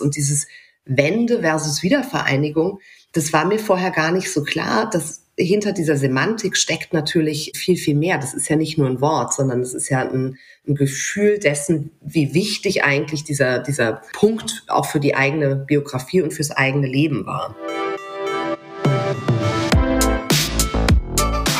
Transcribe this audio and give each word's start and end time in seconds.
Und 0.00 0.16
dieses 0.16 0.46
Wende 0.84 1.40
versus 1.40 1.82
Wiedervereinigung, 1.82 2.80
das 3.12 3.32
war 3.32 3.44
mir 3.44 3.58
vorher 3.58 3.90
gar 3.90 4.12
nicht 4.12 4.32
so 4.32 4.42
klar. 4.42 4.88
dass 4.90 5.20
hinter 5.38 5.72
dieser 5.72 5.96
Semantik 5.96 6.56
steckt 6.56 6.92
natürlich 6.92 7.52
viel, 7.56 7.76
viel 7.76 7.94
mehr. 7.94 8.18
Das 8.18 8.34
ist 8.34 8.48
ja 8.48 8.56
nicht 8.56 8.76
nur 8.76 8.88
ein 8.88 9.00
Wort, 9.00 9.32
sondern 9.32 9.60
es 9.60 9.72
ist 9.72 9.88
ja 9.88 10.00
ein, 10.00 10.36
ein 10.68 10.74
Gefühl 10.74 11.38
dessen, 11.38 11.90
wie 12.02 12.34
wichtig 12.34 12.84
eigentlich 12.84 13.24
dieser, 13.24 13.58
dieser 13.58 14.02
Punkt 14.12 14.64
auch 14.68 14.86
für 14.86 15.00
die 15.00 15.14
eigene 15.14 15.56
Biografie 15.56 16.22
und 16.22 16.32
fürs 16.32 16.50
eigene 16.50 16.86
Leben 16.86 17.24
war. 17.26 17.56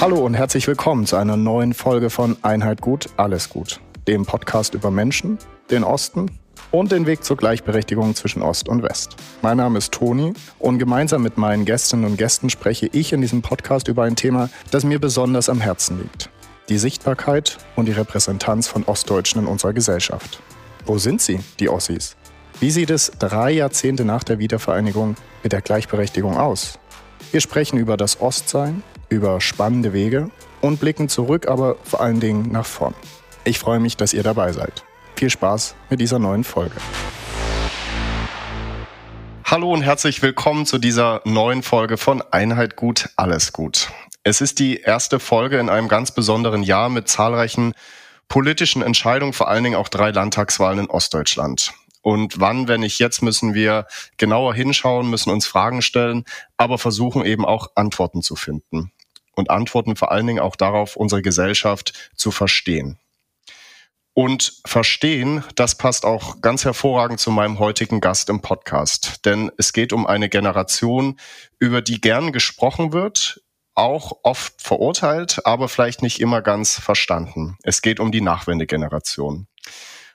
Hallo 0.01 0.25
und 0.25 0.35
herzlich 0.35 0.67
willkommen 0.67 1.07
zu 1.07 1.17
einer 1.17 1.37
neuen 1.37 1.75
Folge 1.75 2.11
von 2.11 2.37
Einheit 2.43 2.81
gut, 2.81 3.09
alles 3.17 3.51
gut, 3.51 3.81
dem 4.09 4.25
Podcast 4.25 4.75
über 4.75 4.91
Menschen, 4.91 5.39
den 5.71 5.85
Osten 5.85 6.40
und 6.71 6.93
den 6.93 7.07
Weg 7.07 7.25
zur 7.25 7.37
Gleichberechtigung 7.37 8.15
zwischen 8.15 8.43
Ost 8.43 8.69
und 8.69 8.83
West. 8.83 9.17
Mein 9.43 9.57
Name 9.57 9.79
ist 9.79 9.93
Toni 9.93 10.33
und 10.59 10.79
gemeinsam 10.79 11.23
mit 11.23 11.39
meinen 11.39 11.65
Gästinnen 11.65 12.05
und 12.05 12.17
Gästen 12.17 12.51
spreche 12.51 12.89
ich 12.93 13.13
in 13.13 13.21
diesem 13.21 13.43
Podcast 13.43 13.89
über 13.89 14.05
ein 14.05 14.17
Thema, 14.17 14.51
das 14.71 14.85
mir 14.85 15.01
besonders 15.01 15.49
am 15.49 15.61
Herzen 15.61 15.99
liegt. 15.99 16.31
Die 16.69 16.79
Sichtbarkeit 16.79 17.59
und 17.77 17.87
die 17.87 17.93
Repräsentanz 17.93 18.69
von 18.69 18.85
Ostdeutschen 18.85 19.43
in 19.43 19.49
unserer 19.49 19.73
Gesellschaft. 19.73 20.41
Wo 20.87 20.99
sind 20.99 21.21
sie, 21.21 21.41
die 21.59 21.69
Ossis? 21.69 22.17
Wie 22.61 22.71
sieht 22.71 22.91
es 22.91 23.11
drei 23.19 23.51
Jahrzehnte 23.51 24.05
nach 24.05 24.23
der 24.23 24.39
Wiedervereinigung 24.39 25.17
mit 25.43 25.53
der 25.53 25.63
Gleichberechtigung 25.63 26.37
aus? 26.37 26.79
Wir 27.33 27.41
sprechen 27.41 27.79
über 27.79 27.97
das 27.97 28.21
Ostsein, 28.21 28.83
über 29.09 29.41
spannende 29.41 29.93
Wege 29.93 30.31
und 30.61 30.79
blicken 30.79 31.09
zurück, 31.09 31.49
aber 31.49 31.77
vor 31.83 32.01
allen 32.01 32.21
Dingen 32.21 32.53
nach 32.53 32.67
vorn. 32.67 32.95
Ich 33.45 33.59
freue 33.59 33.81
mich, 33.81 33.97
dass 33.97 34.13
ihr 34.13 34.23
dabei 34.23 34.53
seid. 34.53 34.85
Viel 35.21 35.29
Spaß 35.29 35.75
mit 35.91 36.01
dieser 36.01 36.19
neuen 36.19 36.45
Folge. 36.45 36.77
Hallo 39.45 39.71
und 39.71 39.83
herzlich 39.83 40.23
willkommen 40.23 40.65
zu 40.65 40.79
dieser 40.79 41.21
neuen 41.27 41.63
Folge 41.63 41.99
von 41.99 42.23
Einheit 42.31 42.75
gut, 42.75 43.11
alles 43.17 43.53
gut. 43.53 43.91
Es 44.23 44.41
ist 44.41 44.59
die 44.59 44.81
erste 44.81 45.21
Folge 45.21 45.59
in 45.59 45.69
einem 45.69 45.89
ganz 45.89 46.11
besonderen 46.13 46.63
Jahr 46.63 46.89
mit 46.89 47.09
zahlreichen 47.09 47.75
politischen 48.31 48.81
Entscheidungen, 48.81 49.35
vor 49.35 49.49
allen 49.49 49.63
Dingen 49.63 49.77
auch 49.77 49.89
drei 49.89 50.11
Landtagswahlen 50.11 50.79
in 50.79 50.87
Ostdeutschland. 50.89 51.75
Und 52.01 52.41
wann, 52.41 52.67
wenn 52.67 52.81
nicht 52.81 52.99
jetzt, 52.99 53.21
müssen 53.21 53.53
wir 53.53 53.89
genauer 54.17 54.55
hinschauen, 54.55 55.11
müssen 55.11 55.29
uns 55.29 55.47
Fragen 55.47 55.83
stellen, 55.83 56.25
aber 56.57 56.79
versuchen 56.79 57.27
eben 57.27 57.45
auch 57.45 57.73
Antworten 57.75 58.23
zu 58.23 58.37
finden. 58.37 58.91
Und 59.37 59.51
Antworten 59.51 59.97
vor 59.97 60.13
allen 60.13 60.27
Dingen 60.27 60.41
auch 60.41 60.57
darauf, 60.57 60.97
unsere 60.97 61.21
Gesellschaft 61.21 62.11
zu 62.17 62.31
verstehen. 62.31 62.99
Und 64.13 64.61
verstehen, 64.67 65.45
das 65.55 65.77
passt 65.77 66.05
auch 66.05 66.41
ganz 66.41 66.65
hervorragend 66.65 67.21
zu 67.21 67.31
meinem 67.31 67.59
heutigen 67.59 68.01
Gast 68.01 68.29
im 68.29 68.41
Podcast. 68.41 69.25
Denn 69.25 69.53
es 69.57 69.73
geht 69.73 69.93
um 69.93 70.07
eine 70.07 70.29
Generation, 70.29 71.19
über 71.59 71.81
die 71.81 72.01
gern 72.01 72.33
gesprochen 72.33 72.93
wird, 72.93 73.41
auch 73.75 74.19
oft 74.25 74.61
verurteilt, 74.61 75.47
aber 75.47 75.69
vielleicht 75.69 76.03
nicht 76.03 76.21
immer 76.21 76.43
ganz 76.43 76.79
verstanden. 76.79 77.57
Es 77.63 77.83
geht 77.83 78.01
um 78.01 78.11
die 78.13 78.21
Nachwendegeneration. 78.21 79.47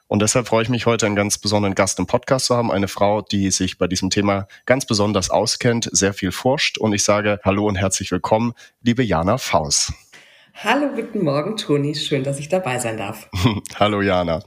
Und 0.08 0.22
deshalb 0.22 0.48
freue 0.48 0.62
ich 0.62 0.70
mich 0.70 0.86
heute, 0.86 1.08
einen 1.08 1.16
ganz 1.16 1.40
besonderen 1.40 1.74
Gast 1.74 1.98
im 1.98 2.06
Podcast 2.06 2.46
zu 2.46 2.56
haben. 2.56 2.72
Eine 2.72 2.88
Frau, 2.88 3.22
die 3.22 3.50
sich 3.50 3.80
bei 3.80 3.88
diesem 3.88 4.12
Thema 4.12 4.48
ganz 4.66 4.86
besonders 4.86 5.32
auskennt, 5.32 5.90
sehr 5.92 6.14
viel 6.14 6.32
forscht. 6.32 6.78
Und 6.78 6.94
ich 6.94 7.04
sage 7.04 7.40
Hallo 7.44 7.66
und 7.66 7.76
herzlich 7.76 8.12
willkommen, 8.12 8.54
liebe 8.82 9.04
Jana 9.04 9.40
Faus. 9.40 9.92
Hallo, 10.64 10.90
guten 10.96 11.22
Morgen, 11.22 11.58
Toni. 11.58 11.96
Schön, 11.96 12.24
dass 12.24 12.40
ich 12.40 12.48
dabei 12.48 12.80
sein 12.80 12.98
darf. 12.98 13.30
Hallo, 13.76 14.02
Jana. 14.02 14.40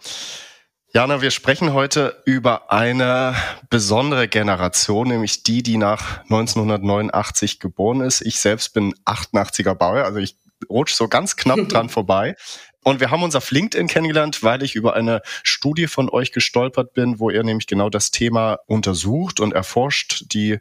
Jana, 0.94 1.20
wir 1.20 1.30
sprechen 1.30 1.74
heute 1.74 2.22
über 2.24 2.72
eine 2.72 3.36
besondere 3.68 4.26
Generation, 4.26 5.08
nämlich 5.08 5.42
die, 5.42 5.62
die 5.62 5.76
nach 5.76 6.22
1989 6.22 7.60
geboren 7.60 8.00
ist. 8.00 8.22
Ich 8.22 8.40
selbst 8.40 8.72
bin 8.72 8.94
88er 9.04 9.74
Bauer, 9.74 10.04
also 10.04 10.18
ich 10.18 10.38
rutsche 10.70 10.96
so 10.96 11.08
ganz 11.08 11.36
knapp 11.36 11.58
dran 11.68 11.90
vorbei. 11.90 12.36
Und 12.82 13.00
wir 13.00 13.10
haben 13.10 13.22
uns 13.22 13.36
auf 13.36 13.50
LinkedIn 13.50 13.86
kennengelernt, 13.86 14.42
weil 14.42 14.62
ich 14.62 14.76
über 14.76 14.94
eine 14.94 15.20
Studie 15.42 15.88
von 15.88 16.08
euch 16.08 16.32
gestolpert 16.32 16.94
bin, 16.94 17.20
wo 17.20 17.28
ihr 17.28 17.44
nämlich 17.44 17.66
genau 17.66 17.90
das 17.90 18.10
Thema 18.10 18.60
untersucht 18.66 19.40
und 19.40 19.52
erforscht, 19.52 20.24
die 20.32 20.58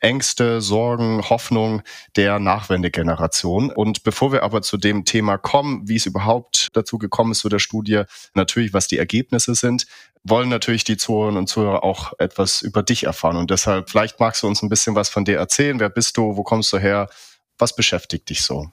Ängste, 0.00 0.60
Sorgen, 0.60 1.28
Hoffnung 1.28 1.82
der 2.16 2.38
Nachwendegeneration. 2.38 3.70
Und 3.70 4.02
bevor 4.02 4.32
wir 4.32 4.42
aber 4.42 4.62
zu 4.62 4.76
dem 4.76 5.04
Thema 5.04 5.38
kommen, 5.38 5.88
wie 5.88 5.96
es 5.96 6.06
überhaupt 6.06 6.68
dazu 6.72 6.98
gekommen 6.98 7.32
ist 7.32 7.40
zu 7.40 7.48
der 7.48 7.58
Studie, 7.58 8.02
natürlich, 8.34 8.72
was 8.72 8.88
die 8.88 8.98
Ergebnisse 8.98 9.54
sind, 9.54 9.86
wollen 10.24 10.48
natürlich 10.48 10.84
die 10.84 10.96
Zuhörerinnen 10.96 11.38
und 11.38 11.46
Zuhörer 11.46 11.84
auch 11.84 12.12
etwas 12.18 12.62
über 12.62 12.82
dich 12.82 13.04
erfahren. 13.04 13.36
Und 13.36 13.50
deshalb, 13.50 13.90
vielleicht 13.90 14.20
magst 14.20 14.42
du 14.42 14.46
uns 14.46 14.62
ein 14.62 14.68
bisschen 14.68 14.94
was 14.94 15.08
von 15.08 15.24
dir 15.24 15.38
erzählen. 15.38 15.80
Wer 15.80 15.90
bist 15.90 16.16
du? 16.16 16.36
Wo 16.36 16.42
kommst 16.42 16.72
du 16.72 16.78
her? 16.78 17.08
Was 17.58 17.74
beschäftigt 17.74 18.28
dich 18.30 18.42
so? 18.42 18.70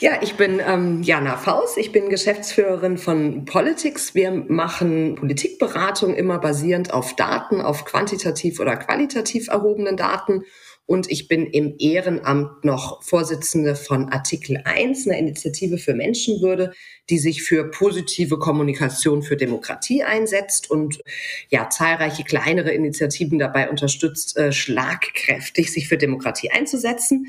Ja, 0.00 0.20
ich 0.22 0.34
bin 0.34 0.60
ähm, 0.64 1.02
Jana 1.02 1.36
Faus. 1.36 1.76
Ich 1.76 1.90
bin 1.90 2.08
Geschäftsführerin 2.08 2.98
von 2.98 3.44
Politics. 3.44 4.14
Wir 4.14 4.30
machen 4.30 5.16
Politikberatung 5.16 6.14
immer 6.14 6.38
basierend 6.38 6.92
auf 6.92 7.16
Daten, 7.16 7.60
auf 7.60 7.84
quantitativ 7.84 8.60
oder 8.60 8.76
qualitativ 8.76 9.48
erhobenen 9.48 9.96
Daten. 9.96 10.44
Und 10.86 11.10
ich 11.10 11.26
bin 11.26 11.46
im 11.48 11.74
Ehrenamt 11.80 12.64
noch 12.64 13.02
Vorsitzende 13.02 13.74
von 13.74 14.08
Artikel 14.10 14.62
1, 14.64 15.08
einer 15.08 15.18
Initiative 15.18 15.78
für 15.78 15.94
Menschenwürde, 15.94 16.72
die 17.10 17.18
sich 17.18 17.42
für 17.42 17.68
positive 17.68 18.38
Kommunikation 18.38 19.24
für 19.24 19.36
Demokratie 19.36 20.04
einsetzt 20.04 20.70
und 20.70 21.02
ja 21.50 21.70
zahlreiche 21.70 22.22
kleinere 22.22 22.70
Initiativen 22.70 23.40
dabei 23.40 23.68
unterstützt, 23.68 24.36
äh, 24.36 24.52
schlagkräftig 24.52 25.72
sich 25.72 25.88
für 25.88 25.98
Demokratie 25.98 26.52
einzusetzen. 26.52 27.26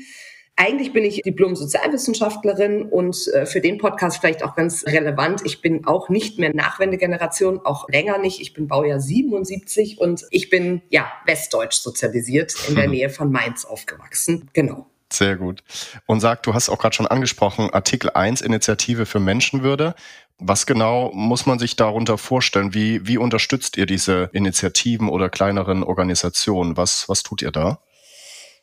Eigentlich 0.62 0.92
bin 0.92 1.06
ich 1.06 1.22
Diplom-Sozialwissenschaftlerin 1.22 2.82
und 2.82 3.16
äh, 3.28 3.46
für 3.46 3.62
den 3.62 3.78
Podcast 3.78 4.18
vielleicht 4.18 4.44
auch 4.44 4.54
ganz 4.54 4.84
relevant. 4.84 5.40
Ich 5.46 5.62
bin 5.62 5.86
auch 5.86 6.10
nicht 6.10 6.38
mehr 6.38 6.54
Nachwendegeneration, 6.54 7.60
auch 7.64 7.88
länger 7.88 8.18
nicht. 8.18 8.42
Ich 8.42 8.52
bin 8.52 8.68
Baujahr 8.68 9.00
77 9.00 9.96
und 9.98 10.26
ich 10.30 10.50
bin 10.50 10.82
ja 10.90 11.10
westdeutsch 11.24 11.76
sozialisiert, 11.76 12.54
in 12.68 12.74
der 12.74 12.88
Nähe 12.88 13.08
von 13.08 13.32
Mainz 13.32 13.64
aufgewachsen. 13.64 14.50
Genau. 14.52 14.86
Sehr 15.10 15.36
gut. 15.36 15.64
Und 16.04 16.20
sag, 16.20 16.42
du 16.42 16.52
hast 16.52 16.68
auch 16.68 16.78
gerade 16.78 16.94
schon 16.94 17.06
angesprochen, 17.06 17.70
Artikel 17.70 18.10
1 18.10 18.42
Initiative 18.42 19.06
für 19.06 19.18
Menschenwürde. 19.18 19.94
Was 20.38 20.66
genau 20.66 21.10
muss 21.14 21.46
man 21.46 21.58
sich 21.58 21.76
darunter 21.76 22.18
vorstellen? 22.18 22.74
Wie, 22.74 23.06
wie 23.06 23.16
unterstützt 23.16 23.78
ihr 23.78 23.86
diese 23.86 24.28
Initiativen 24.34 25.08
oder 25.08 25.30
kleineren 25.30 25.82
Organisationen? 25.82 26.76
Was, 26.76 27.08
was 27.08 27.22
tut 27.22 27.40
ihr 27.40 27.50
da? 27.50 27.80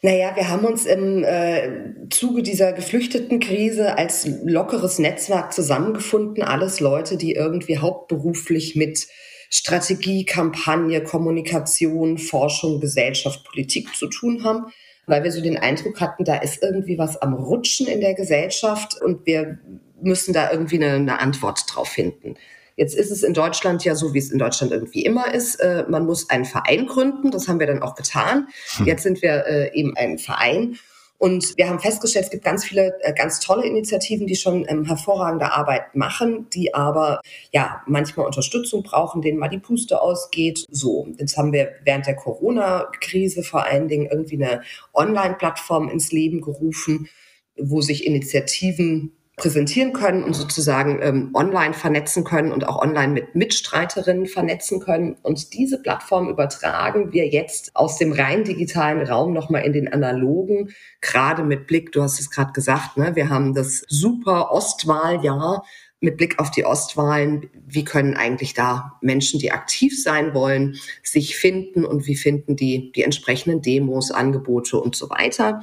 Naja, 0.04 0.36
wir 0.36 0.48
haben 0.50 0.66
uns 0.66 0.86
im 0.86 1.24
äh, 1.24 2.08
Zuge 2.12 2.44
dieser 2.44 2.72
geflüchteten 2.72 3.40
Krise 3.40 3.98
als 3.98 4.28
lockeres 4.44 5.00
Netzwerk 5.00 5.54
zusammengefunden. 5.54 6.44
Alles 6.44 6.80
Leute, 6.80 7.18
die 7.18 7.34
irgendwie 7.34 7.80
hauptberuflich 7.80 8.76
mit 8.76 9.08
Strategie, 9.50 10.24
Kampagne, 10.24 11.02
Kommunikation, 11.04 12.20
Forschung, 12.20 12.80
Gesellschaft, 12.80 13.44
Politik 13.46 13.96
zu 13.96 14.08
tun 14.08 14.44
haben, 14.44 14.66
weil 15.08 15.24
wir 15.24 15.32
so 15.32 15.42
den 15.42 15.58
Eindruck 15.58 16.00
hatten, 16.00 16.26
da 16.26 16.36
ist 16.36 16.62
irgendwie 16.62 16.98
was 16.98 17.18
am 17.22 17.34
Rutschen 17.34 17.88
in 17.88 18.02
der 18.02 18.14
Gesellschaft 18.14 19.02
und 19.02 19.26
wir 19.26 19.58
müssen 20.02 20.34
da 20.34 20.52
irgendwie 20.52 20.76
eine, 20.76 20.94
eine 20.94 21.20
Antwort 21.20 21.64
drauf 21.68 21.88
finden. 21.88 22.36
Jetzt 22.78 22.96
ist 22.96 23.12
es 23.12 23.24
in 23.24 23.34
Deutschland 23.34 23.84
ja 23.84 23.96
so, 23.96 24.14
wie 24.14 24.20
es 24.20 24.32
in 24.32 24.38
Deutschland 24.38 24.72
irgendwie 24.72 25.04
immer 25.04 25.34
ist. 25.34 25.56
Äh, 25.56 25.86
man 25.90 26.06
muss 26.06 26.30
einen 26.30 26.46
Verein 26.46 26.86
gründen. 26.86 27.32
Das 27.32 27.48
haben 27.48 27.60
wir 27.60 27.68
dann 27.68 27.82
auch 27.82 27.96
getan. 27.96 28.48
Hm. 28.78 28.86
Jetzt 28.86 29.04
sind 29.04 29.22
wir 29.22 29.46
äh, 29.48 29.74
eben 29.78 29.98
ein 29.98 30.20
Verein. 30.20 30.78
Und 31.20 31.58
wir 31.58 31.68
haben 31.68 31.80
festgestellt, 31.80 32.26
es 32.26 32.32
gibt 32.32 32.44
ganz 32.44 32.64
viele 32.64 32.94
äh, 33.02 33.12
ganz 33.14 33.40
tolle 33.40 33.66
Initiativen, 33.66 34.28
die 34.28 34.36
schon 34.36 34.66
ähm, 34.70 34.86
hervorragende 34.86 35.52
Arbeit 35.52 35.96
machen, 35.96 36.48
die 36.54 36.76
aber 36.76 37.22
ja 37.52 37.82
manchmal 37.88 38.28
Unterstützung 38.28 38.84
brauchen, 38.84 39.24
denen 39.24 39.40
mal 39.40 39.48
die 39.48 39.58
Puste 39.58 40.00
ausgeht. 40.00 40.64
So, 40.70 41.08
jetzt 41.18 41.36
haben 41.36 41.54
wir 41.54 41.72
während 41.84 42.06
der 42.06 42.16
Corona-Krise 42.16 43.42
vor 43.42 43.66
allen 43.66 43.88
Dingen 43.88 44.06
irgendwie 44.06 44.36
eine 44.36 44.62
Online-Plattform 44.94 45.90
ins 45.90 46.12
Leben 46.12 46.42
gerufen, 46.42 47.10
wo 47.58 47.82
sich 47.82 48.06
Initiativen 48.06 49.14
präsentieren 49.38 49.94
können 49.94 50.24
und 50.24 50.34
sozusagen 50.34 51.00
ähm, 51.00 51.30
online 51.36 51.76
vernetzen 51.76 52.24
können 52.24 52.52
und 52.52 52.68
auch 52.68 52.82
online 52.82 53.14
mit 53.14 53.36
Mitstreiterinnen 53.36 54.26
vernetzen 54.26 54.80
können. 54.80 55.16
Und 55.22 55.54
diese 55.54 55.80
Plattform 55.80 56.28
übertragen 56.28 57.14
wir 57.14 57.28
jetzt 57.28 57.76
aus 57.76 58.00
dem 58.00 58.12
rein 58.12 58.44
digitalen 58.44 59.08
Raum 59.08 59.34
nochmal 59.34 59.64
in 59.64 59.74
den 59.74 59.94
analogen, 59.94 60.74
gerade 61.02 61.44
mit 61.44 61.68
Blick, 61.68 61.92
du 61.92 62.02
hast 62.02 62.20
es 62.20 62.32
gerade 62.32 62.52
gesagt, 62.52 62.98
ne, 62.98 63.16
wir 63.16 63.30
haben 63.30 63.54
das 63.54 63.84
super 63.88 64.52
Ostwahljahr 64.52 65.64
mit 66.00 66.18
Blick 66.18 66.40
auf 66.40 66.50
die 66.50 66.66
Ostwahlen, 66.66 67.50
wie 67.54 67.84
können 67.84 68.16
eigentlich 68.16 68.56
da 68.56 68.98
Menschen, 69.02 69.40
die 69.40 69.52
aktiv 69.52 70.02
sein 70.02 70.34
wollen, 70.34 70.78
sich 71.04 71.38
finden 71.38 71.86
und 71.86 72.08
wie 72.08 72.16
finden 72.16 72.56
die 72.56 72.92
die 72.92 73.04
entsprechenden 73.04 73.62
Demos, 73.62 74.10
Angebote 74.10 74.80
und 74.80 74.96
so 74.96 75.10
weiter 75.12 75.62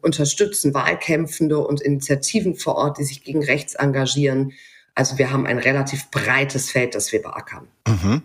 unterstützen 0.00 0.74
Wahlkämpfende 0.74 1.58
und 1.58 1.80
Initiativen 1.80 2.54
vor 2.54 2.76
Ort, 2.76 2.98
die 2.98 3.04
sich 3.04 3.24
gegen 3.24 3.44
rechts 3.44 3.74
engagieren. 3.74 4.52
Also 4.94 5.18
wir 5.18 5.30
haben 5.30 5.46
ein 5.46 5.58
relativ 5.58 6.10
breites 6.10 6.70
Feld, 6.70 6.94
das 6.94 7.12
wir 7.12 7.22
beackern. 7.22 7.68
Mhm. 7.86 8.22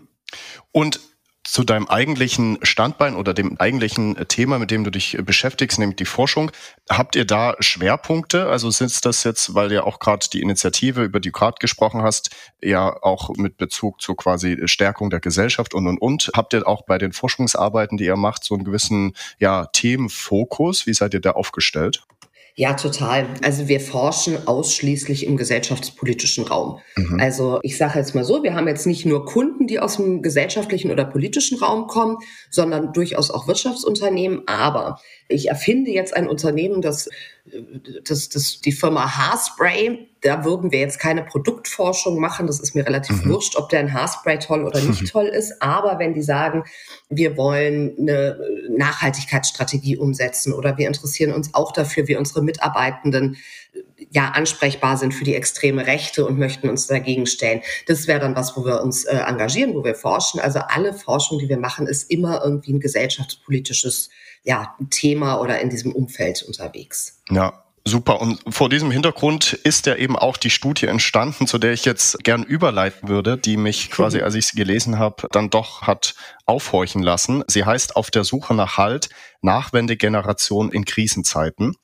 Und 0.70 1.00
zu 1.44 1.64
deinem 1.64 1.88
eigentlichen 1.88 2.58
Standbein 2.62 3.16
oder 3.16 3.34
dem 3.34 3.58
eigentlichen 3.58 4.16
Thema, 4.28 4.58
mit 4.58 4.70
dem 4.70 4.84
du 4.84 4.90
dich 4.90 5.18
beschäftigst, 5.24 5.78
nämlich 5.78 5.96
die 5.96 6.04
Forschung. 6.04 6.52
Habt 6.88 7.16
ihr 7.16 7.24
da 7.24 7.56
Schwerpunkte? 7.58 8.48
Also 8.48 8.70
sind 8.70 9.04
das 9.04 9.24
jetzt, 9.24 9.54
weil 9.54 9.72
ja 9.72 9.82
auch 9.82 9.98
gerade 9.98 10.26
die 10.32 10.40
Initiative, 10.40 11.02
über 11.02 11.20
die 11.20 11.30
du 11.30 11.38
gerade 11.38 11.56
gesprochen 11.58 12.02
hast, 12.02 12.30
ja 12.62 12.96
auch 13.02 13.30
mit 13.36 13.56
Bezug 13.56 14.00
zu 14.00 14.14
quasi 14.14 14.58
Stärkung 14.66 15.10
der 15.10 15.20
Gesellschaft 15.20 15.74
und 15.74 15.86
und 15.86 15.98
und. 15.98 16.30
Habt 16.36 16.54
ihr 16.54 16.66
auch 16.66 16.82
bei 16.82 16.98
den 16.98 17.12
Forschungsarbeiten, 17.12 17.98
die 17.98 18.04
ihr 18.04 18.16
macht, 18.16 18.44
so 18.44 18.54
einen 18.54 18.64
gewissen 18.64 19.14
ja, 19.38 19.66
Themenfokus? 19.66 20.86
Wie 20.86 20.94
seid 20.94 21.14
ihr 21.14 21.20
da 21.20 21.32
aufgestellt? 21.32 22.04
Ja, 22.54 22.74
total. 22.74 23.26
Also 23.42 23.66
wir 23.68 23.80
forschen 23.80 24.46
ausschließlich 24.46 25.26
im 25.26 25.38
gesellschaftspolitischen 25.38 26.44
Raum. 26.44 26.80
Mhm. 26.96 27.18
Also 27.18 27.60
ich 27.62 27.78
sage 27.78 27.98
jetzt 27.98 28.14
mal 28.14 28.24
so, 28.24 28.42
wir 28.42 28.54
haben 28.54 28.68
jetzt 28.68 28.86
nicht 28.86 29.06
nur 29.06 29.24
Kunden, 29.24 29.66
die 29.66 29.80
aus 29.80 29.96
dem 29.96 30.20
gesellschaftlichen 30.20 30.90
oder 30.90 31.06
politischen 31.06 31.58
Raum 31.58 31.86
kommen, 31.86 32.18
sondern 32.50 32.92
durchaus 32.92 33.30
auch 33.30 33.48
Wirtschaftsunternehmen. 33.48 34.42
Aber 34.46 35.00
ich 35.32 35.48
erfinde 35.48 35.90
jetzt 35.90 36.14
ein 36.14 36.28
Unternehmen, 36.28 36.82
das, 36.82 37.08
das, 38.04 38.28
das 38.28 38.60
die 38.60 38.72
Firma 38.72 39.16
Haarspray, 39.16 40.08
da 40.20 40.44
würden 40.44 40.70
wir 40.70 40.78
jetzt 40.78 41.00
keine 41.00 41.24
Produktforschung 41.24 42.20
machen. 42.20 42.46
Das 42.46 42.60
ist 42.60 42.74
mir 42.74 42.86
relativ 42.86 43.24
mhm. 43.24 43.30
wurscht, 43.30 43.56
ob 43.56 43.68
der 43.68 43.80
ein 43.80 43.92
Haarspray 43.92 44.38
toll 44.38 44.64
oder 44.64 44.80
nicht 44.80 45.08
toll 45.10 45.26
ist. 45.26 45.60
Aber 45.60 45.98
wenn 45.98 46.14
die 46.14 46.22
sagen, 46.22 46.64
wir 47.08 47.36
wollen 47.36 47.96
eine 47.98 48.38
Nachhaltigkeitsstrategie 48.70 49.96
umsetzen 49.96 50.52
oder 50.52 50.78
wir 50.78 50.86
interessieren 50.86 51.32
uns 51.32 51.52
auch 51.54 51.72
dafür, 51.72 52.06
wie 52.06 52.16
unsere 52.16 52.42
Mitarbeitenden 52.42 53.36
ja 54.10 54.30
ansprechbar 54.30 54.96
sind 54.96 55.12
für 55.12 55.24
die 55.24 55.34
extreme 55.34 55.86
Rechte 55.86 56.26
und 56.26 56.38
möchten 56.38 56.68
uns 56.68 56.86
dagegen 56.86 57.26
stellen. 57.26 57.62
Das 57.86 58.06
wäre 58.06 58.20
dann 58.20 58.36
was, 58.36 58.56
wo 58.56 58.64
wir 58.64 58.82
uns 58.82 59.04
äh, 59.04 59.16
engagieren, 59.16 59.74
wo 59.74 59.82
wir 59.82 59.94
forschen. 59.94 60.40
Also 60.40 60.60
alle 60.60 60.92
Forschung, 60.92 61.38
die 61.38 61.48
wir 61.48 61.58
machen, 61.58 61.86
ist 61.86 62.10
immer 62.10 62.42
irgendwie 62.44 62.74
ein 62.74 62.80
gesellschaftspolitisches 62.80 64.10
ja, 64.42 64.76
Thema 64.90 65.40
oder 65.40 65.60
in 65.60 65.70
diesem 65.70 65.92
Umfeld 65.92 66.42
unterwegs. 66.42 67.20
Ja, 67.30 67.62
Super. 67.84 68.20
Und 68.20 68.40
vor 68.48 68.68
diesem 68.68 68.92
Hintergrund 68.92 69.54
ist 69.54 69.86
ja 69.86 69.96
eben 69.96 70.16
auch 70.16 70.36
die 70.36 70.50
Studie 70.50 70.86
entstanden, 70.86 71.48
zu 71.48 71.58
der 71.58 71.72
ich 71.72 71.84
jetzt 71.84 72.22
gern 72.22 72.44
überleiten 72.44 73.08
würde, 73.08 73.36
die 73.36 73.56
mich 73.56 73.90
quasi, 73.90 74.20
als 74.20 74.36
ich 74.36 74.46
sie 74.46 74.56
gelesen 74.56 74.98
habe, 75.00 75.26
dann 75.32 75.50
doch 75.50 75.82
hat 75.82 76.14
aufhorchen 76.46 77.02
lassen. 77.02 77.42
Sie 77.48 77.64
heißt 77.64 77.96
Auf 77.96 78.12
der 78.12 78.22
Suche 78.22 78.54
nach 78.54 78.78
Halt, 78.78 79.08
Nachwendegeneration 79.40 80.70
in 80.70 80.84
Krisenzeiten. 80.84 81.74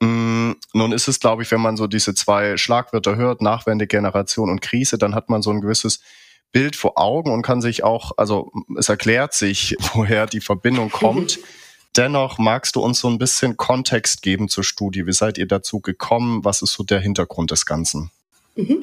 Mm, 0.00 0.52
nun 0.72 0.92
ist 0.92 1.06
es, 1.06 1.20
glaube 1.20 1.44
ich, 1.44 1.50
wenn 1.52 1.60
man 1.60 1.76
so 1.76 1.86
diese 1.86 2.14
zwei 2.14 2.56
Schlagwörter 2.56 3.14
hört, 3.14 3.40
Nachwendegeneration 3.40 4.50
und 4.50 4.60
Krise, 4.60 4.98
dann 4.98 5.14
hat 5.14 5.30
man 5.30 5.42
so 5.42 5.50
ein 5.50 5.60
gewisses 5.60 6.00
Bild 6.50 6.74
vor 6.74 6.98
Augen 6.98 7.30
und 7.32 7.42
kann 7.42 7.60
sich 7.60 7.84
auch, 7.84 8.12
also 8.16 8.50
es 8.76 8.88
erklärt 8.88 9.32
sich, 9.32 9.76
woher 9.94 10.26
die 10.26 10.40
Verbindung 10.40 10.90
kommt. 10.90 11.38
Dennoch 11.96 12.38
magst 12.38 12.76
du 12.76 12.80
uns 12.80 13.00
so 13.00 13.08
ein 13.08 13.18
bisschen 13.18 13.56
Kontext 13.56 14.22
geben 14.22 14.48
zur 14.48 14.64
Studie. 14.64 15.06
Wie 15.06 15.12
seid 15.12 15.38
ihr 15.38 15.46
dazu 15.46 15.80
gekommen? 15.80 16.44
Was 16.44 16.60
ist 16.60 16.74
so 16.74 16.82
der 16.82 17.00
Hintergrund 17.00 17.50
des 17.50 17.64
Ganzen? 17.64 18.10
Mhm. 18.54 18.82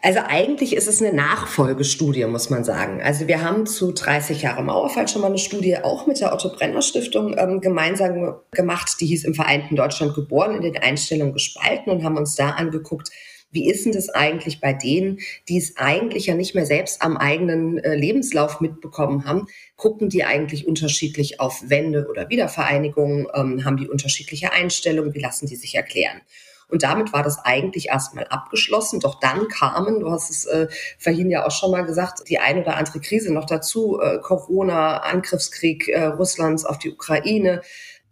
Also 0.00 0.20
eigentlich 0.24 0.76
ist 0.76 0.86
es 0.86 1.02
eine 1.02 1.12
Nachfolgestudie, 1.12 2.24
muss 2.26 2.50
man 2.50 2.62
sagen. 2.62 3.02
Also 3.02 3.26
wir 3.26 3.42
haben 3.42 3.66
zu 3.66 3.90
30 3.90 4.42
Jahre 4.42 4.62
Mauerfall 4.62 5.08
schon 5.08 5.22
mal 5.22 5.26
eine 5.26 5.38
Studie 5.38 5.76
auch 5.78 6.06
mit 6.06 6.20
der 6.20 6.32
Otto 6.32 6.50
Brenner 6.50 6.82
Stiftung 6.82 7.34
ähm, 7.36 7.60
gemeinsam 7.60 8.36
gemacht. 8.52 8.92
Die 9.00 9.06
hieß 9.06 9.24
im 9.24 9.34
Vereinten 9.34 9.74
Deutschland 9.74 10.14
geboren, 10.14 10.54
in 10.54 10.62
den 10.62 10.76
Einstellungen 10.76 11.32
gespalten 11.32 11.90
und 11.90 12.04
haben 12.04 12.16
uns 12.16 12.36
da 12.36 12.50
angeguckt, 12.50 13.10
wie 13.50 13.70
ist 13.70 13.84
denn 13.84 13.92
das 13.92 14.10
eigentlich 14.10 14.60
bei 14.60 14.72
denen, 14.72 15.20
die 15.48 15.58
es 15.58 15.76
eigentlich 15.76 16.26
ja 16.26 16.34
nicht 16.34 16.54
mehr 16.54 16.66
selbst 16.66 17.02
am 17.02 17.16
eigenen 17.16 17.78
äh, 17.78 17.94
Lebenslauf 17.94 18.60
mitbekommen 18.60 19.24
haben? 19.24 19.46
Gucken 19.76 20.08
die 20.08 20.24
eigentlich 20.24 20.66
unterschiedlich 20.66 21.40
auf 21.40 21.68
Wende 21.68 22.06
oder 22.10 22.28
Wiedervereinigung? 22.28 23.28
Ähm, 23.34 23.64
haben 23.64 23.78
die 23.78 23.88
unterschiedliche 23.88 24.52
Einstellungen? 24.52 25.14
Wie 25.14 25.20
lassen 25.20 25.46
die 25.46 25.56
sich 25.56 25.74
erklären? 25.74 26.20
Und 26.70 26.82
damit 26.82 27.12
war 27.12 27.22
das 27.22 27.38
eigentlich 27.44 27.88
erstmal 27.88 28.24
abgeschlossen. 28.24 29.00
Doch 29.00 29.18
dann 29.20 29.48
kamen, 29.48 30.00
du 30.00 30.10
hast 30.10 30.30
es 30.30 30.44
äh, 30.44 30.68
vorhin 30.98 31.30
ja 31.30 31.46
auch 31.46 31.50
schon 31.50 31.70
mal 31.70 31.86
gesagt, 31.86 32.28
die 32.28 32.38
ein 32.38 32.58
oder 32.58 32.76
andere 32.76 33.00
Krise 33.00 33.32
noch 33.32 33.46
dazu. 33.46 33.98
Äh, 34.00 34.18
Corona, 34.18 34.98
Angriffskrieg 34.98 35.88
äh, 35.88 36.04
Russlands 36.04 36.66
auf 36.66 36.78
die 36.78 36.92
Ukraine, 36.92 37.62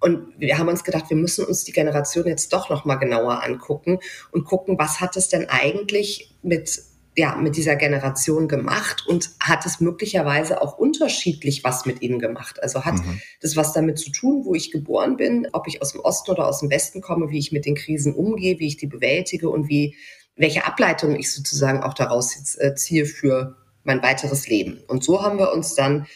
und 0.00 0.38
wir 0.38 0.58
haben 0.58 0.68
uns 0.68 0.84
gedacht, 0.84 1.08
wir 1.08 1.16
müssen 1.16 1.44
uns 1.44 1.64
die 1.64 1.72
Generation 1.72 2.26
jetzt 2.26 2.52
doch 2.52 2.68
noch 2.70 2.84
mal 2.84 2.96
genauer 2.96 3.42
angucken 3.42 3.98
und 4.30 4.44
gucken, 4.44 4.78
was 4.78 5.00
hat 5.00 5.16
es 5.16 5.28
denn 5.28 5.48
eigentlich 5.48 6.34
mit 6.42 6.82
ja, 7.18 7.34
mit 7.34 7.56
dieser 7.56 7.76
Generation 7.76 8.46
gemacht 8.46 9.06
und 9.06 9.30
hat 9.40 9.64
es 9.64 9.80
möglicherweise 9.80 10.60
auch 10.60 10.76
unterschiedlich 10.76 11.64
was 11.64 11.86
mit 11.86 12.02
ihnen 12.02 12.18
gemacht. 12.18 12.62
Also 12.62 12.84
hat 12.84 12.96
mhm. 12.96 13.22
das 13.40 13.56
was 13.56 13.72
damit 13.72 13.98
zu 13.98 14.10
tun, 14.10 14.44
wo 14.44 14.54
ich 14.54 14.70
geboren 14.70 15.16
bin, 15.16 15.48
ob 15.52 15.66
ich 15.66 15.80
aus 15.80 15.92
dem 15.92 16.02
Osten 16.02 16.32
oder 16.32 16.46
aus 16.46 16.60
dem 16.60 16.70
Westen 16.70 17.00
komme, 17.00 17.30
wie 17.30 17.38
ich 17.38 17.52
mit 17.52 17.64
den 17.64 17.74
Krisen 17.74 18.14
umgehe, 18.14 18.58
wie 18.58 18.66
ich 18.66 18.76
die 18.76 18.86
bewältige 18.86 19.48
und 19.48 19.68
wie, 19.70 19.96
welche 20.36 20.66
Ableitung 20.66 21.16
ich 21.16 21.32
sozusagen 21.32 21.82
auch 21.82 21.94
daraus 21.94 22.54
äh, 22.56 22.74
ziehe 22.74 23.06
für 23.06 23.56
mein 23.82 24.02
weiteres 24.02 24.46
Leben. 24.46 24.82
Und 24.86 25.02
so 25.02 25.22
haben 25.22 25.38
wir 25.38 25.52
uns 25.52 25.74
dann 25.74 26.06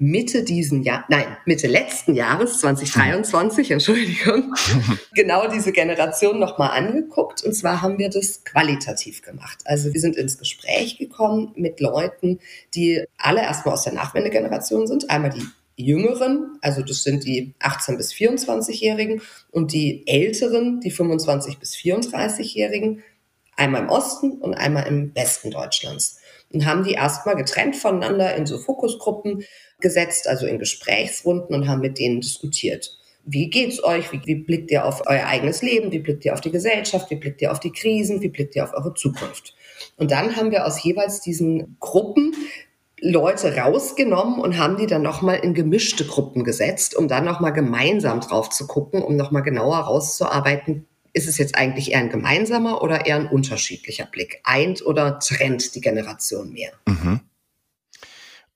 Mitte 0.00 0.44
diesen 0.44 0.84
Jahr, 0.84 1.04
nein, 1.08 1.26
Mitte 1.44 1.66
letzten 1.66 2.14
Jahres, 2.14 2.60
2023, 2.60 3.72
Entschuldigung, 3.72 4.54
genau 5.14 5.48
diese 5.48 5.72
Generation 5.72 6.38
nochmal 6.38 6.70
angeguckt. 6.70 7.42
Und 7.42 7.52
zwar 7.52 7.82
haben 7.82 7.98
wir 7.98 8.08
das 8.08 8.44
qualitativ 8.44 9.22
gemacht. 9.22 9.58
Also 9.64 9.92
wir 9.92 10.00
sind 10.00 10.16
ins 10.16 10.38
Gespräch 10.38 10.98
gekommen 10.98 11.52
mit 11.56 11.80
Leuten, 11.80 12.38
die 12.74 13.04
alle 13.16 13.42
erstmal 13.42 13.74
aus 13.74 13.82
der 13.82 13.92
Nachwendegeneration 13.92 14.86
sind. 14.86 15.10
Einmal 15.10 15.30
die 15.30 15.46
Jüngeren, 15.74 16.58
also 16.60 16.82
das 16.82 17.02
sind 17.02 17.24
die 17.24 17.54
18 17.58 17.96
bis 17.96 18.12
24-Jährigen 18.12 19.20
und 19.50 19.72
die 19.72 20.06
Älteren, 20.06 20.80
die 20.80 20.92
25 20.92 21.58
bis 21.58 21.74
34-Jährigen, 21.74 23.02
einmal 23.56 23.82
im 23.82 23.88
Osten 23.88 24.32
und 24.32 24.54
einmal 24.54 24.86
im 24.86 25.12
Westen 25.16 25.50
Deutschlands. 25.50 26.20
Und 26.52 26.66
haben 26.66 26.82
die 26.82 26.92
erstmal 26.92 27.36
getrennt 27.36 27.76
voneinander 27.76 28.34
in 28.34 28.46
so 28.46 28.58
Fokusgruppen 28.58 29.44
gesetzt, 29.80 30.28
also 30.28 30.46
in 30.46 30.58
Gesprächsrunden 30.58 31.54
und 31.54 31.68
haben 31.68 31.80
mit 31.80 31.98
denen 31.98 32.20
diskutiert. 32.20 32.98
Wie 33.24 33.50
geht's 33.50 33.82
euch? 33.84 34.10
Wie, 34.12 34.22
wie 34.24 34.36
blickt 34.36 34.70
ihr 34.70 34.84
auf 34.84 35.02
euer 35.06 35.26
eigenes 35.26 35.62
Leben? 35.62 35.92
Wie 35.92 35.98
blickt 35.98 36.24
ihr 36.24 36.32
auf 36.32 36.40
die 36.40 36.50
Gesellschaft? 36.50 37.10
Wie 37.10 37.16
blickt 37.16 37.42
ihr 37.42 37.52
auf 37.52 37.60
die 37.60 37.72
Krisen? 37.72 38.22
Wie 38.22 38.28
blickt 38.28 38.56
ihr 38.56 38.64
auf 38.64 38.72
eure 38.74 38.94
Zukunft? 38.94 39.54
Und 39.96 40.10
dann 40.10 40.36
haben 40.36 40.50
wir 40.50 40.66
aus 40.66 40.82
jeweils 40.82 41.20
diesen 41.20 41.76
Gruppen 41.78 42.34
Leute 43.00 43.56
rausgenommen 43.56 44.40
und 44.40 44.58
haben 44.58 44.76
die 44.76 44.86
dann 44.86 45.02
nochmal 45.02 45.36
in 45.36 45.54
gemischte 45.54 46.04
Gruppen 46.04 46.42
gesetzt, 46.42 46.96
um 46.96 47.06
dann 47.06 47.24
nochmal 47.24 47.52
gemeinsam 47.52 48.20
drauf 48.20 48.50
zu 48.50 48.66
gucken, 48.66 49.02
um 49.02 49.16
nochmal 49.16 49.42
genauer 49.42 49.76
rauszuarbeiten, 49.76 50.86
ist 51.12 51.28
es 51.28 51.38
jetzt 51.38 51.54
eigentlich 51.54 51.92
eher 51.92 51.98
ein 51.98 52.10
gemeinsamer 52.10 52.82
oder 52.82 53.06
eher 53.06 53.16
ein 53.16 53.28
unterschiedlicher 53.28 54.06
Blick? 54.06 54.40
Eint 54.44 54.84
oder 54.84 55.18
trennt 55.18 55.74
die 55.74 55.80
Generation 55.80 56.52
mehr? 56.52 56.72
Mhm. 56.86 57.20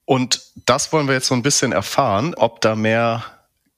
Und 0.05 0.43
das 0.67 0.93
wollen 0.93 1.07
wir 1.07 1.15
jetzt 1.15 1.29
so 1.29 1.35
ein 1.35 1.43
bisschen 1.43 1.73
erfahren, 1.73 2.35
ob 2.35 2.61
da 2.61 2.75
mehr 2.75 3.25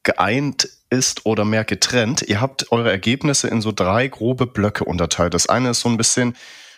geeint 0.03 0.69
ist 0.91 1.27
oder 1.27 1.45
mehr 1.45 1.65
getrennt. 1.65 2.23
Ihr 2.23 2.41
habt 2.41 2.71
eure 2.73 2.91
Ergebnisse 2.91 3.49
in 3.49 3.61
so 3.61 3.73
drei 3.73 4.09
grobe 4.09 4.47
Blöcke 4.47 4.85
unterteilt. 4.85 5.35
Das 5.35 5.49
eine 5.49 5.71
ist 5.71 5.81
so 5.81 5.89
ein 5.89 5.97
bisschen 5.97 6.37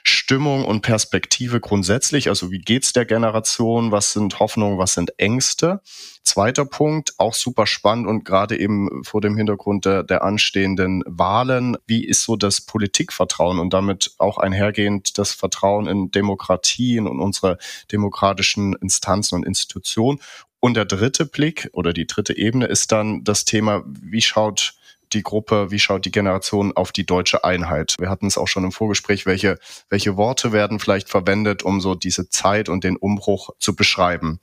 Stimmung 0.09 0.65
und 0.65 0.83
Perspektive 0.83 1.61
grundsätzlich. 1.61 2.29
Also 2.29 2.53
wie 2.53 2.61
geht's 2.61 2.93
der 2.93 3.05
Generation? 3.05 3.91
Was 3.91 4.13
sind 4.13 4.39
Hoffnungen? 4.39 4.79
Was 4.79 4.95
sind 4.95 5.19
Ängste? 5.19 5.81
Zweiter 6.23 6.65
Punkt, 6.65 7.15
auch 7.19 7.35
super 7.35 7.67
spannend 7.67 8.07
und 8.07 8.25
gerade 8.25 8.59
eben 8.59 9.03
vor 9.03 9.21
dem 9.21 9.37
Hintergrund 9.37 9.85
der, 9.85 10.05
der 10.05 10.23
anstehenden 10.23 11.03
Wahlen. 11.07 11.77
Wie 11.87 12.05
ist 12.05 12.23
so 12.23 12.37
das 12.37 12.61
Politikvertrauen 12.61 13.59
und 13.59 13.73
damit 13.73 14.15
auch 14.19 14.39
einhergehend 14.39 15.19
das 15.19 15.33
Vertrauen 15.33 15.89
in 15.89 16.11
Demokratien 16.13 17.09
und 17.09 17.21
unsere 17.21 17.59
demokratischen 17.91 18.75
Instanzen 18.75 19.35
und 19.35 19.47
Institutionen? 19.47 20.21
Und 20.61 20.75
der 20.75 20.85
dritte 20.85 21.27
Blick 21.27 21.69
oder 21.73 21.93
die 21.93 22.07
dritte 22.07 22.37
Ebene 22.37 22.67
ist 22.67 22.93
dann 22.93 23.25
das 23.25 23.45
Thema, 23.45 23.83
wie 23.87 24.23
schaut 24.23 24.75
die 25.17 25.23
Gruppe, 25.23 25.71
wie 25.71 25.79
schaut 25.79 26.05
die 26.05 26.11
Generation 26.11 26.77
auf 26.77 26.93
die 26.93 27.07
deutsche 27.07 27.43
Einheit? 27.43 27.97
Wir 27.99 28.11
hatten 28.11 28.27
es 28.27 28.39
auch 28.39 28.49
schon 28.49 28.65
im 28.65 28.73
Vorgespräch, 28.73 29.27
welche, 29.27 29.59
welche 29.89 30.17
Worte 30.17 30.53
werden 30.53 30.79
vielleicht 30.79 31.09
verwendet, 31.09 31.63
um 31.63 31.81
so 31.81 31.95
diese 31.95 32.29
Zeit 32.29 32.69
und 32.69 32.85
den 32.85 32.97
Umbruch 32.97 33.51
zu 33.59 33.75
beschreiben. 33.75 34.41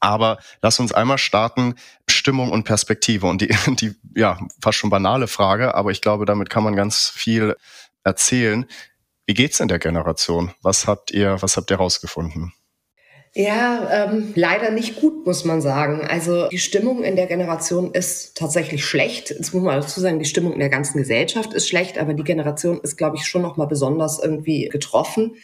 Aber 0.00 0.38
lass 0.60 0.80
uns 0.80 0.92
einmal 0.92 1.18
starten, 1.18 1.76
Stimmung 2.08 2.50
und 2.50 2.64
Perspektive. 2.64 3.26
Und 3.26 3.40
die, 3.40 3.48
die, 3.76 3.94
ja, 4.16 4.38
fast 4.60 4.78
schon 4.78 4.90
banale 4.90 5.28
Frage, 5.28 5.74
aber 5.74 5.90
ich 5.90 6.00
glaube, 6.00 6.24
damit 6.24 6.50
kann 6.50 6.64
man 6.64 6.74
ganz 6.74 7.08
viel 7.08 7.56
erzählen. 8.02 8.66
Wie 9.26 9.34
geht's 9.34 9.60
in 9.60 9.68
der 9.68 9.78
Generation? 9.78 10.52
Was 10.62 10.86
habt 10.86 11.10
ihr, 11.10 11.40
was 11.40 11.56
habt 11.56 11.70
ihr 11.70 11.76
rausgefunden? 11.76 12.52
Ja, 13.36 14.06
ähm, 14.06 14.32
leider 14.36 14.70
nicht 14.70 15.00
gut, 15.00 15.26
muss 15.26 15.44
man 15.44 15.60
sagen. 15.60 16.02
Also 16.08 16.48
die 16.48 16.58
Stimmung 16.58 17.02
in 17.02 17.16
der 17.16 17.26
Generation 17.26 17.92
ist 17.92 18.36
tatsächlich 18.36 18.84
schlecht. 18.84 19.30
Jetzt 19.30 19.52
muss 19.52 19.62
man 19.64 19.80
dazu 19.80 20.00
sagen, 20.00 20.20
die 20.20 20.24
Stimmung 20.24 20.52
in 20.52 20.60
der 20.60 20.68
ganzen 20.68 20.98
Gesellschaft 20.98 21.52
ist 21.52 21.68
schlecht, 21.68 21.98
aber 21.98 22.14
die 22.14 22.22
Generation 22.22 22.80
ist, 22.80 22.96
glaube 22.96 23.16
ich, 23.16 23.26
schon 23.26 23.42
noch 23.42 23.56
mal 23.56 23.66
besonders 23.66 24.20
irgendwie 24.22 24.68
getroffen. 24.68 25.34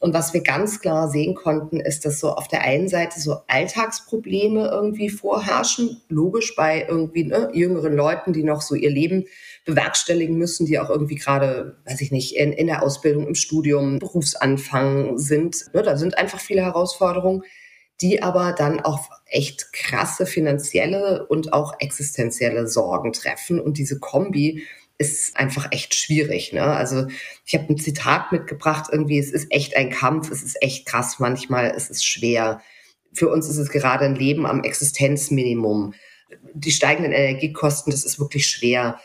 Und 0.00 0.14
was 0.14 0.32
wir 0.32 0.42
ganz 0.42 0.80
klar 0.80 1.08
sehen 1.08 1.34
konnten, 1.34 1.80
ist, 1.80 2.04
dass 2.04 2.20
so 2.20 2.30
auf 2.30 2.46
der 2.46 2.62
einen 2.62 2.88
Seite 2.88 3.18
so 3.20 3.38
Alltagsprobleme 3.48 4.68
irgendwie 4.68 5.10
vorherrschen. 5.10 6.00
Logisch 6.08 6.54
bei 6.54 6.86
irgendwie 6.88 7.24
ne, 7.24 7.50
jüngeren 7.52 7.96
Leuten, 7.96 8.32
die 8.32 8.44
noch 8.44 8.62
so 8.62 8.76
ihr 8.76 8.90
Leben 8.90 9.24
bewerkstelligen 9.64 10.38
müssen, 10.38 10.66
die 10.66 10.78
auch 10.78 10.88
irgendwie 10.88 11.16
gerade, 11.16 11.78
weiß 11.84 12.00
ich 12.00 12.12
nicht, 12.12 12.36
in, 12.36 12.52
in 12.52 12.68
der 12.68 12.84
Ausbildung, 12.84 13.26
im 13.26 13.34
Studium, 13.34 13.98
Berufsanfang 13.98 15.18
sind. 15.18 15.64
Ne, 15.74 15.82
da 15.82 15.96
sind 15.96 16.16
einfach 16.16 16.38
viele 16.38 16.62
Herausforderungen, 16.62 17.42
die 18.00 18.22
aber 18.22 18.52
dann 18.52 18.78
auch 18.78 19.10
echt 19.26 19.72
krasse 19.72 20.26
finanzielle 20.26 21.26
und 21.26 21.52
auch 21.52 21.74
existenzielle 21.80 22.68
Sorgen 22.68 23.12
treffen. 23.12 23.60
Und 23.60 23.78
diese 23.78 23.98
Kombi 23.98 24.62
ist 24.98 25.36
einfach 25.36 25.68
echt 25.70 25.94
schwierig. 25.94 26.52
Ne? 26.52 26.62
Also 26.62 27.06
ich 27.46 27.54
habe 27.54 27.72
ein 27.72 27.78
Zitat 27.78 28.32
mitgebracht, 28.32 28.90
irgendwie, 28.92 29.18
es 29.18 29.30
ist 29.30 29.50
echt 29.50 29.76
ein 29.76 29.90
Kampf, 29.90 30.30
es 30.30 30.42
ist 30.42 30.60
echt 30.60 30.86
krass 30.86 31.20
manchmal, 31.20 31.72
es 31.74 31.88
ist 31.88 32.04
schwer. 32.04 32.60
Für 33.12 33.28
uns 33.30 33.48
ist 33.48 33.56
es 33.58 33.70
gerade 33.70 34.04
ein 34.04 34.16
Leben 34.16 34.44
am 34.44 34.64
Existenzminimum. 34.64 35.94
Die 36.52 36.72
steigenden 36.72 37.12
Energiekosten, 37.12 37.92
das 37.92 38.04
ist 38.04 38.18
wirklich 38.18 38.46
schwer. 38.48 39.00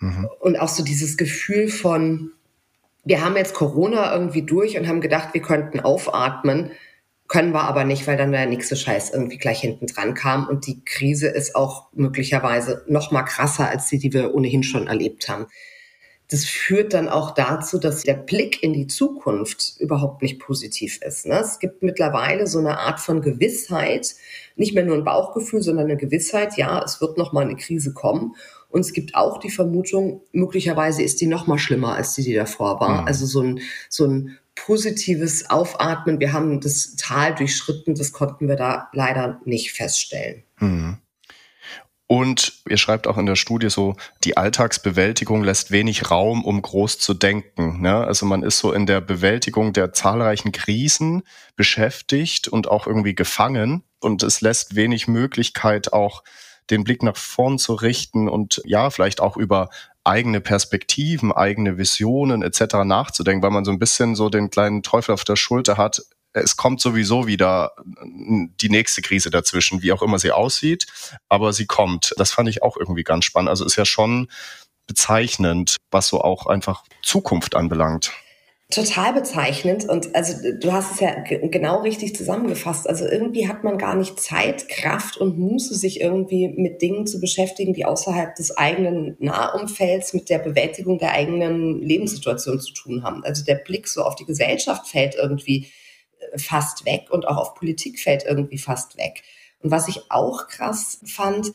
Mhm. 0.00 0.28
Und 0.38 0.60
auch 0.60 0.68
so 0.68 0.84
dieses 0.84 1.16
Gefühl 1.16 1.68
von, 1.68 2.32
wir 3.04 3.24
haben 3.24 3.36
jetzt 3.36 3.54
Corona 3.54 4.12
irgendwie 4.12 4.42
durch 4.42 4.76
und 4.76 4.86
haben 4.86 5.00
gedacht, 5.00 5.32
wir 5.32 5.42
könnten 5.42 5.80
aufatmen. 5.80 6.72
Können 7.28 7.52
wir 7.52 7.64
aber 7.64 7.84
nicht, 7.84 8.06
weil 8.06 8.16
dann 8.16 8.32
der 8.32 8.46
nächste 8.46 8.74
Scheiß 8.74 9.10
irgendwie 9.10 9.36
gleich 9.36 9.60
hinten 9.60 9.86
dran 9.86 10.14
kam. 10.14 10.48
Und 10.48 10.66
die 10.66 10.82
Krise 10.84 11.28
ist 11.28 11.54
auch 11.54 11.88
möglicherweise 11.92 12.84
noch 12.88 13.10
mal 13.10 13.22
krasser 13.22 13.68
als 13.68 13.88
die, 13.88 13.98
die 13.98 14.14
wir 14.14 14.34
ohnehin 14.34 14.62
schon 14.62 14.86
erlebt 14.86 15.28
haben. 15.28 15.46
Das 16.30 16.44
führt 16.44 16.92
dann 16.94 17.08
auch 17.08 17.32
dazu, 17.32 17.78
dass 17.78 18.02
der 18.02 18.14
Blick 18.14 18.62
in 18.62 18.72
die 18.72 18.86
Zukunft 18.86 19.76
überhaupt 19.78 20.22
nicht 20.22 20.38
positiv 20.40 21.00
ist. 21.02 21.26
Ne? 21.26 21.38
Es 21.40 21.58
gibt 21.58 21.82
mittlerweile 21.82 22.46
so 22.46 22.58
eine 22.58 22.78
Art 22.78 23.00
von 23.00 23.22
Gewissheit, 23.22 24.14
nicht 24.56 24.74
mehr 24.74 24.84
nur 24.84 24.96
ein 24.96 25.04
Bauchgefühl, 25.04 25.62
sondern 25.62 25.86
eine 25.86 25.96
Gewissheit, 25.96 26.56
ja, 26.56 26.82
es 26.82 27.00
wird 27.00 27.16
noch 27.16 27.32
mal 27.32 27.44
eine 27.44 27.56
Krise 27.56 27.94
kommen. 27.94 28.34
Und 28.70 28.80
es 28.80 28.92
gibt 28.92 29.14
auch 29.14 29.38
die 29.38 29.50
Vermutung, 29.50 30.20
möglicherweise 30.32 31.02
ist 31.02 31.20
die 31.22 31.26
noch 31.26 31.46
mal 31.46 31.58
schlimmer, 31.58 31.94
als 31.94 32.14
die, 32.14 32.24
die 32.24 32.34
davor 32.34 32.80
war. 32.80 33.02
Mhm. 33.02 33.06
Also 33.06 33.24
so 33.24 33.42
ein, 33.42 33.60
so 33.88 34.06
ein 34.06 34.38
positives 34.66 35.50
Aufatmen. 35.50 36.20
Wir 36.20 36.32
haben 36.32 36.60
das 36.60 36.96
Tal 36.96 37.34
durchschritten, 37.34 37.94
das 37.94 38.12
konnten 38.12 38.48
wir 38.48 38.56
da 38.56 38.88
leider 38.92 39.40
nicht 39.44 39.72
feststellen. 39.72 40.44
Mhm. 40.58 40.98
Und 42.10 42.62
ihr 42.66 42.78
schreibt 42.78 43.06
auch 43.06 43.18
in 43.18 43.26
der 43.26 43.36
Studie 43.36 43.68
so, 43.68 43.94
die 44.24 44.38
Alltagsbewältigung 44.38 45.44
lässt 45.44 45.70
wenig 45.70 46.10
Raum, 46.10 46.42
um 46.42 46.62
groß 46.62 46.98
zu 46.98 47.12
denken. 47.12 47.82
Ne? 47.82 47.94
Also 47.96 48.24
man 48.24 48.42
ist 48.42 48.58
so 48.58 48.72
in 48.72 48.86
der 48.86 49.02
Bewältigung 49.02 49.74
der 49.74 49.92
zahlreichen 49.92 50.50
Krisen 50.50 51.22
beschäftigt 51.54 52.48
und 52.48 52.66
auch 52.66 52.86
irgendwie 52.86 53.14
gefangen. 53.14 53.82
Und 54.00 54.22
es 54.22 54.40
lässt 54.40 54.74
wenig 54.74 55.06
Möglichkeit, 55.06 55.92
auch 55.92 56.24
den 56.70 56.82
Blick 56.82 57.02
nach 57.02 57.16
vorn 57.16 57.58
zu 57.58 57.74
richten 57.74 58.28
und 58.28 58.62
ja, 58.64 58.88
vielleicht 58.88 59.20
auch 59.20 59.36
über 59.36 59.68
eigene 60.08 60.40
Perspektiven, 60.40 61.32
eigene 61.32 61.78
Visionen 61.78 62.42
etc. 62.42 62.76
nachzudenken, 62.84 63.42
weil 63.42 63.50
man 63.50 63.64
so 63.64 63.70
ein 63.70 63.78
bisschen 63.78 64.14
so 64.16 64.28
den 64.28 64.50
kleinen 64.50 64.82
Teufel 64.82 65.12
auf 65.12 65.24
der 65.24 65.36
Schulter 65.36 65.76
hat. 65.76 66.02
Es 66.32 66.56
kommt 66.56 66.80
sowieso 66.80 67.26
wieder 67.26 67.72
die 68.04 68.68
nächste 68.68 69.02
Krise 69.02 69.30
dazwischen, 69.30 69.82
wie 69.82 69.92
auch 69.92 70.02
immer 70.02 70.18
sie 70.18 70.32
aussieht, 70.32 70.86
aber 71.28 71.52
sie 71.52 71.66
kommt. 71.66 72.14
Das 72.16 72.32
fand 72.32 72.48
ich 72.48 72.62
auch 72.62 72.76
irgendwie 72.76 73.04
ganz 73.04 73.24
spannend. 73.24 73.50
Also 73.50 73.64
ist 73.64 73.76
ja 73.76 73.84
schon 73.84 74.28
bezeichnend, 74.86 75.76
was 75.90 76.08
so 76.08 76.22
auch 76.22 76.46
einfach 76.46 76.84
Zukunft 77.02 77.54
anbelangt 77.54 78.12
total 78.70 79.14
bezeichnend 79.14 79.88
und 79.88 80.14
also 80.14 80.34
du 80.60 80.72
hast 80.72 80.92
es 80.92 81.00
ja 81.00 81.22
genau 81.22 81.80
richtig 81.80 82.14
zusammengefasst. 82.14 82.86
Also 82.86 83.06
irgendwie 83.06 83.48
hat 83.48 83.64
man 83.64 83.78
gar 83.78 83.94
nicht 83.94 84.20
Zeit, 84.20 84.68
Kraft 84.68 85.16
und 85.16 85.38
Muße, 85.38 85.74
sich 85.74 86.02
irgendwie 86.02 86.48
mit 86.48 86.82
Dingen 86.82 87.06
zu 87.06 87.18
beschäftigen, 87.18 87.72
die 87.72 87.86
außerhalb 87.86 88.34
des 88.34 88.58
eigenen 88.58 89.16
Nahumfelds 89.20 90.12
mit 90.12 90.28
der 90.28 90.38
Bewältigung 90.38 90.98
der 90.98 91.12
eigenen 91.12 91.80
Lebenssituation 91.80 92.60
zu 92.60 92.74
tun 92.74 93.02
haben. 93.04 93.24
Also 93.24 93.42
der 93.42 93.54
Blick 93.54 93.88
so 93.88 94.02
auf 94.02 94.16
die 94.16 94.26
Gesellschaft 94.26 94.86
fällt 94.86 95.14
irgendwie 95.14 95.68
äh, 96.18 96.38
fast 96.38 96.84
weg 96.84 97.06
und 97.10 97.26
auch 97.26 97.38
auf 97.38 97.54
Politik 97.54 97.98
fällt 97.98 98.24
irgendwie 98.24 98.58
fast 98.58 98.98
weg. 98.98 99.22
Und 99.60 99.70
was 99.70 99.88
ich 99.88 100.10
auch 100.10 100.46
krass 100.46 101.00
fand, 101.06 101.52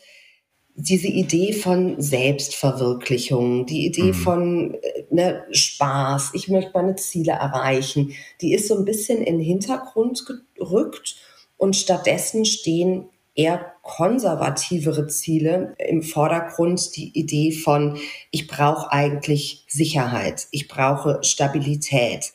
diese 0.75 1.07
Idee 1.07 1.53
von 1.53 2.01
Selbstverwirklichung, 2.01 3.65
die 3.65 3.85
Idee 3.85 4.11
mhm. 4.11 4.13
von 4.13 4.73
äh, 4.73 5.03
ne, 5.11 5.43
Spaß, 5.51 6.31
ich 6.33 6.47
möchte 6.47 6.71
meine 6.73 6.95
Ziele 6.95 7.33
erreichen, 7.33 8.13
die 8.41 8.53
ist 8.53 8.67
so 8.67 8.77
ein 8.77 8.85
bisschen 8.85 9.19
in 9.19 9.37
den 9.37 9.45
Hintergrund 9.45 10.25
gerückt 10.55 11.15
und 11.57 11.75
stattdessen 11.75 12.45
stehen 12.45 13.09
eher 13.35 13.73
konservativere 13.81 15.07
Ziele 15.07 15.75
im 15.77 16.03
Vordergrund, 16.03 16.95
die 16.95 17.17
Idee 17.17 17.51
von, 17.51 17.97
ich 18.31 18.47
brauche 18.47 18.91
eigentlich 18.91 19.65
Sicherheit, 19.67 20.47
ich 20.51 20.67
brauche 20.67 21.19
Stabilität. 21.23 22.33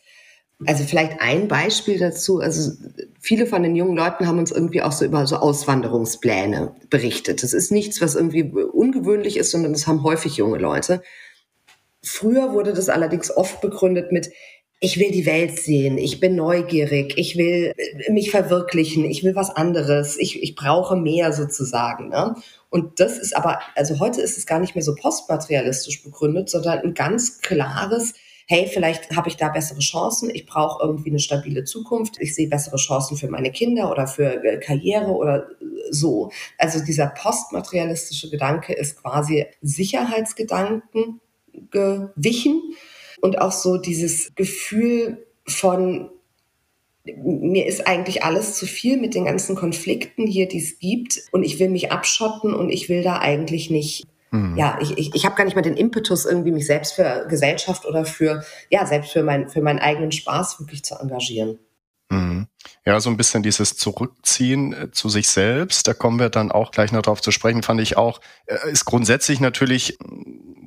Also 0.66 0.84
vielleicht 0.84 1.20
ein 1.20 1.46
Beispiel 1.46 1.98
dazu. 1.98 2.40
Also 2.40 2.72
viele 3.28 3.44
von 3.44 3.62
den 3.62 3.76
jungen 3.76 3.94
Leuten 3.94 4.26
haben 4.26 4.38
uns 4.38 4.50
irgendwie 4.50 4.80
auch 4.80 4.92
so 4.92 5.04
über 5.04 5.26
so 5.26 5.36
Auswanderungspläne 5.36 6.74
berichtet. 6.88 7.42
Das 7.42 7.52
ist 7.52 7.70
nichts, 7.70 8.00
was 8.00 8.14
irgendwie 8.14 8.42
ungewöhnlich 8.42 9.36
ist, 9.36 9.50
sondern 9.50 9.74
das 9.74 9.86
haben 9.86 10.02
häufig 10.02 10.38
junge 10.38 10.56
Leute. 10.56 11.02
Früher 12.02 12.54
wurde 12.54 12.72
das 12.72 12.88
allerdings 12.88 13.30
oft 13.30 13.60
begründet 13.60 14.12
mit, 14.12 14.30
ich 14.80 14.98
will 14.98 15.10
die 15.10 15.26
Welt 15.26 15.58
sehen, 15.58 15.98
ich 15.98 16.20
bin 16.20 16.36
neugierig, 16.36 17.18
ich 17.18 17.36
will 17.36 17.74
mich 18.08 18.30
verwirklichen, 18.30 19.04
ich 19.04 19.22
will 19.22 19.34
was 19.34 19.50
anderes, 19.50 20.16
ich, 20.16 20.42
ich 20.42 20.54
brauche 20.54 20.96
mehr 20.96 21.34
sozusagen. 21.34 22.08
Ne? 22.08 22.34
Und 22.70 22.98
das 22.98 23.18
ist 23.18 23.36
aber, 23.36 23.58
also 23.74 24.00
heute 24.00 24.22
ist 24.22 24.38
es 24.38 24.46
gar 24.46 24.58
nicht 24.58 24.74
mehr 24.74 24.84
so 24.84 24.94
postmaterialistisch 24.94 26.02
begründet, 26.02 26.48
sondern 26.48 26.78
ein 26.78 26.94
ganz 26.94 27.42
klares, 27.42 28.14
hey, 28.48 28.66
vielleicht 28.66 29.14
habe 29.14 29.28
ich 29.28 29.36
da 29.36 29.50
bessere 29.50 29.80
Chancen, 29.80 30.30
ich 30.34 30.46
brauche 30.46 30.82
irgendwie 30.82 31.10
eine 31.10 31.18
stabile 31.18 31.64
Zukunft, 31.64 32.16
ich 32.18 32.34
sehe 32.34 32.48
bessere 32.48 32.78
Chancen 32.78 33.18
für 33.18 33.28
meine 33.28 33.52
Kinder 33.52 33.90
oder 33.90 34.06
für 34.06 34.42
äh, 34.42 34.58
Karriere 34.58 35.10
oder 35.10 35.50
äh, 35.60 35.64
so. 35.90 36.30
Also 36.56 36.82
dieser 36.82 37.08
postmaterialistische 37.08 38.30
Gedanke 38.30 38.72
ist 38.72 39.02
quasi 39.02 39.46
Sicherheitsgedanken 39.60 41.20
gewichen 41.70 42.62
und 43.20 43.38
auch 43.38 43.52
so 43.52 43.76
dieses 43.76 44.34
Gefühl 44.34 45.26
von 45.46 46.10
mir 47.04 47.66
ist 47.66 47.86
eigentlich 47.86 48.22
alles 48.22 48.54
zu 48.54 48.66
viel 48.66 48.98
mit 48.98 49.14
den 49.14 49.24
ganzen 49.24 49.56
Konflikten 49.56 50.26
hier, 50.26 50.46
die 50.46 50.58
es 50.58 50.78
gibt. 50.78 51.22
Und 51.32 51.42
ich 51.42 51.58
will 51.58 51.70
mich 51.70 51.90
abschotten 51.90 52.52
und 52.52 52.68
ich 52.68 52.90
will 52.90 53.02
da 53.02 53.18
eigentlich 53.18 53.70
nicht 53.70 54.06
Ja, 54.56 54.78
ich, 54.80 54.96
ich, 54.98 55.14
ich 55.14 55.24
habe 55.24 55.36
gar 55.36 55.44
nicht 55.44 55.54
mehr 55.54 55.62
den 55.62 55.76
Impetus, 55.76 56.26
irgendwie 56.26 56.52
mich 56.52 56.66
selbst 56.66 56.94
für 56.94 57.26
Gesellschaft 57.28 57.86
oder 57.86 58.04
für, 58.04 58.44
ja, 58.70 58.84
selbst 58.86 59.12
für, 59.12 59.22
mein, 59.22 59.48
für 59.48 59.62
meinen 59.62 59.78
eigenen 59.78 60.12
Spaß 60.12 60.60
wirklich 60.60 60.84
zu 60.84 60.96
engagieren. 60.96 61.58
Mhm. 62.10 62.48
Ja, 62.86 63.00
so 63.00 63.10
ein 63.10 63.16
bisschen 63.16 63.42
dieses 63.42 63.76
Zurückziehen 63.76 64.72
äh, 64.72 64.90
zu 64.90 65.08
sich 65.08 65.28
selbst, 65.28 65.86
da 65.86 65.94
kommen 65.94 66.18
wir 66.18 66.30
dann 66.30 66.50
auch 66.50 66.70
gleich 66.70 66.90
noch 66.92 67.02
drauf 67.02 67.20
zu 67.20 67.30
sprechen, 67.30 67.62
fand 67.62 67.80
ich 67.80 67.96
auch, 67.96 68.20
äh, 68.46 68.70
ist 68.70 68.86
grundsätzlich 68.86 69.40
natürlich 69.40 69.98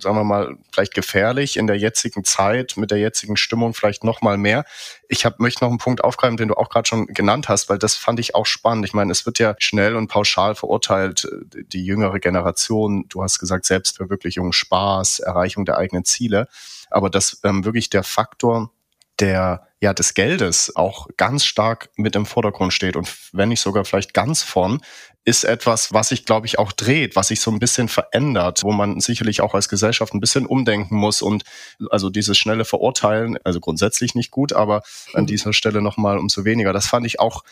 sagen 0.02 0.16
wir 0.16 0.24
mal, 0.24 0.58
vielleicht 0.72 0.94
gefährlich 0.94 1.58
in 1.58 1.68
der 1.68 1.78
jetzigen 1.78 2.24
Zeit, 2.24 2.76
mit 2.78 2.92
der 2.92 2.98
jetzigen 2.98 3.38
Stimmung 3.38 3.74
vielleicht 3.74 4.04
noch 4.04 4.22
mal 4.22 4.38
mehr. 4.38 4.66
Ich 5.08 5.26
hab, 5.26 5.40
möchte 5.40 5.64
noch 5.64 5.70
einen 5.70 5.78
Punkt 5.78 6.04
aufgreifen, 6.04 6.38
den 6.38 6.50
du 6.50 6.56
auch 6.56 6.70
gerade 6.70 6.88
schon 6.88 7.08
genannt 7.08 7.50
hast, 7.50 7.70
weil 7.70 7.78
das 7.78 7.96
fand 7.96 8.20
ich 8.20 8.36
auch 8.36 8.46
spannend. 8.46 8.86
Ich 8.86 8.94
meine, 8.94 9.12
es 9.12 9.26
wird 9.26 9.40
ja 9.40 9.56
schnell 9.60 9.96
und 9.96 10.08
pauschal 10.08 10.56
verurteilt, 10.56 11.28
die 11.54 11.86
jüngere 11.86 12.20
Generation, 12.20 13.06
du 13.10 13.24
hast 13.24 13.40
gesagt, 13.40 13.66
Selbstverwirklichung, 13.66 14.52
Spaß, 14.52 15.20
Erreichung 15.20 15.66
der 15.66 15.78
eigenen 15.78 16.06
Ziele. 16.06 16.48
Aber 16.90 17.10
dass 17.10 17.40
ähm, 17.44 17.64
wirklich 17.64 17.90
der 17.90 18.04
Faktor 18.04 18.72
der 19.20 19.68
ja 19.82 19.94
des 19.94 20.14
Geldes 20.14 20.76
auch 20.76 21.08
ganz 21.18 21.44
stark 21.44 21.90
mit 21.96 22.16
im 22.16 22.26
Vordergrund 22.26 22.72
steht 22.72 22.96
und 22.96 23.12
wenn 23.34 23.50
nicht 23.50 23.62
sogar 23.62 23.84
vielleicht 23.84 24.14
ganz 24.14 24.44
vorn, 24.44 24.82
ist 25.24 25.44
etwas, 25.44 25.94
was 25.94 26.10
sich, 26.10 26.26
glaube 26.26 26.48
ich, 26.48 26.58
auch 26.58 26.72
dreht, 26.72 27.16
was 27.16 27.28
sich 27.28 27.42
so 27.42 27.52
ein 27.52 27.60
bisschen 27.60 27.88
verändert, 27.88 28.64
wo 28.64 28.72
man 28.72 29.00
sicherlich 29.00 29.42
auch 29.42 29.54
als 29.54 29.70
Gesellschaft 29.70 30.14
ein 30.14 30.20
bisschen 30.20 30.48
umdenken 30.48 30.96
muss 30.96 31.22
und 31.22 31.44
also 31.92 32.10
dieses 32.10 32.38
schnelle 32.38 32.66
Verurteilen, 32.66 33.38
also 33.44 33.60
grundsätzlich 33.60 34.16
nicht 34.16 34.32
gut, 34.32 34.54
aber 34.54 34.82
an 35.14 35.28
dieser 35.28 35.54
Stelle 35.54 35.82
nochmal 35.82 36.18
umso 36.18 36.44
weniger. 36.46 36.74
Das 36.74 36.88
fand 36.88 37.06
ich 37.06 37.20
auch 37.20 37.44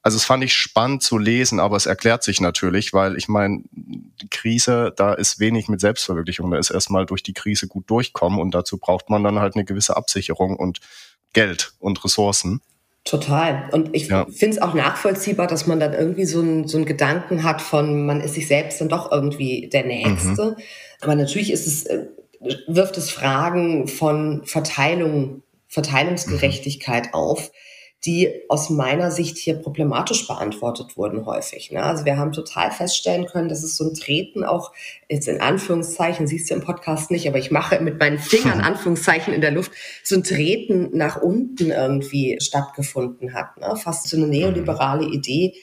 also 0.00 0.16
es 0.16 0.24
fand 0.24 0.44
ich 0.44 0.54
spannend 0.54 1.02
zu 1.02 1.18
lesen, 1.18 1.60
aber 1.60 1.76
es 1.76 1.86
erklärt 1.86 2.22
sich 2.22 2.40
natürlich, 2.40 2.92
weil 2.92 3.16
ich 3.16 3.28
meine, 3.28 3.62
die 3.72 4.30
Krise, 4.30 4.92
da 4.96 5.12
ist 5.12 5.40
wenig 5.40 5.68
mit 5.68 5.80
Selbstverwirklichung. 5.80 6.50
Da 6.50 6.56
ist 6.56 6.70
erstmal 6.70 7.04
durch 7.04 7.22
die 7.22 7.34
Krise 7.34 7.66
gut 7.66 7.90
durchkommen 7.90 8.38
und 8.38 8.54
dazu 8.54 8.78
braucht 8.78 9.10
man 9.10 9.24
dann 9.24 9.40
halt 9.40 9.54
eine 9.54 9.64
gewisse 9.64 9.96
Absicherung 9.96 10.56
und 10.56 10.78
Geld 11.32 11.72
und 11.78 12.04
Ressourcen. 12.04 12.60
Total. 13.04 13.68
Und 13.72 13.94
ich 13.94 14.08
ja. 14.08 14.26
finde 14.26 14.56
es 14.56 14.62
auch 14.62 14.74
nachvollziehbar, 14.74 15.46
dass 15.46 15.66
man 15.66 15.80
dann 15.80 15.94
irgendwie 15.94 16.26
so, 16.26 16.40
ein, 16.42 16.68
so 16.68 16.76
einen 16.76 16.84
Gedanken 16.84 17.42
hat 17.42 17.62
von, 17.62 18.04
man 18.04 18.20
ist 18.20 18.34
sich 18.34 18.46
selbst 18.46 18.80
dann 18.80 18.90
doch 18.90 19.10
irgendwie 19.10 19.70
der 19.72 19.84
Nächste. 19.84 20.50
Mhm. 20.50 20.56
Aber 21.00 21.14
natürlich 21.14 21.50
ist 21.50 21.66
es, 21.66 21.86
äh, 21.86 22.06
wirft 22.66 22.98
es 22.98 23.10
Fragen 23.10 23.88
von 23.88 24.42
Verteilung, 24.44 25.42
Verteilungsgerechtigkeit 25.68 27.06
mhm. 27.06 27.14
auf, 27.14 27.50
die 28.04 28.42
aus 28.48 28.70
meiner 28.70 29.10
Sicht 29.10 29.38
hier 29.38 29.54
problematisch 29.54 30.26
beantwortet 30.28 30.96
wurden 30.96 31.26
häufig. 31.26 31.72
Ne? 31.72 31.82
Also 31.82 32.04
wir 32.04 32.16
haben 32.16 32.32
total 32.32 32.70
feststellen 32.70 33.26
können, 33.26 33.48
dass 33.48 33.64
es 33.64 33.76
so 33.76 33.84
ein 33.84 33.94
Treten 33.94 34.44
auch 34.44 34.72
jetzt 35.08 35.26
in 35.26 35.40
Anführungszeichen, 35.40 36.28
siehst 36.28 36.48
du 36.48 36.54
im 36.54 36.62
Podcast 36.62 37.10
nicht, 37.10 37.26
aber 37.26 37.38
ich 37.38 37.50
mache 37.50 37.80
mit 37.80 37.98
meinen 37.98 38.18
Fingern 38.18 38.60
Anführungszeichen 38.62 39.34
in 39.34 39.40
der 39.40 39.50
Luft, 39.50 39.72
so 40.04 40.14
ein 40.14 40.22
Treten 40.22 40.96
nach 40.96 41.20
unten 41.20 41.70
irgendwie 41.70 42.38
stattgefunden 42.40 43.34
hat. 43.34 43.58
Ne? 43.58 43.74
Fast 43.76 44.08
so 44.08 44.16
eine 44.16 44.28
neoliberale 44.28 45.06
Idee, 45.06 45.54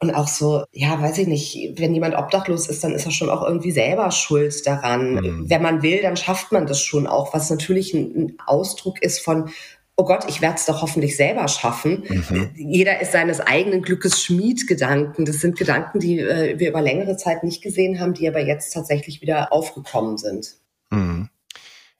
und 0.00 0.14
auch 0.14 0.28
so, 0.28 0.64
ja, 0.70 1.00
weiß 1.02 1.18
ich 1.18 1.26
nicht, 1.26 1.72
wenn 1.74 1.92
jemand 1.92 2.14
obdachlos 2.14 2.68
ist, 2.68 2.84
dann 2.84 2.92
ist 2.92 3.06
er 3.06 3.10
schon 3.10 3.30
auch 3.30 3.42
irgendwie 3.42 3.72
selber 3.72 4.12
schuld 4.12 4.64
daran. 4.64 5.14
Mhm. 5.14 5.50
Wenn 5.50 5.60
man 5.60 5.82
will, 5.82 6.00
dann 6.02 6.16
schafft 6.16 6.52
man 6.52 6.66
das 6.66 6.80
schon 6.80 7.08
auch, 7.08 7.34
was 7.34 7.50
natürlich 7.50 7.94
ein, 7.94 8.14
ein 8.14 8.36
Ausdruck 8.46 9.02
ist 9.02 9.18
von, 9.18 9.50
oh 9.98 10.04
Gott, 10.04 10.26
ich 10.28 10.40
werde 10.40 10.54
es 10.54 10.64
doch 10.64 10.80
hoffentlich 10.80 11.16
selber 11.16 11.48
schaffen. 11.48 12.04
Mhm. 12.08 12.50
Jeder 12.54 13.00
ist 13.00 13.12
seines 13.12 13.40
eigenen 13.40 13.82
Glückes 13.82 14.22
Schmied 14.22 14.66
Gedanken. 14.68 15.24
Das 15.24 15.40
sind 15.40 15.58
Gedanken, 15.58 15.98
die 15.98 16.20
äh, 16.20 16.58
wir 16.58 16.70
über 16.70 16.80
längere 16.80 17.16
Zeit 17.16 17.42
nicht 17.42 17.62
gesehen 17.62 17.98
haben, 17.98 18.14
die 18.14 18.28
aber 18.28 18.40
jetzt 18.40 18.72
tatsächlich 18.72 19.20
wieder 19.20 19.52
aufgekommen 19.52 20.16
sind. 20.16 20.54
Mhm. 20.90 21.28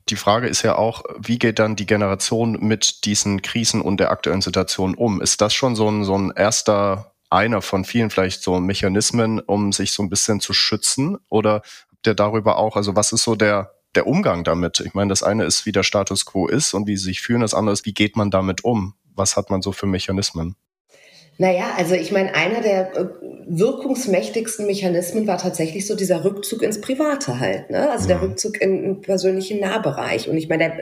Die 0.08 0.16
Frage 0.16 0.46
ist 0.46 0.62
ja 0.62 0.76
auch, 0.76 1.02
wie 1.18 1.38
geht 1.38 1.58
dann 1.58 1.76
die 1.76 1.86
Generation 1.86 2.52
mit 2.60 3.04
diesen 3.04 3.42
Krisen 3.42 3.82
und 3.82 3.98
der 3.98 4.10
aktuellen 4.10 4.40
Situation 4.40 4.94
um? 4.94 5.20
Ist 5.20 5.40
das 5.40 5.52
schon 5.52 5.74
so 5.74 5.90
ein, 5.90 6.04
so 6.04 6.16
ein 6.16 6.32
erster 6.34 7.12
einer 7.30 7.60
von 7.60 7.84
vielen 7.84 8.10
vielleicht 8.10 8.42
so 8.42 8.58
Mechanismen, 8.60 9.40
um 9.40 9.72
sich 9.72 9.90
so 9.90 10.02
ein 10.04 10.08
bisschen 10.08 10.40
zu 10.40 10.52
schützen? 10.52 11.18
Oder 11.28 11.62
habt 11.90 12.06
ihr 12.06 12.14
darüber 12.14 12.58
auch, 12.58 12.76
also 12.76 12.94
was 12.94 13.12
ist 13.12 13.24
so 13.24 13.34
der, 13.34 13.74
der 13.98 14.06
Umgang 14.06 14.44
damit? 14.44 14.78
Ich 14.78 14.94
meine, 14.94 15.08
das 15.08 15.24
eine 15.24 15.44
ist, 15.44 15.66
wie 15.66 15.72
der 15.72 15.82
Status 15.82 16.24
quo 16.24 16.46
ist 16.46 16.72
und 16.72 16.86
wie 16.86 16.96
sie 16.96 17.06
sich 17.06 17.20
fühlen, 17.20 17.40
das 17.40 17.52
andere 17.52 17.72
ist, 17.72 17.84
wie 17.84 17.92
geht 17.92 18.16
man 18.16 18.30
damit 18.30 18.62
um? 18.62 18.94
Was 19.16 19.36
hat 19.36 19.50
man 19.50 19.60
so 19.60 19.72
für 19.72 19.86
Mechanismen? 19.86 20.54
Naja, 21.40 21.72
also 21.76 21.94
ich 21.94 22.12
meine, 22.12 22.34
einer 22.34 22.60
der 22.60 22.96
äh, 22.96 23.06
wirkungsmächtigsten 23.46 24.66
Mechanismen 24.66 25.26
war 25.26 25.38
tatsächlich 25.38 25.86
so 25.86 25.96
dieser 25.96 26.24
Rückzug 26.24 26.62
ins 26.62 26.80
Private 26.80 27.40
halt, 27.40 27.70
ne? 27.70 27.90
Also 27.90 28.08
ja. 28.08 28.18
der 28.18 28.28
Rückzug 28.28 28.60
in 28.60 28.82
den 28.82 29.00
persönlichen 29.00 29.60
Nahbereich. 29.60 30.28
Und 30.28 30.36
ich 30.36 30.48
meine, 30.48 30.72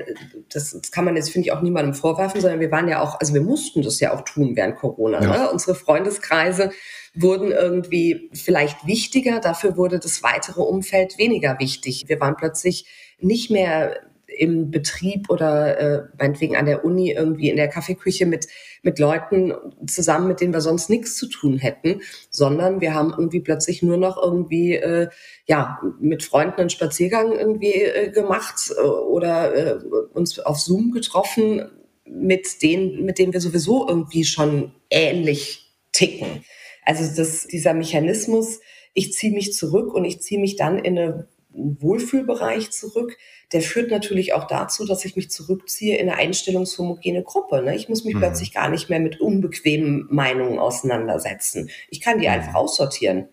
das, 0.52 0.72
das 0.72 0.90
kann 0.90 1.04
man 1.04 1.16
jetzt, 1.16 1.30
finde 1.30 1.46
ich, 1.46 1.52
auch 1.52 1.60
niemandem 1.60 1.94
vorwerfen, 1.94 2.40
sondern 2.40 2.60
wir 2.60 2.70
waren 2.70 2.88
ja 2.88 3.02
auch, 3.02 3.20
also 3.20 3.32
wir 3.32 3.42
mussten 3.42 3.82
das 3.82 4.00
ja 4.00 4.14
auch 4.14 4.22
tun 4.22 4.56
während 4.56 4.76
Corona. 4.76 5.22
Ja. 5.22 5.38
Ne? 5.38 5.50
Unsere 5.50 5.74
Freundeskreise 5.74 6.70
wurden 7.14 7.50
irgendwie 7.50 8.30
vielleicht 8.32 8.86
wichtiger, 8.86 9.40
dafür 9.40 9.76
wurde 9.76 9.98
das 9.98 10.22
weitere 10.22 10.62
Umfeld 10.62 11.18
weniger 11.18 11.58
wichtig. 11.58 12.04
Wir 12.08 12.20
waren 12.20 12.36
plötzlich 12.36 12.86
nicht 13.18 13.50
mehr 13.50 13.96
im 14.26 14.70
Betrieb 14.70 15.30
oder 15.30 15.78
äh, 15.78 16.02
meinetwegen 16.18 16.56
an 16.56 16.66
der 16.66 16.84
Uni 16.84 17.10
irgendwie 17.12 17.48
in 17.48 17.56
der 17.56 17.68
Kaffeeküche 17.68 18.26
mit, 18.26 18.46
mit 18.82 18.98
Leuten 18.98 19.52
zusammen, 19.86 20.28
mit 20.28 20.40
denen 20.40 20.52
wir 20.52 20.60
sonst 20.60 20.90
nichts 20.90 21.16
zu 21.16 21.26
tun 21.28 21.58
hätten, 21.58 22.00
sondern 22.30 22.80
wir 22.80 22.94
haben 22.94 23.10
irgendwie 23.10 23.40
plötzlich 23.40 23.82
nur 23.82 23.96
noch 23.96 24.22
irgendwie 24.22 24.74
äh, 24.74 25.08
ja 25.46 25.80
mit 26.00 26.22
Freunden 26.22 26.60
einen 26.60 26.70
Spaziergang 26.70 27.32
irgendwie 27.32 27.72
äh, 27.72 28.10
gemacht 28.10 28.72
äh, 28.76 28.80
oder 28.82 29.54
äh, 29.54 29.78
uns 30.12 30.38
auf 30.38 30.58
Zoom 30.58 30.92
getroffen 30.92 31.70
mit 32.04 32.62
denen, 32.62 33.04
mit 33.04 33.18
denen 33.18 33.32
wir 33.32 33.40
sowieso 33.40 33.88
irgendwie 33.88 34.24
schon 34.24 34.72
ähnlich 34.90 35.74
ticken. 35.92 36.44
Also 36.84 37.16
das, 37.16 37.46
dieser 37.46 37.74
Mechanismus, 37.74 38.60
ich 38.94 39.12
ziehe 39.12 39.32
mich 39.32 39.52
zurück 39.54 39.92
und 39.92 40.04
ich 40.04 40.20
ziehe 40.20 40.40
mich 40.40 40.56
dann 40.56 40.78
in 40.78 40.98
eine 40.98 41.28
Wohlfühlbereich 41.56 42.70
zurück, 42.70 43.16
der 43.52 43.62
führt 43.62 43.90
natürlich 43.90 44.34
auch 44.34 44.46
dazu, 44.46 44.84
dass 44.86 45.04
ich 45.04 45.16
mich 45.16 45.30
zurückziehe 45.30 45.96
in 45.96 46.08
eine 46.08 46.18
einstellungshomogene 46.18 47.22
Gruppe. 47.22 47.62
Ne? 47.62 47.76
Ich 47.76 47.88
muss 47.88 48.04
mich 48.04 48.14
mhm. 48.14 48.20
plötzlich 48.20 48.52
gar 48.52 48.68
nicht 48.68 48.90
mehr 48.90 49.00
mit 49.00 49.20
unbequemen 49.20 50.06
Meinungen 50.10 50.58
auseinandersetzen. 50.58 51.70
Ich 51.88 52.00
kann 52.00 52.18
die 52.18 52.26
mhm. 52.26 52.32
einfach 52.32 52.54
aussortieren. 52.54 53.28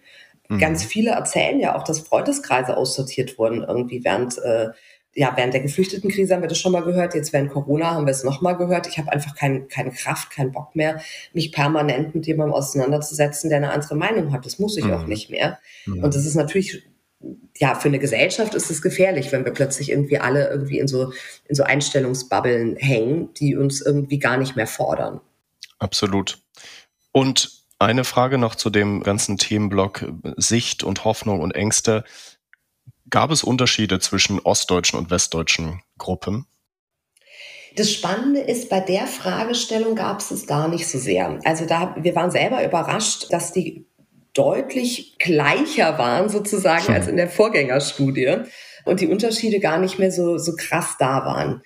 Mhm. 0.49 0.59
Ganz 0.59 0.83
viele 0.83 1.11
erzählen 1.11 1.59
ja 1.59 1.75
auch, 1.75 1.83
dass 1.83 1.99
Freundeskreise 1.99 2.77
aussortiert 2.77 3.37
wurden 3.37 3.63
irgendwie 3.63 4.03
während 4.03 4.37
äh, 4.39 4.69
ja, 5.15 5.31
während 5.35 5.53
der 5.53 5.61
Geflüchtetenkrise 5.61 6.33
haben 6.33 6.41
wir 6.41 6.49
das 6.49 6.57
schon 6.57 6.71
mal 6.71 6.83
gehört, 6.83 7.13
jetzt 7.13 7.33
während 7.33 7.51
Corona 7.51 7.91
haben 7.91 8.07
wir 8.07 8.11
es 8.11 8.23
nochmal 8.23 8.57
gehört. 8.57 8.87
Ich 8.87 8.97
habe 8.97 9.11
einfach 9.11 9.35
kein, 9.35 9.67
keine 9.67 9.91
Kraft, 9.91 10.31
keinen 10.31 10.51
Bock 10.51 10.75
mehr, 10.75 11.01
mich 11.33 11.51
permanent 11.51 12.15
mit 12.15 12.25
jemandem 12.25 12.55
auseinanderzusetzen, 12.55 13.49
der 13.49 13.57
eine 13.57 13.71
andere 13.71 13.95
Meinung 13.95 14.33
hat. 14.33 14.45
Das 14.45 14.57
muss 14.57 14.75
ich 14.75 14.85
mhm. 14.85 14.93
auch 14.93 15.05
nicht 15.05 15.29
mehr. 15.29 15.59
Mhm. 15.85 16.03
Und 16.03 16.15
das 16.15 16.25
ist 16.25 16.33
natürlich 16.33 16.83
ja, 17.57 17.75
für 17.75 17.87
eine 17.87 17.99
Gesellschaft 17.99 18.55
ist 18.55 18.69
es 18.69 18.81
gefährlich, 18.81 19.31
wenn 19.31 19.45
wir 19.45 19.53
plötzlich 19.53 19.91
irgendwie 19.91 20.19
alle 20.19 20.49
irgendwie 20.49 20.79
in 20.79 20.87
so, 20.87 21.13
in 21.47 21.55
so 21.55 21.63
Einstellungsbubbeln 21.63 22.75
hängen, 22.77 23.33
die 23.35 23.55
uns 23.55 23.81
irgendwie 23.81 24.19
gar 24.19 24.37
nicht 24.37 24.55
mehr 24.55 24.67
fordern. 24.67 25.21
Absolut. 25.79 26.39
Und 27.11 27.63
eine 27.79 28.03
Frage 28.03 28.37
noch 28.37 28.55
zu 28.55 28.69
dem 28.69 29.03
ganzen 29.03 29.37
Themenblock 29.37 30.05
Sicht 30.37 30.83
und 30.83 31.03
Hoffnung 31.03 31.41
und 31.41 31.51
Ängste. 31.51 32.03
Gab 33.09 33.29
es 33.31 33.43
Unterschiede 33.43 33.99
zwischen 33.99 34.39
ostdeutschen 34.39 34.97
und 34.97 35.11
westdeutschen 35.11 35.81
Gruppen? 35.97 36.47
Das 37.75 37.91
Spannende 37.91 38.39
ist, 38.39 38.69
bei 38.69 38.79
der 38.79 39.07
Fragestellung 39.07 39.95
gab 39.95 40.19
es 40.19 40.31
es 40.31 40.45
gar 40.45 40.67
nicht 40.67 40.87
so 40.87 40.99
sehr. 40.99 41.39
Also 41.43 41.65
da, 41.65 41.95
wir 41.99 42.15
waren 42.15 42.31
selber 42.31 42.63
überrascht, 42.63 43.31
dass 43.31 43.51
die 43.51 43.85
deutlich 44.33 45.17
gleicher 45.19 45.97
waren 45.97 46.29
sozusagen 46.29 46.93
als 46.93 47.07
in 47.07 47.17
der 47.17 47.29
Vorgängerstudie 47.29 48.37
und 48.85 49.01
die 49.01 49.07
Unterschiede 49.07 49.59
gar 49.59 49.79
nicht 49.79 49.99
mehr 49.99 50.11
so, 50.11 50.37
so 50.37 50.53
krass 50.55 50.95
da 50.99 51.25
waren. 51.25 51.61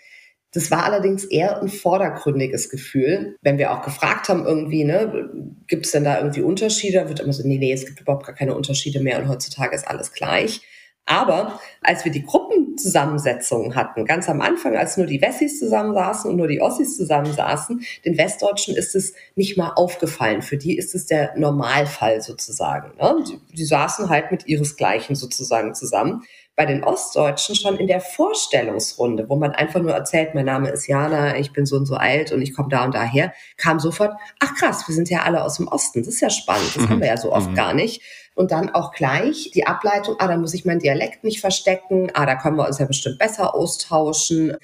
Das 0.53 0.71
war 0.71 0.85
allerdings 0.85 1.25
eher 1.25 1.61
ein 1.61 1.67
vordergründiges 1.67 2.69
Gefühl, 2.69 3.37
wenn 3.41 3.57
wir 3.57 3.71
auch 3.71 3.83
gefragt 3.83 4.29
haben 4.29 4.45
irgendwie, 4.45 4.85
ne, 4.85 5.29
gibt 5.67 5.85
es 5.85 5.91
denn 5.91 6.03
da 6.03 6.17
irgendwie 6.17 6.41
Unterschiede? 6.41 7.07
Wird 7.09 7.19
immer 7.19 7.33
so, 7.33 7.47
nee, 7.47 7.57
nee, 7.57 7.73
es 7.73 7.85
gibt 7.85 8.01
überhaupt 8.01 8.25
gar 8.25 8.35
keine 8.35 8.55
Unterschiede 8.55 9.01
mehr 9.01 9.19
und 9.19 9.27
heutzutage 9.27 9.75
ist 9.75 9.87
alles 9.87 10.13
gleich. 10.13 10.61
Aber 11.07 11.59
als 11.81 12.03
wir 12.03 12.11
die 12.11 12.25
Gruppenzusammensetzungen 12.25 13.75
hatten, 13.75 14.05
ganz 14.05 14.27
am 14.29 14.41
Anfang, 14.41 14.75
als 14.75 14.97
nur 14.97 15.07
die 15.07 15.21
Wessis 15.21 15.57
zusammensaßen 15.57 16.29
und 16.29 16.35
nur 16.35 16.49
die 16.49 16.61
Ossis 16.61 16.97
zusammensaßen, 16.97 17.81
den 18.05 18.17
Westdeutschen 18.17 18.75
ist 18.75 18.93
es 18.93 19.13
nicht 19.35 19.57
mal 19.57 19.71
aufgefallen. 19.71 20.41
Für 20.41 20.57
die 20.57 20.77
ist 20.77 20.93
es 20.93 21.05
der 21.05 21.35
Normalfall 21.37 22.21
sozusagen. 22.21 22.91
Ne? 22.97 23.23
Die, 23.25 23.55
die 23.55 23.65
saßen 23.65 24.09
halt 24.09 24.31
mit 24.31 24.47
ihresgleichen 24.47 25.15
sozusagen 25.15 25.73
zusammen 25.73 26.23
bei 26.57 26.65
den 26.65 26.83
Ostdeutschen 26.83 27.55
schon 27.55 27.77
in 27.77 27.85
der 27.85 28.01
Vorstellungsrunde, 28.01 29.29
wo 29.29 29.35
man 29.35 29.51
einfach 29.51 29.79
nur 29.79 29.93
erzählt, 29.93 30.33
mein 30.33 30.45
Name 30.47 30.69
ist 30.69 30.87
Jana, 30.87 31.37
ich 31.37 31.53
bin 31.53 31.67
so 31.67 31.75
und 31.75 31.85
so 31.85 31.95
alt 31.95 32.31
und 32.31 32.41
ich 32.41 32.55
komme 32.55 32.67
da 32.67 32.83
und 32.83 32.95
daher, 32.95 33.31
kam 33.57 33.79
sofort, 33.79 34.13
ach 34.39 34.55
krass, 34.55 34.87
wir 34.87 34.95
sind 34.95 35.07
ja 35.07 35.21
alle 35.21 35.43
aus 35.43 35.57
dem 35.57 35.67
Osten, 35.67 35.99
das 35.99 36.15
ist 36.15 36.19
ja 36.19 36.31
spannend, 36.31 36.75
das 36.75 36.83
mhm. 36.83 36.89
haben 36.89 36.99
wir 37.01 37.07
ja 37.07 37.17
so 37.17 37.31
oft 37.31 37.51
mhm. 37.51 37.55
gar 37.55 37.75
nicht. 37.75 38.01
Und 38.37 38.51
dann 38.51 38.69
auch 38.69 38.91
gleich 38.91 39.49
die 39.55 39.65
Ableitung, 39.65 40.17
ah, 40.19 40.27
da 40.27 40.37
muss 40.37 40.53
ich 40.53 40.63
meinen 40.63 40.79
Dialekt 40.79 41.23
nicht 41.23 41.41
verstecken, 41.41 42.11
ah, 42.13 42.27
da 42.27 42.35
können 42.35 42.55
wir 42.55 42.67
uns 42.67 42.77
ja 42.77 42.85
bestimmt 42.85 43.17
besser 43.17 43.55
austauschen. 43.55 44.55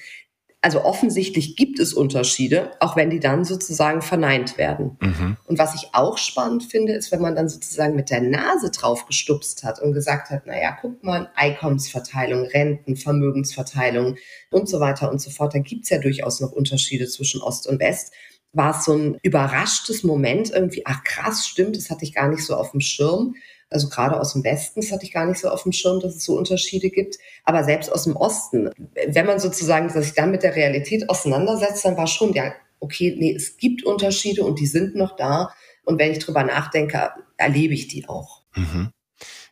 Also 0.60 0.84
offensichtlich 0.84 1.56
gibt 1.56 1.80
es 1.80 1.92
Unterschiede, 1.92 2.70
auch 2.78 2.94
wenn 2.94 3.10
die 3.10 3.18
dann 3.18 3.44
sozusagen 3.44 4.00
verneint 4.00 4.58
werden. 4.58 4.96
Mhm. 5.00 5.36
Und 5.46 5.58
was 5.58 5.74
ich 5.74 5.88
auch 5.92 6.18
spannend 6.18 6.62
finde, 6.62 6.92
ist, 6.92 7.10
wenn 7.10 7.20
man 7.20 7.34
dann 7.34 7.48
sozusagen 7.48 7.96
mit 7.96 8.10
der 8.10 8.20
Nase 8.20 8.70
drauf 8.70 9.06
gestupst 9.06 9.64
hat 9.64 9.82
und 9.82 9.92
gesagt 9.92 10.30
hat, 10.30 10.46
naja, 10.46 10.78
guck 10.80 11.02
mal, 11.02 11.32
Einkommensverteilung, 11.34 12.44
Renten, 12.44 12.94
Vermögensverteilung 12.94 14.18
und 14.52 14.68
so 14.68 14.78
weiter 14.78 15.10
und 15.10 15.20
so 15.20 15.30
fort. 15.30 15.52
Da 15.52 15.58
gibt's 15.58 15.90
ja 15.90 15.98
durchaus 15.98 16.38
noch 16.38 16.52
Unterschiede 16.52 17.08
zwischen 17.08 17.42
Ost 17.42 17.66
und 17.66 17.80
West. 17.80 18.12
War 18.52 18.78
es 18.78 18.84
so 18.84 18.92
ein 18.92 19.18
überraschtes 19.24 20.04
Moment 20.04 20.50
irgendwie, 20.50 20.86
ach 20.86 21.02
krass, 21.02 21.44
stimmt, 21.44 21.76
das 21.76 21.90
hatte 21.90 22.04
ich 22.04 22.14
gar 22.14 22.28
nicht 22.28 22.44
so 22.44 22.54
auf 22.54 22.70
dem 22.70 22.80
Schirm 22.80 23.34
also 23.74 23.88
gerade 23.88 24.18
aus 24.20 24.32
dem 24.32 24.44
Westen, 24.44 24.80
das 24.80 24.92
hatte 24.92 25.04
ich 25.04 25.12
gar 25.12 25.26
nicht 25.26 25.40
so 25.40 25.48
auf 25.48 25.64
dem 25.64 25.72
Schirm, 25.72 25.98
dass 25.98 26.14
es 26.14 26.24
so 26.24 26.38
Unterschiede 26.38 26.90
gibt. 26.90 27.16
Aber 27.42 27.64
selbst 27.64 27.92
aus 27.92 28.04
dem 28.04 28.14
Osten, 28.14 28.70
wenn 29.08 29.26
man 29.26 29.40
sozusagen 29.40 29.90
sich 29.90 30.14
dann 30.14 30.30
mit 30.30 30.44
der 30.44 30.54
Realität 30.54 31.10
auseinandersetzt, 31.10 31.84
dann 31.84 31.96
war 31.96 32.06
schon, 32.06 32.32
ja, 32.34 32.52
okay, 32.78 33.16
nee, 33.18 33.34
es 33.34 33.56
gibt 33.56 33.84
Unterschiede 33.84 34.44
und 34.44 34.60
die 34.60 34.66
sind 34.66 34.94
noch 34.94 35.16
da. 35.16 35.52
Und 35.84 35.98
wenn 35.98 36.12
ich 36.12 36.20
drüber 36.20 36.44
nachdenke, 36.44 37.10
erlebe 37.36 37.74
ich 37.74 37.88
die 37.88 38.08
auch. 38.08 38.42
Mhm. 38.54 38.90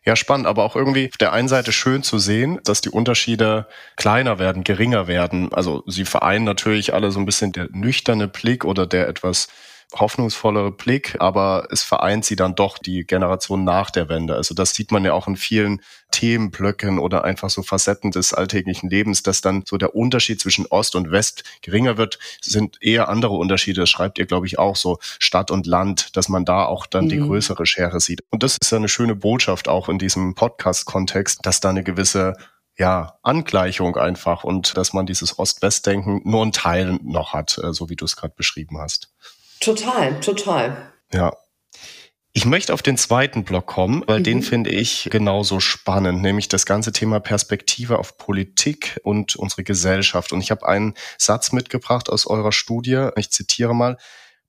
Ja, 0.05 0.15
spannend, 0.15 0.47
aber 0.47 0.63
auch 0.63 0.75
irgendwie 0.75 1.09
auf 1.09 1.17
der 1.17 1.33
einen 1.33 1.47
Seite 1.47 1.71
schön 1.71 2.03
zu 2.03 2.17
sehen, 2.17 2.59
dass 2.63 2.81
die 2.81 2.89
Unterschiede 2.89 3.67
kleiner 3.97 4.39
werden, 4.39 4.63
geringer 4.63 5.07
werden. 5.07 5.53
Also 5.53 5.83
sie 5.87 6.05
vereinen 6.05 6.45
natürlich 6.45 6.93
alle 6.93 7.11
so 7.11 7.19
ein 7.19 7.25
bisschen 7.25 7.51
der 7.51 7.67
nüchterne 7.71 8.27
Blick 8.27 8.65
oder 8.65 8.85
der 8.85 9.07
etwas 9.07 9.47
hoffnungsvollere 9.93 10.71
Blick, 10.71 11.15
aber 11.19 11.67
es 11.71 11.83
vereint 11.83 12.25
sie 12.25 12.35
dann 12.35 12.55
doch 12.55 12.77
die 12.77 13.05
Generation 13.05 13.63
nach 13.63 13.91
der 13.91 14.09
Wende. 14.09 14.35
Also 14.35 14.53
das 14.55 14.73
sieht 14.73 14.91
man 14.91 15.05
ja 15.05 15.13
auch 15.13 15.27
in 15.27 15.35
vielen 15.35 15.81
Themenblöcken 16.11 16.99
oder 16.99 17.23
einfach 17.23 17.49
so 17.49 17.63
Facetten 17.63 18.11
des 18.11 18.33
alltäglichen 18.33 18.89
Lebens, 18.89 19.23
dass 19.23 19.41
dann 19.41 19.63
so 19.65 19.77
der 19.77 19.95
Unterschied 19.95 20.39
zwischen 20.39 20.65
Ost 20.67 20.95
und 20.95 21.11
West 21.11 21.43
geringer 21.61 21.97
wird, 21.97 22.19
sind 22.41 22.77
eher 22.81 23.09
andere 23.09 23.33
Unterschiede. 23.33 23.81
Das 23.81 23.89
schreibt 23.89 24.17
ihr, 24.17 24.25
glaube 24.25 24.47
ich, 24.47 24.59
auch 24.59 24.75
so 24.75 24.99
Stadt 25.19 25.51
und 25.51 25.67
Land, 25.67 26.15
dass 26.15 26.29
man 26.29 26.45
da 26.45 26.65
auch 26.65 26.85
dann 26.85 27.05
mhm. 27.05 27.09
die 27.09 27.19
größere 27.19 27.65
Schere 27.65 27.99
sieht. 27.99 28.23
Und 28.29 28.43
das 28.43 28.57
ist 28.57 28.71
ja 28.71 28.77
eine 28.77 28.89
schöne 28.89 29.15
Botschaft 29.15 29.67
auch 29.67 29.89
in 29.89 29.99
diesem 29.99 30.35
Podcast-Kontext, 30.35 31.39
dass 31.43 31.59
da 31.59 31.69
eine 31.69 31.83
gewisse 31.83 32.35
ja, 32.77 33.19
Angleichung 33.21 33.97
einfach 33.97 34.43
und 34.43 34.75
dass 34.77 34.93
man 34.93 35.05
dieses 35.05 35.37
Ost-West-Denken 35.37 36.21
nur 36.23 36.41
einen 36.41 36.51
Teil 36.51 36.97
noch 37.03 37.33
hat, 37.33 37.59
äh, 37.59 37.73
so 37.73 37.89
wie 37.89 37.95
du 37.95 38.05
es 38.05 38.15
gerade 38.15 38.33
beschrieben 38.35 38.79
hast. 38.79 39.13
Total, 39.63 40.19
total. 40.19 40.91
Ja, 41.13 41.33
ich 42.35 42.45
möchte 42.45 42.73
auf 42.73 42.81
den 42.81 42.97
zweiten 42.97 43.43
Block 43.43 43.67
kommen, 43.67 44.03
weil 44.07 44.19
mhm. 44.19 44.23
den 44.23 44.41
finde 44.41 44.71
ich 44.71 45.07
genauso 45.11 45.59
spannend, 45.59 46.23
nämlich 46.23 46.47
das 46.47 46.65
ganze 46.65 46.91
Thema 46.91 47.19
Perspektive 47.19 47.99
auf 47.99 48.17
Politik 48.17 48.99
und 49.03 49.35
unsere 49.35 49.63
Gesellschaft. 49.63 50.33
Und 50.33 50.41
ich 50.41 50.49
habe 50.49 50.67
einen 50.67 50.95
Satz 51.19 51.51
mitgebracht 51.51 52.09
aus 52.09 52.25
eurer 52.25 52.51
Studie. 52.51 53.09
Ich 53.17 53.29
zitiere 53.29 53.75
mal. 53.75 53.97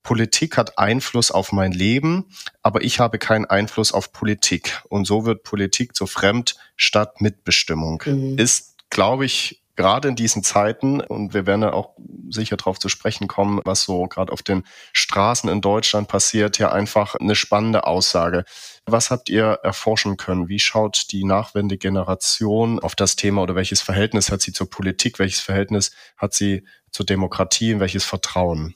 Politik 0.02 0.56
hat 0.56 0.78
Einfluss 0.78 1.30
auf 1.30 1.52
mein 1.52 1.72
Leben, 1.72 2.26
aber 2.62 2.82
ich 2.82 3.00
habe 3.00 3.18
keinen 3.18 3.44
Einfluss 3.44 3.92
auf 3.92 4.12
Politik. 4.12 4.82
Und 4.88 5.06
so 5.06 5.26
wird 5.26 5.42
Politik 5.42 5.94
zu 5.94 6.06
Fremd 6.06 6.56
statt 6.76 7.20
Mitbestimmung. 7.20 8.02
Mhm. 8.06 8.38
Ist, 8.38 8.76
glaube 8.88 9.26
ich, 9.26 9.62
gerade 9.76 10.08
in 10.08 10.16
diesen 10.16 10.42
Zeiten, 10.42 11.00
und 11.00 11.34
wir 11.34 11.46
werden 11.46 11.62
ja 11.62 11.72
auch 11.72 11.90
sicher 12.30 12.56
darauf 12.56 12.78
zu 12.78 12.88
sprechen 12.88 13.28
kommen, 13.28 13.60
was 13.64 13.82
so 13.82 14.04
gerade 14.04 14.32
auf 14.32 14.42
den 14.42 14.64
Straßen 14.92 15.48
in 15.50 15.60
Deutschland 15.60 16.08
passiert, 16.08 16.58
ja 16.58 16.72
einfach 16.72 17.14
eine 17.14 17.34
spannende 17.34 17.86
Aussage. 17.86 18.44
Was 18.86 19.10
habt 19.10 19.28
ihr 19.28 19.60
erforschen 19.62 20.16
können? 20.16 20.48
Wie 20.48 20.58
schaut 20.58 21.12
die 21.12 21.24
nachwende 21.24 21.78
Generation 21.78 22.78
auf 22.78 22.94
das 22.94 23.16
Thema 23.16 23.42
oder 23.42 23.54
welches 23.54 23.80
Verhältnis 23.80 24.30
hat 24.30 24.42
sie 24.42 24.52
zur 24.52 24.68
Politik? 24.68 25.18
Welches 25.18 25.40
Verhältnis 25.40 25.92
hat 26.16 26.34
sie 26.34 26.64
zur 26.90 27.06
Demokratie? 27.06 27.80
Welches 27.80 28.04
Vertrauen? 28.04 28.74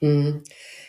Hm, 0.00 0.42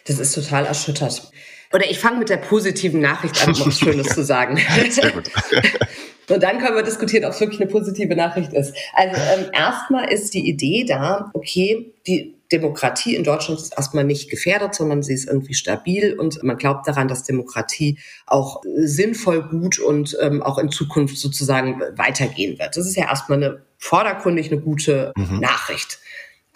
das 0.06 0.20
ist 0.20 0.34
total 0.34 0.66
erschüttert. 0.66 1.32
Oder 1.74 1.90
ich 1.90 2.00
fange 2.00 2.20
mit 2.20 2.30
der 2.30 2.38
positiven 2.38 3.02
Nachricht 3.02 3.42
an, 3.46 3.54
um 3.54 3.68
was 3.68 3.80
Schönes 3.80 4.08
zu 4.08 4.24
sagen. 4.24 4.60
Sehr 4.90 5.12
gut. 5.12 5.30
Und 6.30 6.44
dann 6.44 6.60
können 6.60 6.76
wir 6.76 6.84
diskutieren, 6.84 7.24
ob 7.24 7.32
es 7.32 7.40
wirklich 7.40 7.62
eine 7.62 7.70
positive 7.70 8.14
Nachricht 8.16 8.52
ist. 8.52 8.76
Also 8.94 9.16
ähm, 9.16 9.50
erstmal 9.54 10.12
ist 10.12 10.34
die 10.34 10.48
Idee 10.48 10.84
da, 10.86 11.32
okay, 11.34 11.94
die 12.06 12.36
Demokratie 12.52 13.16
in 13.16 13.24
Deutschland 13.24 13.60
ist 13.60 13.74
erstmal 13.76 14.04
nicht 14.04 14.30
gefährdet, 14.30 14.76
sondern 14.76 15.04
sie 15.04 15.14
ist 15.14 15.28
irgendwie 15.28 15.54
stabil 15.54 16.18
und 16.18 16.42
man 16.44 16.58
glaubt 16.58 16.88
daran, 16.88 17.08
dass 17.08 17.24
Demokratie 17.24 17.98
auch 18.26 18.62
sinnvoll, 18.76 19.44
gut 19.44 19.80
und 19.80 20.18
ähm, 20.22 20.42
auch 20.42 20.58
in 20.58 20.70
Zukunft 20.70 21.18
sozusagen 21.18 21.82
weitergehen 21.96 22.58
wird. 22.60 22.76
Das 22.76 22.86
ist 22.86 22.96
ja 22.96 23.08
erstmal 23.08 23.44
eine 23.44 23.62
vordergründig 23.78 24.52
eine 24.52 24.62
gute 24.62 25.12
mhm. 25.16 25.40
Nachricht. 25.40 26.00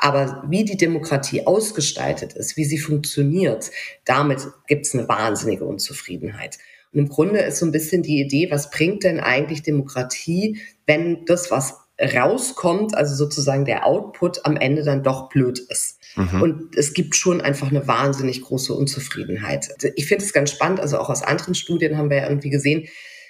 Aber 0.01 0.43
wie 0.47 0.65
die 0.65 0.77
Demokratie 0.77 1.45
ausgestaltet 1.45 2.33
ist, 2.33 2.57
wie 2.57 2.65
sie 2.65 2.79
funktioniert, 2.79 3.69
damit 4.03 4.47
gibt 4.65 4.87
es 4.87 4.95
eine 4.95 5.07
wahnsinnige 5.07 5.63
Unzufriedenheit. 5.63 6.57
Und 6.91 7.01
im 7.01 7.07
Grunde 7.07 7.39
ist 7.41 7.59
so 7.59 7.67
ein 7.67 7.71
bisschen 7.71 8.01
die 8.01 8.19
Idee, 8.19 8.49
was 8.49 8.71
bringt 8.71 9.03
denn 9.03 9.19
eigentlich 9.19 9.61
Demokratie, 9.61 10.59
wenn 10.87 11.23
das, 11.25 11.51
was 11.51 11.75
rauskommt, 12.01 12.95
also 12.95 13.13
sozusagen 13.13 13.63
der 13.63 13.85
Output 13.85 14.43
am 14.43 14.57
Ende 14.57 14.83
dann 14.83 15.03
doch 15.03 15.29
blöd 15.29 15.59
ist. 15.59 15.99
Mhm. 16.15 16.41
Und 16.41 16.75
es 16.75 16.93
gibt 16.93 17.15
schon 17.15 17.39
einfach 17.39 17.69
eine 17.69 17.87
wahnsinnig 17.87 18.41
große 18.41 18.73
Unzufriedenheit. 18.73 19.69
Ich 19.95 20.07
finde 20.07 20.25
es 20.25 20.33
ganz 20.33 20.49
spannend, 20.49 20.79
also 20.79 20.97
auch 20.97 21.11
aus 21.11 21.21
anderen 21.21 21.53
Studien 21.53 21.95
haben 21.95 22.09
wir 22.09 22.17
ja 22.17 22.27
irgendwie 22.27 22.49
gesehen, 22.49 22.87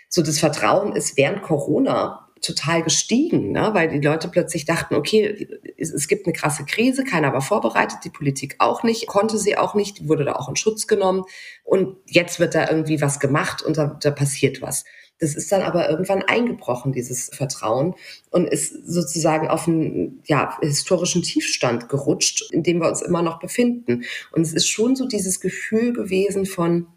so 0.07 0.21
das 0.21 0.39
Vertrauen 0.39 0.95
ist 0.95 1.17
während 1.17 1.41
Corona 1.41 2.30
total 2.41 2.83
gestiegen, 2.83 3.51
ne? 3.51 3.69
weil 3.73 3.87
die 3.87 4.05
Leute 4.05 4.27
plötzlich 4.27 4.65
dachten, 4.65 4.95
okay, 4.95 5.47
es, 5.77 6.07
gibt 6.07 6.25
eine 6.25 6.33
krasse 6.33 6.65
Krise, 6.65 7.03
keiner 7.03 7.33
war 7.33 7.41
vorbereitet, 7.41 7.99
die 8.03 8.09
Politik 8.09 8.55
auch 8.57 8.83
nicht, 8.83 9.07
konnte 9.07 9.37
sie 9.37 9.57
auch 9.57 9.75
nicht, 9.75 10.07
wurde 10.07 10.25
da 10.25 10.33
auch 10.33 10.49
in 10.49 10.55
Schutz 10.55 10.87
genommen 10.87 11.23
und 11.63 11.97
jetzt 12.07 12.39
wird 12.39 12.55
da 12.55 12.67
irgendwie 12.67 13.01
was 13.01 13.19
gemacht 13.19 13.61
und 13.61 13.77
da, 13.77 13.97
da 14.01 14.11
passiert 14.11 14.61
was. 14.61 14.85
Das 15.19 15.35
ist 15.35 15.51
dann 15.51 15.61
aber 15.61 15.87
irgendwann 15.87 16.23
eingebrochen, 16.23 16.93
dieses 16.93 17.29
Vertrauen, 17.29 17.93
und 18.31 18.49
ist 18.49 18.73
sozusagen 18.87 19.49
auf 19.49 19.67
einen 19.67 20.23
ja, 20.25 20.57
historischen 20.61 21.21
Tiefstand 21.21 21.89
gerutscht, 21.89 22.51
in 22.51 22.63
dem 22.63 22.79
wir 22.79 22.89
uns 22.89 23.03
immer 23.03 23.21
noch 23.21 23.37
befinden. 23.37 24.03
Und 24.31 24.41
es 24.41 24.51
ist 24.51 24.67
schon 24.67 24.95
so 24.95 25.07
dieses 25.07 25.39
Gefühl 25.39 25.93
gewesen 25.93 26.47
von, 26.47 26.87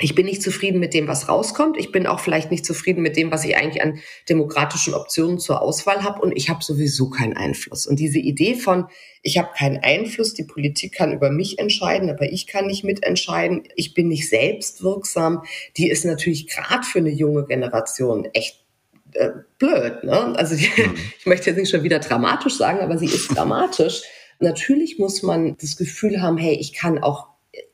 ich 0.00 0.14
bin 0.14 0.26
nicht 0.26 0.42
zufrieden 0.42 0.80
mit 0.80 0.94
dem, 0.94 1.08
was 1.08 1.28
rauskommt. 1.28 1.76
Ich 1.78 1.92
bin 1.92 2.06
auch 2.06 2.20
vielleicht 2.20 2.50
nicht 2.50 2.64
zufrieden 2.64 3.02
mit 3.02 3.16
dem, 3.16 3.30
was 3.30 3.44
ich 3.44 3.56
eigentlich 3.56 3.82
an 3.82 4.00
demokratischen 4.28 4.94
Optionen 4.94 5.38
zur 5.38 5.60
Auswahl 5.60 6.02
habe. 6.02 6.22
Und 6.22 6.32
ich 6.36 6.48
habe 6.48 6.64
sowieso 6.64 7.10
keinen 7.10 7.36
Einfluss. 7.36 7.86
Und 7.86 8.00
diese 8.00 8.18
Idee 8.18 8.54
von, 8.54 8.86
ich 9.22 9.36
habe 9.36 9.50
keinen 9.56 9.78
Einfluss, 9.78 10.32
die 10.34 10.44
Politik 10.44 10.94
kann 10.94 11.12
über 11.12 11.30
mich 11.30 11.58
entscheiden, 11.58 12.08
aber 12.08 12.32
ich 12.32 12.46
kann 12.46 12.66
nicht 12.66 12.82
mitentscheiden, 12.82 13.64
ich 13.76 13.92
bin 13.94 14.08
nicht 14.08 14.28
selbstwirksam, 14.28 15.42
die 15.76 15.90
ist 15.90 16.04
natürlich 16.04 16.48
gerade 16.48 16.82
für 16.82 17.00
eine 17.00 17.10
junge 17.10 17.44
Generation 17.44 18.26
echt 18.32 18.64
äh, 19.12 19.30
blöd. 19.58 20.04
Ne? 20.04 20.34
Also 20.36 20.56
die, 20.56 20.68
mhm. 20.76 20.96
ich 21.18 21.26
möchte 21.26 21.50
jetzt 21.50 21.58
nicht 21.58 21.70
schon 21.70 21.82
wieder 21.82 21.98
dramatisch 21.98 22.56
sagen, 22.56 22.80
aber 22.80 22.96
sie 22.96 23.06
ist 23.06 23.36
dramatisch. 23.36 24.02
Natürlich 24.38 24.98
muss 24.98 25.22
man 25.22 25.56
das 25.60 25.76
Gefühl 25.76 26.22
haben, 26.22 26.38
hey, 26.38 26.54
ich 26.54 26.72
kann 26.72 26.98
auch 26.98 27.29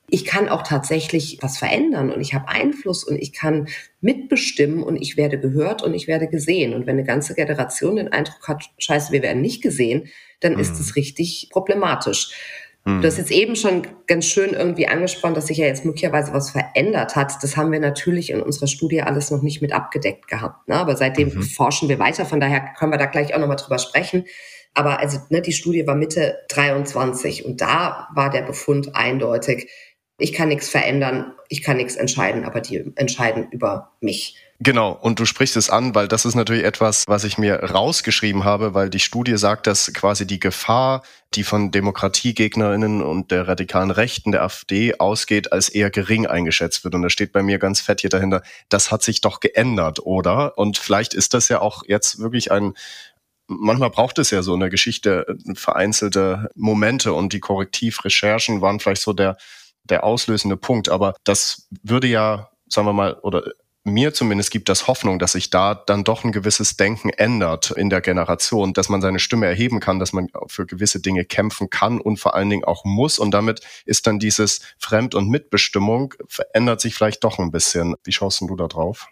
ich 0.08 0.24
kann 0.24 0.48
auch 0.48 0.62
tatsächlich 0.62 1.38
was 1.40 1.58
verändern 1.58 2.12
und 2.12 2.20
ich 2.20 2.32
habe 2.34 2.48
Einfluss 2.48 3.02
und 3.02 3.16
ich 3.16 3.32
kann 3.32 3.68
mitbestimmen 4.00 4.82
und 4.82 4.96
ich 4.96 5.16
werde 5.16 5.38
gehört 5.40 5.82
und 5.82 5.94
ich 5.94 6.06
werde 6.06 6.28
gesehen. 6.28 6.74
Und 6.74 6.86
wenn 6.86 6.96
eine 6.96 7.04
ganze 7.04 7.34
Generation 7.34 7.96
den 7.96 8.12
Eindruck 8.12 8.46
hat, 8.46 8.64
scheiße, 8.78 9.12
wir 9.12 9.22
werden 9.22 9.42
nicht 9.42 9.62
gesehen, 9.62 10.08
dann 10.40 10.54
mhm. 10.54 10.60
ist 10.60 10.78
es 10.78 10.94
richtig 10.94 11.48
problematisch. 11.50 12.30
Mhm. 12.84 13.02
Du 13.02 13.08
hast 13.08 13.18
jetzt 13.18 13.32
eben 13.32 13.56
schon 13.56 13.86
ganz 14.06 14.26
schön 14.26 14.50
irgendwie 14.50 14.86
angesprochen, 14.86 15.34
dass 15.34 15.48
sich 15.48 15.58
ja 15.58 15.66
jetzt 15.66 15.84
möglicherweise 15.84 16.32
was 16.32 16.50
verändert 16.50 17.16
hat. 17.16 17.42
Das 17.42 17.56
haben 17.56 17.72
wir 17.72 17.80
natürlich 17.80 18.30
in 18.30 18.40
unserer 18.40 18.68
Studie 18.68 19.02
alles 19.02 19.32
noch 19.32 19.42
nicht 19.42 19.60
mit 19.60 19.72
abgedeckt 19.72 20.28
gehabt. 20.28 20.68
Ne? 20.68 20.76
Aber 20.76 20.96
seitdem 20.96 21.34
mhm. 21.34 21.42
forschen 21.42 21.88
wir 21.88 21.98
weiter, 21.98 22.24
von 22.26 22.38
daher 22.38 22.74
können 22.78 22.92
wir 22.92 22.98
da 22.98 23.06
gleich 23.06 23.34
auch 23.34 23.40
nochmal 23.40 23.56
drüber 23.56 23.80
sprechen. 23.80 24.24
Aber 24.76 25.00
also 25.00 25.18
ne, 25.30 25.40
die 25.40 25.52
Studie 25.52 25.86
war 25.86 25.94
Mitte 25.94 26.36
23 26.50 27.46
und 27.46 27.62
da 27.62 28.08
war 28.14 28.28
der 28.28 28.42
Befund 28.42 28.94
eindeutig 28.94 29.70
ich 30.18 30.32
kann 30.32 30.48
nichts 30.48 30.68
verändern, 30.68 31.32
ich 31.48 31.62
kann 31.62 31.76
nichts 31.76 31.96
entscheiden, 31.96 32.44
aber 32.44 32.60
die 32.60 32.92
entscheiden 32.96 33.48
über 33.50 33.92
mich. 34.00 34.36
Genau, 34.58 34.92
und 34.92 35.20
du 35.20 35.26
sprichst 35.26 35.56
es 35.58 35.68
an, 35.68 35.94
weil 35.94 36.08
das 36.08 36.24
ist 36.24 36.34
natürlich 36.34 36.64
etwas, 36.64 37.04
was 37.06 37.24
ich 37.24 37.36
mir 37.36 37.56
rausgeschrieben 37.56 38.44
habe, 38.44 38.72
weil 38.72 38.88
die 38.88 39.00
Studie 39.00 39.36
sagt, 39.36 39.66
dass 39.66 39.92
quasi 39.92 40.26
die 40.26 40.40
Gefahr, 40.40 41.02
die 41.34 41.42
von 41.42 41.70
Demokratiegegnerinnen 41.70 43.02
und 43.02 43.30
der 43.30 43.46
radikalen 43.48 43.90
Rechten 43.90 44.32
der 44.32 44.42
AfD 44.42 44.98
ausgeht, 44.98 45.52
als 45.52 45.68
eher 45.68 45.90
gering 45.90 46.26
eingeschätzt 46.26 46.84
wird. 46.84 46.94
Und 46.94 47.02
da 47.02 47.10
steht 47.10 47.32
bei 47.32 47.42
mir 47.42 47.58
ganz 47.58 47.82
fett 47.82 48.00
hier 48.00 48.08
dahinter, 48.08 48.42
das 48.70 48.90
hat 48.90 49.02
sich 49.02 49.20
doch 49.20 49.40
geändert, 49.40 50.00
oder? 50.00 50.56
Und 50.56 50.78
vielleicht 50.78 51.12
ist 51.12 51.34
das 51.34 51.50
ja 51.50 51.60
auch 51.60 51.82
jetzt 51.86 52.18
wirklich 52.18 52.50
ein 52.50 52.72
manchmal 53.48 53.90
braucht 53.90 54.18
es 54.18 54.32
ja 54.32 54.42
so 54.42 54.54
in 54.54 54.60
der 54.60 54.70
Geschichte 54.70 55.36
vereinzelte 55.54 56.50
Momente 56.56 57.12
und 57.12 57.32
die 57.32 57.38
Korrektivrecherchen 57.38 58.60
waren 58.60 58.80
vielleicht 58.80 59.02
so 59.02 59.12
der 59.12 59.36
der 59.90 60.04
auslösende 60.04 60.56
Punkt. 60.56 60.88
Aber 60.88 61.14
das 61.24 61.68
würde 61.82 62.06
ja, 62.06 62.50
sagen 62.68 62.86
wir 62.86 62.92
mal, 62.92 63.14
oder 63.22 63.44
mir 63.86 64.12
zumindest 64.12 64.50
gibt 64.50 64.68
das 64.68 64.88
Hoffnung, 64.88 65.20
dass 65.20 65.32
sich 65.32 65.48
da 65.50 65.74
dann 65.74 66.02
doch 66.02 66.24
ein 66.24 66.32
gewisses 66.32 66.76
Denken 66.76 67.10
ändert 67.10 67.70
in 67.70 67.88
der 67.88 68.00
Generation, 68.00 68.72
dass 68.72 68.88
man 68.88 69.00
seine 69.00 69.20
Stimme 69.20 69.46
erheben 69.46 69.78
kann, 69.78 70.00
dass 70.00 70.12
man 70.12 70.28
für 70.48 70.66
gewisse 70.66 71.00
Dinge 71.00 71.24
kämpfen 71.24 71.70
kann 71.70 72.00
und 72.00 72.18
vor 72.18 72.34
allen 72.34 72.50
Dingen 72.50 72.64
auch 72.64 72.84
muss. 72.84 73.20
Und 73.20 73.30
damit 73.30 73.60
ist 73.84 74.08
dann 74.08 74.18
dieses 74.18 74.60
Fremd- 74.78 75.14
und 75.14 75.28
Mitbestimmung 75.28 76.14
verändert 76.26 76.80
sich 76.80 76.94
vielleicht 76.94 77.22
doch 77.22 77.38
ein 77.38 77.52
bisschen. 77.52 77.94
Wie 78.02 78.12
schaust 78.12 78.40
du 78.40 78.56
da 78.56 78.66
drauf? 78.66 79.06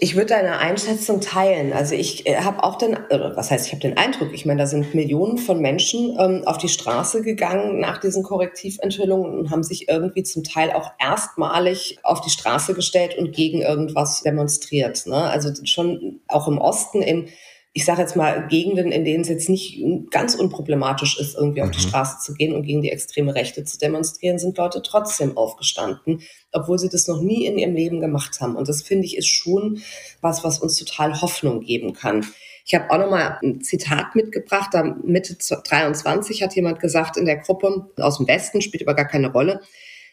Ich 0.00 0.14
würde 0.14 0.26
deine 0.26 0.58
Einschätzung 0.58 1.20
teilen. 1.20 1.72
Also 1.72 1.96
ich 1.96 2.24
äh, 2.24 2.36
habe 2.36 2.62
auch 2.62 2.78
den, 2.78 2.96
was 3.10 3.50
heißt, 3.50 3.66
ich 3.66 3.72
habe 3.72 3.80
den 3.80 3.96
Eindruck, 3.96 4.32
ich 4.32 4.46
meine, 4.46 4.60
da 4.60 4.66
sind 4.68 4.94
Millionen 4.94 5.38
von 5.38 5.60
Menschen 5.60 6.16
ähm, 6.20 6.42
auf 6.46 6.56
die 6.56 6.68
Straße 6.68 7.22
gegangen 7.22 7.80
nach 7.80 7.98
diesen 7.98 8.22
Korrektiventhüllungen 8.22 9.36
und 9.36 9.50
haben 9.50 9.64
sich 9.64 9.88
irgendwie 9.88 10.22
zum 10.22 10.44
Teil 10.44 10.70
auch 10.70 10.92
erstmalig 11.00 11.98
auf 12.04 12.20
die 12.20 12.30
Straße 12.30 12.74
gestellt 12.74 13.18
und 13.18 13.32
gegen 13.32 13.60
irgendwas 13.60 14.22
demonstriert. 14.22 15.04
Ne? 15.08 15.16
Also 15.16 15.50
schon 15.64 16.20
auch 16.28 16.46
im 16.46 16.58
Osten 16.58 17.02
in 17.02 17.28
ich 17.72 17.84
sage 17.84 18.00
jetzt 18.00 18.16
mal, 18.16 18.48
Gegenden, 18.48 18.90
in 18.90 19.04
denen 19.04 19.22
es 19.22 19.28
jetzt 19.28 19.48
nicht 19.48 19.82
ganz 20.10 20.34
unproblematisch 20.34 21.18
ist, 21.20 21.36
irgendwie 21.36 21.60
mhm. 21.60 21.68
auf 21.68 21.76
die 21.76 21.84
mhm. 21.84 21.88
Straße 21.88 22.18
zu 22.20 22.34
gehen 22.34 22.54
und 22.54 22.62
gegen 22.62 22.82
die 22.82 22.90
extreme 22.90 23.34
Rechte 23.34 23.64
zu 23.64 23.78
demonstrieren, 23.78 24.38
sind 24.38 24.56
Leute 24.56 24.82
trotzdem 24.82 25.36
aufgestanden, 25.36 26.22
obwohl 26.52 26.78
sie 26.78 26.88
das 26.88 27.06
noch 27.06 27.20
nie 27.20 27.46
in 27.46 27.58
ihrem 27.58 27.74
Leben 27.74 28.00
gemacht 28.00 28.40
haben. 28.40 28.56
Und 28.56 28.68
das 28.68 28.82
finde 28.82 29.06
ich 29.06 29.16
ist 29.16 29.28
schon 29.28 29.82
was, 30.20 30.44
was 30.44 30.58
uns 30.58 30.76
total 30.76 31.20
Hoffnung 31.20 31.60
geben 31.60 31.92
kann. 31.92 32.26
Ich 32.64 32.74
habe 32.74 32.90
auch 32.90 32.98
noch 32.98 33.10
mal 33.10 33.38
ein 33.42 33.62
Zitat 33.62 34.14
mitgebracht. 34.14 34.70
Da 34.72 34.82
Mitte 34.82 35.36
23 35.36 36.42
hat 36.42 36.54
jemand 36.54 36.80
gesagt 36.80 37.16
in 37.16 37.24
der 37.24 37.38
Gruppe 37.38 37.90
aus 37.96 38.18
dem 38.18 38.28
Westen, 38.28 38.60
spielt 38.60 38.82
aber 38.82 38.94
gar 38.94 39.06
keine 39.06 39.32
Rolle 39.32 39.60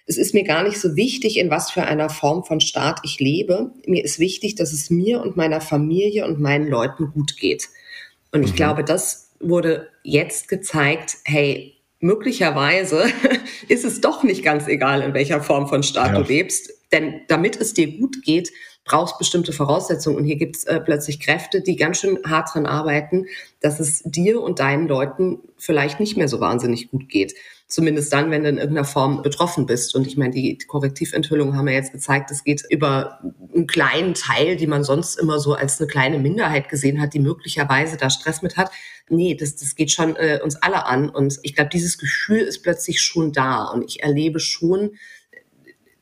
es 0.08 0.18
ist 0.18 0.34
mir 0.34 0.44
gar 0.44 0.64
nicht 0.64 0.80
so 0.80 0.96
wichtig, 0.96 1.38
in 1.38 1.50
was 1.50 1.72
für 1.72 1.84
einer 1.84 2.10
Form 2.10 2.44
von 2.44 2.60
Staat 2.60 3.00
ich 3.04 3.20
lebe. 3.20 3.72
Mir 3.86 4.04
ist 4.04 4.20
wichtig, 4.20 4.56
dass 4.56 4.72
es 4.72 4.90
mir 4.90 5.22
und 5.22 5.36
meiner 5.36 5.62
Familie 5.62 6.26
und 6.26 6.40
meinen 6.40 6.68
Leuten 6.68 7.12
gut 7.12 7.38
geht. 7.38 7.70
Und 8.32 8.44
ich 8.44 8.52
mhm. 8.52 8.56
glaube, 8.58 8.84
das 8.84 9.32
wurde 9.40 9.90
jetzt 10.04 10.48
gezeigt, 10.48 11.18
hey, 11.26 11.74
möglicherweise 12.00 13.06
ist 13.68 13.84
es 13.84 14.02
doch 14.02 14.24
nicht 14.24 14.44
ganz 14.44 14.68
egal, 14.68 15.02
in 15.02 15.14
welcher 15.14 15.42
Form 15.42 15.68
von 15.68 15.82
Staat 15.82 16.12
ja. 16.12 16.22
du 16.22 16.28
lebst. 16.28 16.72
Denn 16.92 17.22
damit 17.28 17.60
es 17.60 17.74
dir 17.74 17.98
gut 17.98 18.22
geht, 18.24 18.52
brauchst 18.84 19.18
bestimmte 19.18 19.52
Voraussetzungen. 19.54 20.18
Und 20.18 20.26
hier 20.26 20.36
gibt 20.36 20.58
es 20.58 20.64
äh, 20.66 20.80
plötzlich 20.80 21.20
Kräfte, 21.20 21.62
die 21.62 21.76
ganz 21.76 22.00
schön 22.00 22.20
hart 22.24 22.54
dran 22.54 22.68
arbeiten, 22.68 23.26
dass 23.60 23.80
es 23.80 24.04
dir 24.06 24.42
und 24.42 24.60
deinen 24.60 24.88
Leuten 24.88 25.40
vielleicht 25.58 26.00
nicht 26.00 26.16
mehr 26.16 26.28
so 26.28 26.40
wahnsinnig 26.40 26.92
gut 26.92 27.10
geht. 27.10 27.34
Zumindest 27.68 28.14
dann, 28.14 28.30
wenn 28.30 28.44
du 28.44 28.50
in 28.50 28.58
irgendeiner 28.58 28.86
Form 28.86 29.24
betroffen 29.24 29.66
bist. 29.66 29.96
Und 29.96 30.06
ich 30.06 30.18
meine, 30.18 30.32
die 30.32 30.58
Korrektiventhüllungen 30.60 31.58
haben 31.58 31.68
ja 31.68 31.74
jetzt 31.74 31.94
gezeigt, 31.94 32.30
es 32.30 32.44
geht 32.44 32.64
über 32.70 33.20
einen 33.54 33.66
kleinen 33.66 34.14
Teil, 34.14 34.56
die 34.56 34.68
man 34.68 34.84
sonst 34.84 35.16
immer 35.18 35.40
so 35.40 35.56
als 35.56 35.80
eine 35.80 35.88
kleine 35.88 36.20
Minderheit 36.20 36.70
gesehen 36.70 37.02
hat, 37.02 37.16
die 37.16 37.20
möglicherweise 37.20 37.98
da 37.98 38.12
Stress 38.12 38.44
mit 38.44 38.56
hat. 38.56 38.70
Nee, 39.10 39.36
das, 39.36 39.56
das 39.56 39.76
geht 39.76 39.92
schon 39.92 40.16
äh, 40.16 40.40
uns 40.44 40.58
alle 40.58 40.86
an. 40.86 41.10
Und 41.10 41.40
ich 41.42 41.56
glaube, 41.56 41.72
dieses 41.72 41.98
Gefühl 41.98 42.42
ist 42.42 42.62
plötzlich 42.62 43.02
schon 43.02 43.32
da. 43.32 43.64
Und 43.66 43.84
ich 43.84 44.04
erlebe 44.04 44.40
schon 44.40 44.92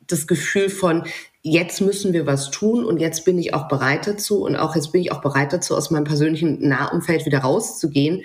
das 0.06 0.26
Gefühl 0.26 0.68
von, 0.68 1.04
jetzt 1.40 1.80
müssen 1.80 2.12
wir 2.12 2.26
was 2.26 2.50
tun 2.50 2.84
und 2.84 2.98
jetzt 2.98 3.24
bin 3.24 3.38
ich 3.38 3.54
auch 3.54 3.68
bereit 3.68 4.06
dazu 4.06 4.42
und 4.42 4.56
auch 4.56 4.74
jetzt 4.74 4.92
bin 4.92 5.02
ich 5.02 5.12
auch 5.12 5.20
bereit 5.20 5.52
dazu, 5.52 5.76
aus 5.76 5.90
meinem 5.90 6.04
persönlichen 6.04 6.66
Nahumfeld 6.66 7.26
wieder 7.26 7.40
rauszugehen. 7.40 8.22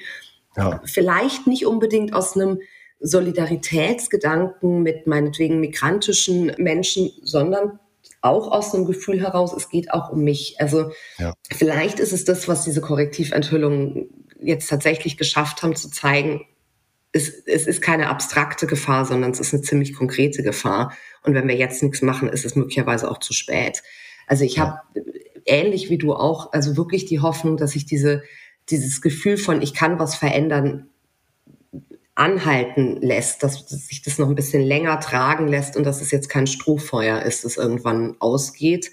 Ja. 0.55 0.81
Vielleicht 0.85 1.45
nicht 1.45 1.65
unbedingt 1.65 2.13
aus 2.13 2.35
einem 2.35 2.59
Solidaritätsgedanken 2.99 4.83
mit 4.83 5.07
meinetwegen 5.07 5.59
migrantischen 5.59 6.53
Menschen, 6.57 7.11
sondern 7.23 7.79
auch 8.21 8.51
aus 8.51 8.73
einem 8.73 8.85
Gefühl 8.85 9.21
heraus, 9.21 9.53
es 9.53 9.69
geht 9.69 9.91
auch 9.91 10.09
um 10.09 10.23
mich. 10.23 10.55
Also 10.59 10.91
ja. 11.17 11.33
vielleicht 11.51 11.99
ist 11.99 12.11
es 12.11 12.25
das, 12.25 12.47
was 12.47 12.65
diese 12.65 12.81
Korrektiventhüllungen 12.81 14.09
jetzt 14.41 14.69
tatsächlich 14.69 15.17
geschafft 15.17 15.63
haben, 15.63 15.75
zu 15.75 15.89
zeigen, 15.89 16.45
es, 17.11 17.29
es 17.45 17.65
ist 17.65 17.81
keine 17.81 18.09
abstrakte 18.09 18.67
Gefahr, 18.67 19.05
sondern 19.05 19.31
es 19.31 19.39
ist 19.39 19.53
eine 19.53 19.63
ziemlich 19.63 19.93
konkrete 19.93 20.43
Gefahr. 20.43 20.93
Und 21.23 21.33
wenn 21.33 21.47
wir 21.47 21.55
jetzt 21.55 21.81
nichts 21.81 22.01
machen, 22.01 22.29
ist 22.29 22.45
es 22.45 22.55
möglicherweise 22.55 23.09
auch 23.09 23.19
zu 23.19 23.33
spät. 23.33 23.81
Also 24.27 24.43
ich 24.43 24.59
habe 24.59 24.79
ähnlich 25.45 25.89
wie 25.89 25.97
du 25.97 26.13
auch, 26.13 26.53
also 26.53 26.77
wirklich 26.77 27.05
die 27.05 27.19
Hoffnung, 27.19 27.57
dass 27.57 27.71
sich 27.71 27.85
diese, 27.85 28.23
dieses 28.69 29.01
Gefühl 29.01 29.37
von, 29.37 29.61
ich 29.61 29.73
kann 29.73 29.97
was 29.97 30.15
verändern, 30.15 30.89
anhalten 32.19 32.97
lässt, 33.01 33.43
dass, 33.43 33.65
sich 33.67 34.01
das 34.01 34.17
noch 34.17 34.27
ein 34.27 34.35
bisschen 34.35 34.61
länger 34.61 34.99
tragen 34.99 35.47
lässt 35.47 35.77
und 35.77 35.85
dass 35.85 36.01
es 36.01 36.11
jetzt 36.11 36.27
kein 36.27 36.47
Strohfeuer 36.47 37.21
ist, 37.21 37.45
das 37.45 37.57
irgendwann 37.57 38.17
ausgeht. 38.19 38.91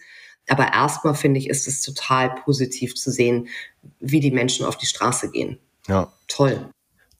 Aber 0.48 0.72
erstmal 0.72 1.16
finde 1.16 1.40
ich, 1.40 1.48
ist 1.48 1.66
es 1.66 1.82
total 1.82 2.36
positiv 2.44 2.94
zu 2.94 3.10
sehen, 3.10 3.48
wie 3.98 4.20
die 4.20 4.30
Menschen 4.30 4.64
auf 4.64 4.76
die 4.78 4.86
Straße 4.86 5.30
gehen. 5.32 5.58
Ja. 5.88 6.12
Toll. 6.28 6.70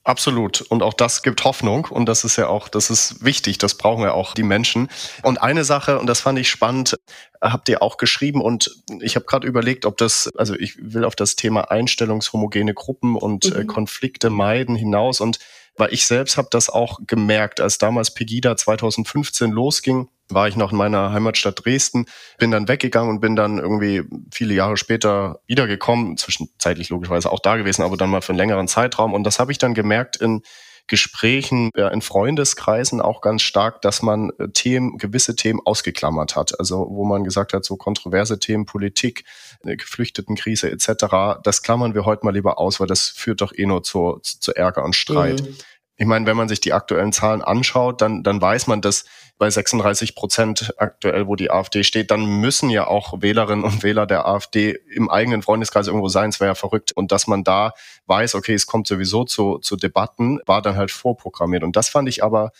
Absolut. 0.05 0.61
Und 0.61 0.83
auch 0.83 0.93
das 0.93 1.21
gibt 1.21 1.43
Hoffnung. 1.43 1.83
Und 1.83 2.05
das 2.05 2.23
ist 2.23 2.37
ja 2.37 2.47
auch, 2.47 2.69
das 2.69 2.89
ist 2.89 3.25
wichtig. 3.25 3.57
Das 3.57 3.75
brauchen 3.75 4.01
wir 4.01 4.13
auch, 4.13 4.33
die 4.33 4.43
Menschen. 4.43 4.87
Und 5.23 5.41
eine 5.41 5.65
Sache, 5.65 5.99
und 5.99 6.07
das 6.07 6.21
fand 6.21 6.39
ich 6.39 6.49
spannend, 6.49 6.95
habt 7.41 7.67
ihr 7.67 7.83
auch 7.83 7.97
geschrieben. 7.97 8.41
Und 8.41 8.81
ich 9.01 9.17
habe 9.17 9.25
gerade 9.25 9.45
überlegt, 9.45 9.85
ob 9.85 9.97
das, 9.97 10.29
also 10.37 10.55
ich 10.55 10.77
will 10.79 11.03
auf 11.03 11.17
das 11.17 11.35
Thema 11.35 11.69
einstellungshomogene 11.69 12.73
Gruppen 12.73 13.17
und 13.17 13.53
äh, 13.53 13.63
mhm. 13.63 13.67
Konflikte 13.67 14.29
meiden 14.29 14.77
hinaus. 14.77 15.19
Und 15.19 15.39
weil 15.77 15.93
ich 15.93 16.05
selbst 16.05 16.37
habe 16.37 16.47
das 16.51 16.69
auch 16.69 16.99
gemerkt, 17.07 17.61
als 17.61 17.77
damals 17.77 18.13
Pegida 18.13 18.57
2015 18.57 19.51
losging, 19.51 20.09
war 20.29 20.47
ich 20.47 20.55
noch 20.55 20.71
in 20.71 20.77
meiner 20.77 21.11
Heimatstadt 21.11 21.63
Dresden, 21.63 22.05
bin 22.37 22.51
dann 22.51 22.67
weggegangen 22.67 23.09
und 23.09 23.21
bin 23.21 23.35
dann 23.35 23.59
irgendwie 23.59 24.03
viele 24.31 24.53
Jahre 24.53 24.75
später 24.75 25.39
wiedergekommen, 25.47 26.17
zwischenzeitlich 26.17 26.89
logischerweise 26.89 27.31
auch 27.31 27.39
da 27.39 27.55
gewesen, 27.55 27.83
aber 27.83 27.95
dann 27.95 28.09
mal 28.09 28.21
für 28.21 28.33
einen 28.33 28.39
längeren 28.39 28.67
Zeitraum. 28.67 29.13
Und 29.13 29.23
das 29.23 29.39
habe 29.39 29.51
ich 29.51 29.57
dann 29.57 29.73
gemerkt 29.73 30.17
in 30.17 30.41
Gesprächen 30.87 31.69
ja, 31.75 31.89
in 31.89 32.01
Freundeskreisen 32.01 33.01
auch 33.01 33.21
ganz 33.21 33.41
stark, 33.41 33.81
dass 33.81 34.01
man 34.01 34.31
äh, 34.39 34.47
Themen, 34.49 34.97
gewisse 34.97 35.35
Themen 35.35 35.59
ausgeklammert 35.63 36.35
hat. 36.35 36.59
Also 36.59 36.87
wo 36.89 37.05
man 37.05 37.23
gesagt 37.23 37.53
hat, 37.53 37.65
so 37.65 37.75
kontroverse 37.75 38.39
Themen, 38.39 38.65
Politik, 38.65 39.25
Geflüchtetenkrise 39.63 40.71
etc., 40.71 41.41
das 41.43 41.61
klammern 41.61 41.93
wir 41.93 42.05
heute 42.05 42.25
mal 42.25 42.33
lieber 42.33 42.57
aus, 42.59 42.79
weil 42.79 42.87
das 42.87 43.09
führt 43.09 43.41
doch 43.41 43.53
eh 43.53 43.65
nur 43.65 43.83
zu, 43.83 44.19
zu 44.21 44.55
Ärger 44.55 44.83
und 44.83 44.95
Streit. 44.95 45.41
Mhm. 45.41 45.57
Ich 45.99 46.05
meine, 46.05 46.27
wenn 46.27 46.37
man 46.37 46.47
sich 46.47 46.59
die 46.59 46.73
aktuellen 46.73 47.11
Zahlen 47.11 47.41
anschaut, 47.41 48.01
dann, 48.01 48.21
dann 48.21 48.39
weiß 48.39 48.67
man, 48.67 48.81
dass 48.81 49.05
bei 49.39 49.49
36 49.49 50.13
Prozent 50.15 50.73
aktuell, 50.77 51.27
wo 51.27 51.35
die 51.35 51.49
AfD 51.49 51.83
steht, 51.83 52.11
dann 52.11 52.25
müssen 52.25 52.69
ja 52.69 52.85
auch 52.85 53.21
Wählerinnen 53.21 53.65
und 53.65 53.81
Wähler 53.81 54.05
der 54.05 54.27
AfD 54.27 54.77
im 54.93 55.09
eigenen 55.09 55.41
Freundeskreis 55.41 55.87
irgendwo 55.87 56.07
sein. 56.07 56.29
Es 56.29 56.39
wäre 56.39 56.51
ja 56.51 56.55
verrückt. 56.55 56.91
Und 56.91 57.11
dass 57.11 57.25
man 57.25 57.43
da 57.43 57.73
weiß, 58.05 58.35
okay, 58.35 58.53
es 58.53 58.67
kommt 58.67 58.87
sowieso 58.87 59.23
zu, 59.23 59.57
zu 59.57 59.75
Debatten, 59.75 60.39
war 60.45 60.61
dann 60.61 60.75
halt 60.75 60.91
vorprogrammiert. 60.91 61.63
Und 61.63 61.75
das 61.75 61.89
fand 61.89 62.07
ich 62.07 62.23
aber, 62.23 62.51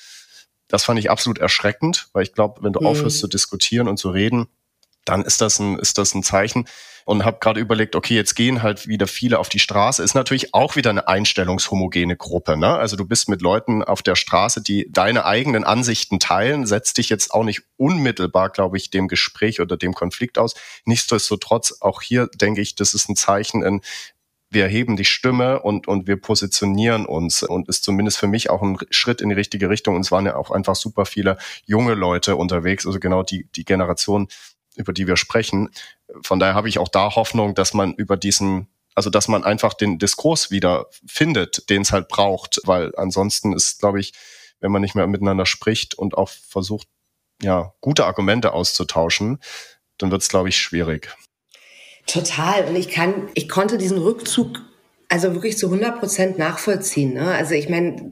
das 0.67 0.84
fand 0.84 1.00
ich 1.00 1.12
absolut 1.12 1.38
erschreckend, 1.38 2.10
weil 2.13 2.23
ich 2.23 2.34
glaube, 2.34 2.63
wenn 2.63 2.73
du 2.73 2.82
mhm. 2.82 2.88
aufhörst 2.88 3.19
zu 3.19 3.28
diskutieren 3.28 3.88
und 3.88 3.97
zu 3.97 4.10
reden, 4.10 4.47
dann 5.06 5.23
ist 5.23 5.41
das 5.41 5.60
ein, 5.60 5.78
ist 5.78 6.00
das 6.00 6.13
ein 6.15 6.23
Zeichen. 6.23 6.67
Und 7.08 7.24
habe 7.24 7.38
gerade 7.39 7.62
überlegt, 7.62 7.96
okay, 7.96 8.15
jetzt 8.15 8.36
gehen 8.36 8.63
halt 8.63 8.86
wieder 8.89 9.08
viele 9.08 9.39
auf 9.39 9.48
die 9.48 9.60
Straße. 9.60 10.04
Ist 10.04 10.13
natürlich 10.13 10.54
auch 10.54 10.76
wieder 10.76 10.89
eine 10.89 11.08
einstellungshomogene 11.08 12.17
Gruppe. 12.17 12.58
Ne? 12.58 12.67
Also 12.67 12.98
du 12.98 13.06
bist 13.06 13.30
mit 13.30 13.41
Leuten 13.41 13.82
auf 13.82 14.02
der 14.02 14.17
Straße, 14.17 14.62
die 14.62 14.91
deine 14.91 15.24
eigenen 15.24 15.63
Ansichten 15.63 16.20
teilen, 16.20 16.65
setzt 16.65 16.98
dich 16.98 17.08
jetzt 17.08 17.34
auch 17.34 17.46
nicht 17.46 17.62
unmittelbar, 17.78 18.50
glaube 18.50 18.76
ich, 18.76 18.89
dem 18.89 19.08
Gespräch 19.08 19.62
oder 19.62 19.78
dem 19.78 19.93
Konflikt 19.93 20.38
aus. 20.38 20.54
Nichtsdestotrotz, 20.84 21.78
auch 21.80 22.02
hier 22.02 22.28
denke 22.36 22.60
ich, 22.60 22.76
das 22.76 22.93
ist 22.93 23.08
ein 23.08 23.15
Zeichen 23.15 23.63
in, 23.63 23.80
wir 24.50 24.63
erheben 24.63 24.98
die 24.98 25.06
Stimme 25.06 25.62
und, 25.62 25.88
und 25.88 26.08
wir 26.08 26.20
positionieren 26.20 27.06
uns 27.06 27.41
und 27.41 27.70
ist 27.70 27.86
zumindest 27.86 28.17
für 28.17 28.28
mich 28.28 28.50
auch 28.50 28.62
ein 28.62 28.78
Schritt 28.89 29.22
in 29.22 29.30
die 29.30 29.36
richtige 29.36 29.70
Richtung. 29.70 29.96
Und 29.96 30.02
es 30.02 30.12
waren 30.12 30.26
ja 30.26 30.36
auch 30.36 30.52
einfach 30.52 30.76
super 30.76 31.06
viele 31.06 31.38
junge 31.65 31.93
Leute 31.93 32.36
unterwegs, 32.36 32.86
also 32.86 33.00
genau 33.00 33.24
die, 33.24 33.48
die 33.56 33.63
Generation, 33.63 34.28
über 34.76 34.91
die 34.91 35.08
wir 35.08 35.15
sprechen. 35.15 35.70
Von 36.22 36.39
daher 36.39 36.56
habe 36.56 36.70
ich 36.70 36.80
auch 36.80 36.88
da 36.88 37.15
Hoffnung, 37.15 37.56
dass 37.56 37.74
man 37.74 37.93
über 37.93 38.17
diesen, 38.17 38.67
also 38.96 39.10
dass 39.10 39.28
man 39.28 39.43
einfach 39.43 39.74
den 39.74 40.00
Diskurs 40.00 40.52
wieder 40.52 40.88
findet, 41.06 41.70
den 41.70 41.82
es 41.82 41.91
halt 41.91 42.08
braucht, 42.08 42.62
weil 42.63 42.93
ansonsten 42.96 43.54
ist, 43.54 43.80
glaube 43.80 44.00
ich, 44.00 44.13
wenn 44.60 44.72
man 44.72 44.82
nicht 44.82 44.96
mehr 44.96 45.08
miteinander 45.08 45.46
spricht 45.46 45.96
und 45.96 46.17
auch 46.17 46.30
versucht, 46.30 46.88
ja, 47.41 47.74
gute 47.82 48.06
Argumente 48.06 48.54
auszutauschen, 48.54 49.39
dann 49.98 50.12
wird 50.12 50.22
es, 50.22 50.30
glaube 50.30 50.50
ich, 50.50 50.58
schwierig. 50.58 51.15
Total. 52.08 52.65
Und 52.65 52.76
ich 52.76 52.89
kann, 52.89 53.30
ich 53.36 53.50
konnte 53.50 53.78
diesen 53.78 53.98
Rückzug 53.98 54.62
also 55.10 55.34
wirklich 55.34 55.58
zu 55.58 55.67
100 55.67 56.00
Prozent 56.00 56.38
nachvollziehen. 56.38 57.13
Ne? 57.13 57.32
Also 57.32 57.54
ich 57.54 57.70
meine, 57.70 58.12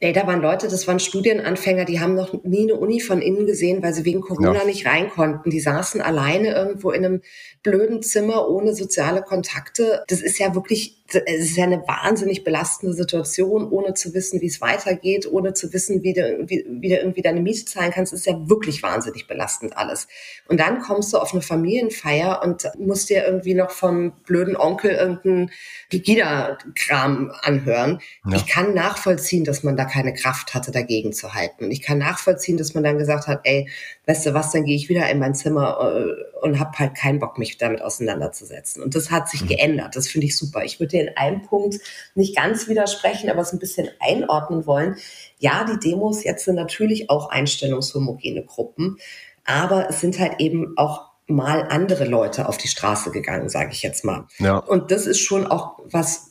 Ey, 0.00 0.12
da 0.12 0.26
waren 0.26 0.40
Leute, 0.40 0.68
das 0.68 0.86
waren 0.86 1.00
Studienanfänger, 1.00 1.84
die 1.84 2.00
haben 2.00 2.14
noch 2.14 2.42
nie 2.42 2.62
eine 2.62 2.76
Uni 2.76 3.00
von 3.00 3.20
innen 3.20 3.46
gesehen, 3.46 3.82
weil 3.82 3.92
sie 3.92 4.04
wegen 4.04 4.20
Corona 4.20 4.60
ja. 4.60 4.64
nicht 4.64 4.86
rein 4.86 5.10
konnten. 5.10 5.50
Die 5.50 5.60
saßen 5.60 6.00
alleine 6.00 6.52
irgendwo 6.52 6.90
in 6.90 7.04
einem 7.04 7.22
blöden 7.62 8.02
Zimmer 8.02 8.48
ohne 8.48 8.74
soziale 8.74 9.22
Kontakte. 9.22 10.04
Das 10.08 10.20
ist 10.20 10.38
ja 10.38 10.54
wirklich 10.54 11.00
es 11.14 11.50
ist 11.50 11.56
ja 11.56 11.64
eine 11.64 11.82
wahnsinnig 11.86 12.44
belastende 12.44 12.94
Situation, 12.94 13.68
ohne 13.70 13.94
zu 13.94 14.14
wissen, 14.14 14.40
wie 14.40 14.46
es 14.46 14.60
weitergeht, 14.60 15.30
ohne 15.30 15.54
zu 15.54 15.72
wissen, 15.72 16.02
wie 16.02 16.12
du, 16.12 16.44
wie, 16.46 16.64
wie 16.68 16.88
du 16.88 16.96
irgendwie 16.96 17.22
deine 17.22 17.40
Miete 17.40 17.64
zahlen 17.64 17.92
kannst, 17.92 18.12
das 18.12 18.20
ist 18.20 18.26
ja 18.26 18.48
wirklich 18.48 18.82
wahnsinnig 18.82 19.26
belastend 19.26 19.76
alles. 19.76 20.08
Und 20.48 20.60
dann 20.60 20.80
kommst 20.80 21.12
du 21.12 21.18
auf 21.18 21.32
eine 21.32 21.42
Familienfeier 21.42 22.42
und 22.44 22.70
musst 22.78 23.10
dir 23.10 23.24
irgendwie 23.24 23.54
noch 23.54 23.70
vom 23.70 24.12
blöden 24.24 24.56
Onkel 24.56 24.92
irgendeinen 24.92 25.50
Gigida-Kram 25.90 27.32
anhören. 27.42 28.00
Ja. 28.26 28.36
Ich 28.36 28.46
kann 28.46 28.74
nachvollziehen, 28.74 29.44
dass 29.44 29.62
man 29.62 29.69
da 29.76 29.84
keine 29.84 30.12
Kraft 30.12 30.54
hatte, 30.54 30.70
dagegen 30.70 31.12
zu 31.12 31.34
halten. 31.34 31.64
Und 31.64 31.70
ich 31.70 31.82
kann 31.82 31.98
nachvollziehen, 31.98 32.56
dass 32.56 32.74
man 32.74 32.84
dann 32.84 32.98
gesagt 32.98 33.26
hat, 33.26 33.40
ey, 33.44 33.68
weißt 34.06 34.26
du 34.26 34.34
was, 34.34 34.52
dann 34.52 34.64
gehe 34.64 34.76
ich 34.76 34.88
wieder 34.88 35.08
in 35.10 35.18
mein 35.18 35.34
Zimmer 35.34 35.78
äh, 35.80 36.44
und 36.44 36.58
habe 36.58 36.78
halt 36.78 36.94
keinen 36.94 37.18
Bock, 37.18 37.38
mich 37.38 37.58
damit 37.58 37.82
auseinanderzusetzen. 37.82 38.82
Und 38.82 38.94
das 38.94 39.10
hat 39.10 39.28
sich 39.28 39.42
mhm. 39.42 39.48
geändert. 39.48 39.96
Das 39.96 40.08
finde 40.08 40.26
ich 40.26 40.36
super. 40.36 40.64
Ich 40.64 40.80
würde 40.80 40.96
dir 40.96 41.02
in 41.02 41.16
einem 41.16 41.42
Punkt 41.42 41.78
nicht 42.14 42.36
ganz 42.36 42.68
widersprechen, 42.68 43.30
aber 43.30 43.42
es 43.42 43.52
ein 43.52 43.58
bisschen 43.58 43.88
einordnen 44.00 44.66
wollen. 44.66 44.96
Ja, 45.38 45.64
die 45.64 45.78
Demos 45.78 46.24
jetzt 46.24 46.44
sind 46.44 46.56
natürlich 46.56 47.10
auch 47.10 47.30
einstellungshomogene 47.30 48.44
Gruppen, 48.44 48.98
aber 49.44 49.88
es 49.88 50.00
sind 50.00 50.18
halt 50.18 50.34
eben 50.38 50.74
auch 50.76 51.10
mal 51.26 51.62
andere 51.68 52.04
Leute 52.04 52.48
auf 52.48 52.58
die 52.58 52.68
Straße 52.68 53.10
gegangen, 53.10 53.48
sage 53.48 53.70
ich 53.72 53.82
jetzt 53.82 54.04
mal. 54.04 54.26
Ja. 54.38 54.58
Und 54.58 54.90
das 54.90 55.06
ist 55.06 55.20
schon 55.20 55.46
auch 55.46 55.78
was 55.84 56.29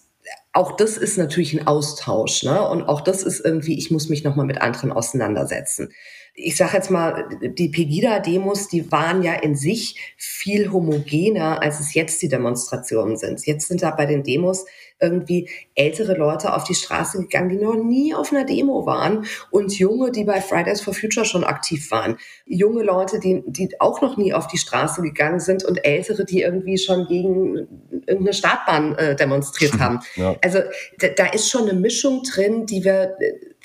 auch 0.54 0.76
das 0.76 0.98
ist 0.98 1.18
natürlich 1.18 1.54
ein 1.60 1.68
Austausch, 1.68 2.44
ne? 2.44 2.68
Und 2.68 2.84
auch 2.84 3.02
das 3.02 3.24
ist 3.24 3.40
irgendwie, 3.40 3.78
ich 3.78 3.92
muss 3.92 4.10
mich 4.10 4.24
nochmal 4.24 4.46
mit 4.46 4.62
anderen 4.62 4.92
auseinandersetzen 4.92 5.94
ich 6.42 6.56
sage 6.56 6.78
jetzt 6.78 6.90
mal, 6.90 7.28
die 7.42 7.70
Pegida-Demos, 7.70 8.70
die 8.70 8.92
waren 8.92 9.24
ja 9.24 9.34
in 9.34 9.56
sich 9.56 10.14
viel 10.18 10.72
homogener, 10.72 11.62
als 11.62 11.80
es 11.80 11.94
jetzt 11.94 12.22
die 12.22 12.30
Demonstrationen 12.30 13.18
sind. 13.18 13.46
Jetzt 13.46 13.68
sind 13.68 13.82
da 13.82 13.92
bei 13.92 14.06
den 14.06 14.24
Demos 14.24 14.66
irgendwie 15.02 15.50
ältere 15.76 16.18
Leute 16.18 16.54
auf 16.54 16.64
die 16.64 16.76
Straße 16.76 17.20
gegangen, 17.20 17.50
die 17.50 17.58
noch 17.58 17.76
nie 17.76 18.14
auf 18.14 18.32
einer 18.32 18.46
Demo 18.46 18.86
waren 18.86 19.26
und 19.52 19.78
junge, 19.78 20.12
die 20.12 20.24
bei 20.24 20.42
Fridays 20.42 20.82
for 20.82 20.94
Future 20.94 21.26
schon 21.26 21.44
aktiv 21.44 21.90
waren. 21.92 22.18
Junge 22.46 22.84
Leute, 22.84 23.20
die, 23.20 23.44
die 23.46 23.70
auch 23.80 24.02
noch 24.02 24.18
nie 24.18 24.34
auf 24.34 24.48
die 24.48 24.58
Straße 24.58 25.02
gegangen 25.02 25.40
sind 25.40 25.64
und 25.64 25.84
ältere, 25.86 26.26
die 26.26 26.42
irgendwie 26.42 26.78
schon 26.78 27.08
gegen 27.08 27.68
irgendeine 27.92 28.34
Startbahn 28.34 28.96
äh, 28.96 29.16
demonstriert 29.16 29.74
haben. 29.80 30.00
Ja. 30.16 30.36
Also 30.42 30.60
da, 31.00 31.08
da 31.10 31.26
ist 31.28 31.50
schon 31.50 31.70
eine 31.70 31.80
Mischung 31.80 32.24
drin, 32.24 32.66
die 32.66 32.84
wir 32.84 33.16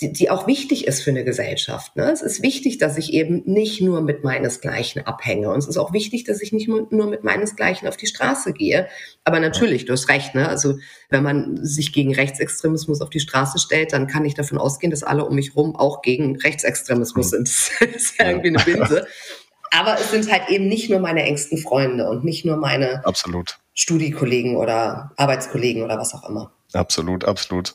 die, 0.05 0.12
die 0.12 0.31
auch 0.31 0.47
wichtig 0.47 0.87
ist 0.87 1.03
für 1.03 1.11
eine 1.11 1.25
Gesellschaft. 1.25 1.97
Ne? 1.97 2.11
Es 2.11 2.23
ist 2.23 2.43
wichtig, 2.43 2.79
dass 2.79 2.97
ich 2.99 3.12
eben 3.12 3.43
nicht 3.47 3.81
nur 3.81 4.01
mit 4.01 4.25
meinesgleichen 4.25 5.07
abhänge. 5.07 5.51
Und 5.51 5.59
es 5.59 5.67
ist 5.67 5.77
auch 5.77 5.93
wichtig, 5.93 6.25
dass 6.25 6.43
ich 6.43 6.53
nicht 6.53 6.69
nur 6.69 7.07
mit 7.07 7.25
meinesgleichen 7.25 7.88
auf 7.88 7.97
die 7.97 8.07
Straße 8.07 8.53
gehe. 8.53 8.88
Aber 9.25 9.40
natürlich, 9.40 9.87
du 9.87 9.93
hast 9.93 10.09
recht. 10.09 10.35
Ne? 10.35 10.49
Also 10.49 10.79
wenn 11.09 11.23
man 11.23 11.64
sich 11.64 11.93
gegen 11.93 12.14
Rechtsextremismus 12.14 13.01
auf 13.01 13.11
die 13.11 13.21
Straße 13.21 13.59
stellt, 13.59 13.93
dann 13.93 14.07
kann 14.07 14.25
ich 14.25 14.35
davon 14.35 14.59
ausgehen, 14.59 14.90
dass 14.90 15.03
alle 15.03 15.25
um 15.25 15.35
mich 15.35 15.57
rum 15.57 15.75
auch 15.77 16.03
gegen 16.03 16.37
Rechtsextremismus 16.37 17.31
sind. 17.31 17.51
Das 17.95 18.03
ist 18.03 18.19
ja 18.19 18.29
irgendwie 18.29 18.49
eine 18.49 18.59
Binse. 18.59 19.07
Aber 19.71 19.95
es 19.95 20.11
sind 20.11 20.31
halt 20.31 20.49
eben 20.49 20.69
nicht 20.69 20.88
nur 20.90 21.01
meine 21.01 21.23
engsten 21.23 21.59
Freunde 21.59 22.09
und 22.09 22.25
nicht 22.25 22.45
nur 22.45 22.57
meine 22.57 23.05
absolut. 23.05 23.59
Studiekollegen 23.75 24.57
oder 24.57 25.12
Arbeitskollegen 25.17 25.83
oder 25.83 25.99
was 25.99 26.14
auch 26.14 26.29
immer. 26.29 26.53
Absolut, 26.73 27.25
absolut. 27.25 27.75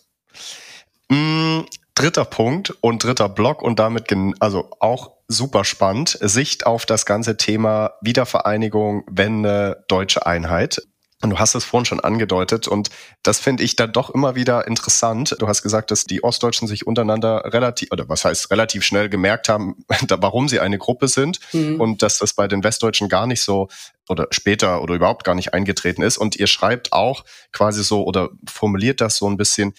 Dritter 2.00 2.24
Punkt 2.24 2.74
und 2.80 3.04
dritter 3.04 3.28
Block 3.28 3.62
und 3.62 3.78
damit 3.78 4.06
also 4.40 4.70
auch 4.80 5.18
super 5.28 5.66
spannend. 5.66 6.18
Sicht 6.22 6.66
auf 6.66 6.86
das 6.86 7.06
ganze 7.06 7.36
Thema 7.36 7.92
Wiedervereinigung, 8.00 9.04
Wende, 9.12 9.84
deutsche 9.90 10.26
Einheit. 10.26 10.82
Und 11.22 11.32
du 11.32 11.40
hast 11.40 11.56
es 11.56 11.66
vorhin 11.66 11.86
schon 11.86 12.00
angedeutet 12.00 12.70
und 12.70 12.90
das 13.22 13.40
finde 13.40 13.64
ich 13.64 13.76
dann 13.76 13.92
doch 13.92 14.10
immer 14.12 14.36
wieder 14.36 14.66
interessant. 14.66 15.36
Du 15.40 15.50
hast 15.50 15.62
gesagt, 15.62 15.92
dass 15.92 16.06
die 16.06 16.24
Ostdeutschen 16.24 16.70
sich 16.70 16.88
untereinander 16.88 17.44
relativ, 17.48 17.92
oder 17.92 18.08
was 18.08 18.24
heißt 18.24 18.50
relativ 18.50 18.86
schnell 18.86 19.10
gemerkt 19.10 19.50
haben, 19.50 19.76
warum 20.10 20.48
sie 20.48 20.62
eine 20.62 20.78
Gruppe 20.78 21.10
sind 21.10 21.42
mhm. 21.52 21.82
und 21.82 22.02
dass 22.02 22.18
das 22.20 22.34
bei 22.34 22.48
den 22.48 22.64
Westdeutschen 22.64 23.10
gar 23.10 23.28
nicht 23.28 23.42
so 23.42 23.68
oder 24.08 24.28
später 24.32 24.82
oder 24.82 24.96
überhaupt 24.96 25.26
gar 25.26 25.36
nicht 25.36 25.54
eingetreten 25.54 26.02
ist. 26.02 26.18
Und 26.18 26.38
ihr 26.38 26.48
schreibt 26.48 26.94
auch 26.94 27.26
quasi 27.52 27.84
so 27.84 28.06
oder 28.06 28.30
formuliert 28.48 29.02
das 29.02 29.18
so 29.18 29.30
ein 29.30 29.36
bisschen, 29.36 29.74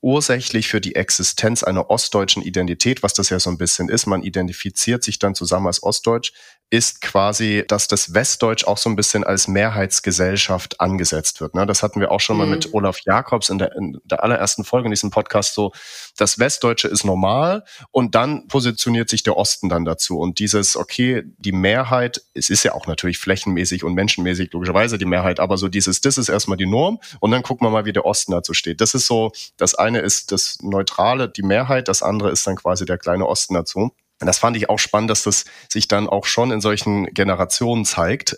ursächlich 0.00 0.68
für 0.68 0.80
die 0.80 0.94
Existenz 0.94 1.62
einer 1.62 1.90
ostdeutschen 1.90 2.42
Identität, 2.42 3.02
was 3.02 3.14
das 3.14 3.30
ja 3.30 3.40
so 3.40 3.50
ein 3.50 3.58
bisschen 3.58 3.88
ist. 3.88 4.06
Man 4.06 4.22
identifiziert 4.22 5.02
sich 5.02 5.18
dann 5.18 5.34
zusammen 5.34 5.66
als 5.66 5.82
Ostdeutsch, 5.82 6.32
ist 6.70 7.00
quasi, 7.00 7.64
dass 7.66 7.88
das 7.88 8.12
Westdeutsch 8.12 8.64
auch 8.64 8.76
so 8.76 8.90
ein 8.90 8.96
bisschen 8.96 9.24
als 9.24 9.48
Mehrheitsgesellschaft 9.48 10.80
angesetzt 10.80 11.40
wird. 11.40 11.54
Ne? 11.54 11.64
Das 11.64 11.82
hatten 11.82 11.98
wir 12.00 12.10
auch 12.10 12.20
schon 12.20 12.36
mhm. 12.36 12.42
mal 12.42 12.48
mit 12.48 12.74
Olaf 12.74 12.98
Jakobs 13.06 13.48
in 13.48 13.58
der, 13.58 13.74
in 13.74 13.98
der 14.04 14.22
allerersten 14.22 14.64
Folge 14.64 14.86
in 14.86 14.90
diesem 14.90 15.10
Podcast 15.10 15.54
so. 15.54 15.72
Das 16.18 16.38
Westdeutsche 16.38 16.88
ist 16.88 17.04
normal 17.04 17.64
und 17.90 18.14
dann 18.14 18.48
positioniert 18.48 19.08
sich 19.08 19.22
der 19.22 19.36
Osten 19.36 19.70
dann 19.70 19.86
dazu. 19.86 20.18
Und 20.18 20.40
dieses, 20.40 20.76
okay, 20.76 21.22
die 21.38 21.52
Mehrheit, 21.52 22.22
es 22.34 22.50
ist 22.50 22.64
ja 22.64 22.74
auch 22.74 22.86
natürlich 22.86 23.18
flächenmäßig 23.18 23.82
und 23.82 23.94
menschenmäßig 23.94 24.52
logischerweise 24.52 24.98
die 24.98 25.06
Mehrheit, 25.06 25.40
aber 25.40 25.56
so 25.56 25.68
dieses, 25.68 26.02
das 26.02 26.18
ist 26.18 26.28
erstmal 26.28 26.58
die 26.58 26.66
Norm 26.66 27.00
und 27.20 27.30
dann 27.30 27.42
gucken 27.42 27.66
wir 27.66 27.70
mal, 27.70 27.86
wie 27.86 27.92
der 27.94 28.04
Osten 28.04 28.32
dazu 28.32 28.52
steht. 28.52 28.82
Das 28.82 28.92
ist 28.92 29.06
so, 29.06 29.32
das 29.56 29.74
eine 29.74 30.00
ist 30.00 30.32
das 30.32 30.58
Neutrale, 30.60 31.30
die 31.30 31.42
Mehrheit, 31.42 31.88
das 31.88 32.02
andere 32.02 32.30
ist 32.30 32.46
dann 32.46 32.56
quasi 32.56 32.84
der 32.84 32.98
kleine 32.98 33.26
Osten 33.26 33.54
dazu. 33.54 33.92
Das 34.20 34.38
fand 34.38 34.56
ich 34.56 34.68
auch 34.68 34.78
spannend, 34.78 35.10
dass 35.10 35.22
das 35.22 35.44
sich 35.68 35.88
dann 35.88 36.08
auch 36.08 36.26
schon 36.26 36.50
in 36.50 36.60
solchen 36.60 37.06
Generationen 37.06 37.84
zeigt. 37.84 38.36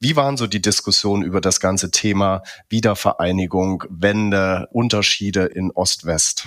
Wie 0.00 0.16
waren 0.16 0.36
so 0.36 0.46
die 0.46 0.62
Diskussionen 0.62 1.22
über 1.22 1.40
das 1.40 1.60
ganze 1.60 1.90
Thema 1.90 2.42
Wiedervereinigung, 2.68 3.84
Wende, 3.90 4.68
Unterschiede 4.72 5.44
in 5.46 5.72
Ost-West? 5.72 6.46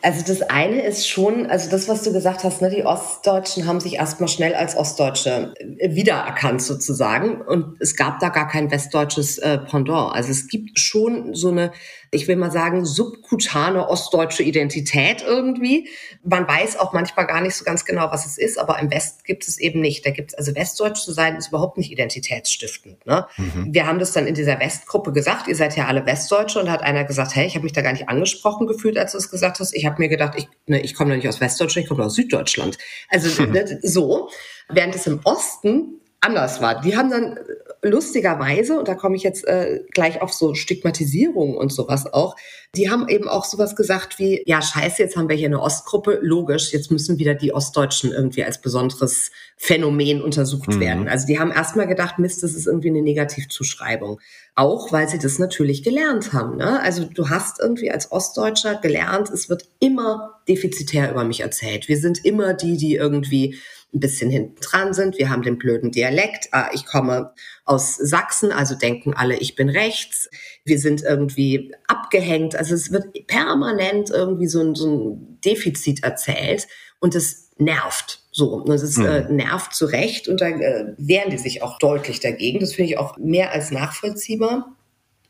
Also 0.00 0.24
das 0.26 0.42
eine 0.42 0.82
ist 0.82 1.08
schon, 1.08 1.46
also 1.46 1.70
das, 1.70 1.88
was 1.88 2.02
du 2.02 2.12
gesagt 2.12 2.42
hast, 2.42 2.60
ne, 2.60 2.70
die 2.70 2.84
Ostdeutschen 2.84 3.68
haben 3.68 3.78
sich 3.78 3.94
erstmal 3.94 4.28
schnell 4.28 4.52
als 4.52 4.76
Ostdeutsche 4.76 5.54
wiedererkannt 5.60 6.60
sozusagen 6.60 7.40
und 7.40 7.80
es 7.80 7.94
gab 7.94 8.18
da 8.18 8.28
gar 8.28 8.48
kein 8.48 8.70
westdeutsches 8.72 9.38
äh, 9.38 9.58
Pendant. 9.58 10.12
Also 10.12 10.32
es 10.32 10.48
gibt 10.48 10.80
schon 10.80 11.34
so 11.34 11.50
eine 11.50 11.70
ich 12.14 12.28
will 12.28 12.36
mal 12.36 12.50
sagen, 12.50 12.84
subkutane 12.84 13.88
ostdeutsche 13.88 14.42
Identität 14.42 15.24
irgendwie. 15.26 15.88
Man 16.22 16.46
weiß 16.46 16.78
auch 16.78 16.92
manchmal 16.92 17.26
gar 17.26 17.40
nicht 17.40 17.56
so 17.56 17.64
ganz 17.64 17.86
genau, 17.86 18.10
was 18.10 18.26
es 18.26 18.36
ist, 18.36 18.58
aber 18.58 18.78
im 18.80 18.90
West 18.90 19.24
gibt 19.24 19.48
es 19.48 19.58
eben 19.58 19.80
nicht. 19.80 20.04
Da 20.04 20.10
gibt 20.10 20.32
es, 20.32 20.34
also 20.38 20.54
westdeutsch 20.54 21.00
zu 21.00 21.12
sein, 21.12 21.36
ist 21.36 21.48
überhaupt 21.48 21.78
nicht 21.78 21.90
identitätsstiftend. 21.90 23.06
Ne? 23.06 23.26
Mhm. 23.38 23.68
Wir 23.72 23.86
haben 23.86 23.98
das 23.98 24.12
dann 24.12 24.26
in 24.26 24.34
dieser 24.34 24.60
Westgruppe 24.60 25.12
gesagt, 25.12 25.48
ihr 25.48 25.56
seid 25.56 25.74
ja 25.74 25.86
alle 25.86 26.04
Westdeutsche 26.04 26.60
und 26.60 26.66
da 26.66 26.72
hat 26.72 26.82
einer 26.82 27.04
gesagt, 27.04 27.34
hey, 27.34 27.46
ich 27.46 27.54
habe 27.54 27.64
mich 27.64 27.72
da 27.72 27.80
gar 27.80 27.92
nicht 27.92 28.10
angesprochen 28.10 28.66
gefühlt, 28.66 28.98
als 28.98 29.12
du 29.12 29.18
es 29.18 29.30
gesagt 29.30 29.58
hast. 29.58 29.74
Ich 29.74 29.86
habe 29.86 29.96
mir 29.98 30.10
gedacht, 30.10 30.34
ich, 30.36 30.48
ne, 30.66 30.82
ich 30.82 30.94
komme 30.94 31.10
doch 31.10 31.16
nicht 31.16 31.28
aus 31.28 31.40
Westdeutschland, 31.40 31.84
ich 31.84 31.88
komme 31.88 32.04
aus 32.04 32.14
Süddeutschland. 32.14 32.76
Also 33.08 33.42
mhm. 33.42 33.52
ne, 33.52 33.80
so. 33.82 34.28
Während 34.68 34.94
es 34.94 35.06
im 35.06 35.20
Osten 35.24 36.00
anders 36.20 36.60
war. 36.60 36.82
Die 36.82 36.94
haben 36.94 37.10
dann 37.10 37.38
lustigerweise, 37.82 38.78
und 38.78 38.86
da 38.86 38.94
komme 38.94 39.16
ich 39.16 39.24
jetzt 39.24 39.46
äh, 39.46 39.80
gleich 39.90 40.22
auf 40.22 40.32
so 40.32 40.54
Stigmatisierung 40.54 41.56
und 41.56 41.72
sowas 41.72 42.12
auch, 42.12 42.36
die 42.76 42.90
haben 42.90 43.08
eben 43.08 43.28
auch 43.28 43.44
sowas 43.44 43.74
gesagt 43.74 44.18
wie, 44.18 44.42
ja, 44.46 44.62
scheiße, 44.62 45.02
jetzt 45.02 45.16
haben 45.16 45.28
wir 45.28 45.36
hier 45.36 45.48
eine 45.48 45.60
Ostgruppe, 45.60 46.20
logisch, 46.22 46.72
jetzt 46.72 46.90
müssen 46.92 47.18
wieder 47.18 47.34
die 47.34 47.52
Ostdeutschen 47.52 48.12
irgendwie 48.12 48.44
als 48.44 48.60
besonderes 48.60 49.32
Phänomen 49.56 50.22
untersucht 50.22 50.68
mhm. 50.68 50.80
werden. 50.80 51.08
Also 51.08 51.26
die 51.26 51.38
haben 51.38 51.50
erstmal 51.50 51.88
gedacht, 51.88 52.18
Mist, 52.18 52.42
das 52.42 52.54
ist 52.54 52.66
irgendwie 52.66 52.88
eine 52.88 53.02
Negativzuschreibung. 53.02 54.20
Auch 54.54 54.92
weil 54.92 55.08
sie 55.08 55.18
das 55.18 55.38
natürlich 55.38 55.82
gelernt 55.82 56.32
haben. 56.32 56.58
Ne? 56.58 56.80
Also 56.80 57.04
du 57.04 57.30
hast 57.30 57.58
irgendwie 57.60 57.90
als 57.90 58.12
Ostdeutscher 58.12 58.76
gelernt, 58.76 59.28
es 59.30 59.48
wird 59.48 59.68
immer 59.80 60.40
defizitär 60.48 61.10
über 61.10 61.24
mich 61.24 61.40
erzählt. 61.40 61.88
Wir 61.88 61.98
sind 61.98 62.24
immer 62.24 62.54
die, 62.54 62.76
die 62.76 62.94
irgendwie 62.94 63.58
ein 63.94 64.00
bisschen 64.00 64.30
hinten 64.30 64.60
dran 64.60 64.94
sind. 64.94 65.18
Wir 65.18 65.28
haben 65.28 65.42
den 65.42 65.58
blöden 65.58 65.90
Dialekt. 65.90 66.48
Ah, 66.52 66.70
ich 66.72 66.86
komme 66.86 67.32
aus 67.64 67.96
Sachsen, 67.96 68.50
also 68.50 68.74
denken 68.74 69.14
alle, 69.14 69.36
ich 69.36 69.54
bin 69.54 69.68
rechts. 69.68 70.30
Wir 70.64 70.78
sind 70.78 71.02
irgendwie 71.02 71.74
abgehängt. 71.88 72.56
Also 72.56 72.74
es 72.74 72.90
wird 72.90 73.26
permanent 73.26 74.10
irgendwie 74.10 74.46
so 74.46 74.60
ein, 74.60 74.74
so 74.74 74.88
ein 74.88 75.40
Defizit 75.44 76.02
erzählt 76.02 76.68
und 77.00 77.14
es 77.14 77.50
nervt. 77.58 78.20
So, 78.30 78.54
und 78.54 78.70
es 78.70 78.96
mhm. 78.96 79.04
äh, 79.04 79.30
nervt 79.30 79.74
zu 79.74 79.84
Recht 79.84 80.26
und 80.26 80.40
da 80.40 80.48
äh, 80.48 80.94
wehren 80.96 81.30
die 81.30 81.38
sich 81.38 81.62
auch 81.62 81.78
deutlich 81.78 82.20
dagegen. 82.20 82.60
Das 82.60 82.74
finde 82.74 82.92
ich 82.92 82.98
auch 82.98 83.18
mehr 83.18 83.52
als 83.52 83.70
nachvollziehbar. 83.70 84.74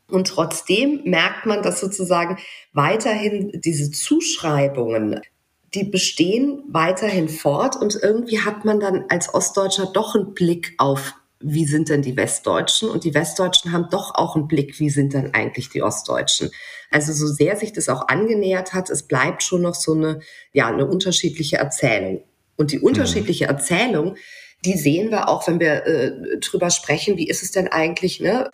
Und 0.09 0.27
trotzdem 0.27 1.01
merkt 1.03 1.45
man, 1.45 1.63
dass 1.63 1.79
sozusagen 1.79 2.37
weiterhin 2.71 3.51
diese 3.53 3.91
Zuschreibungen 3.91 5.19
die 5.73 5.83
bestehen 5.83 6.63
weiterhin 6.67 7.29
fort 7.29 7.75
und 7.75 7.95
irgendwie 8.01 8.39
hat 8.39 8.63
man 8.63 8.79
dann 8.79 9.05
als 9.09 9.33
Ostdeutscher 9.33 9.87
doch 9.87 10.15
einen 10.15 10.33
Blick 10.33 10.73
auf, 10.77 11.15
wie 11.39 11.65
sind 11.65 11.89
denn 11.89 12.01
die 12.01 12.15
Westdeutschen 12.15 12.89
und 12.89 13.03
die 13.03 13.13
Westdeutschen 13.13 13.71
haben 13.71 13.87
doch 13.89 14.15
auch 14.15 14.35
einen 14.35 14.47
Blick, 14.47 14.79
wie 14.79 14.89
sind 14.89 15.13
denn 15.13 15.33
eigentlich 15.33 15.69
die 15.69 15.81
Ostdeutschen. 15.81 16.51
Also 16.89 17.11
so 17.11 17.27
sehr 17.27 17.57
sich 17.57 17.73
das 17.73 17.89
auch 17.89 18.07
angenähert 18.07 18.73
hat, 18.73 18.89
es 18.89 19.03
bleibt 19.03 19.43
schon 19.43 19.63
noch 19.63 19.75
so 19.75 19.93
eine, 19.93 20.19
ja, 20.53 20.67
eine 20.67 20.85
unterschiedliche 20.85 21.57
Erzählung. 21.57 22.23
Und 22.55 22.71
die 22.71 22.79
unterschiedliche 22.79 23.45
Erzählung, 23.45 24.15
die 24.63 24.77
sehen 24.77 25.09
wir 25.09 25.27
auch, 25.27 25.47
wenn 25.47 25.59
wir 25.59 25.85
äh, 25.85 26.39
drüber 26.39 26.69
sprechen, 26.69 27.17
wie 27.17 27.27
ist 27.27 27.43
es 27.43 27.51
denn 27.51 27.67
eigentlich, 27.67 28.19
ne? 28.19 28.49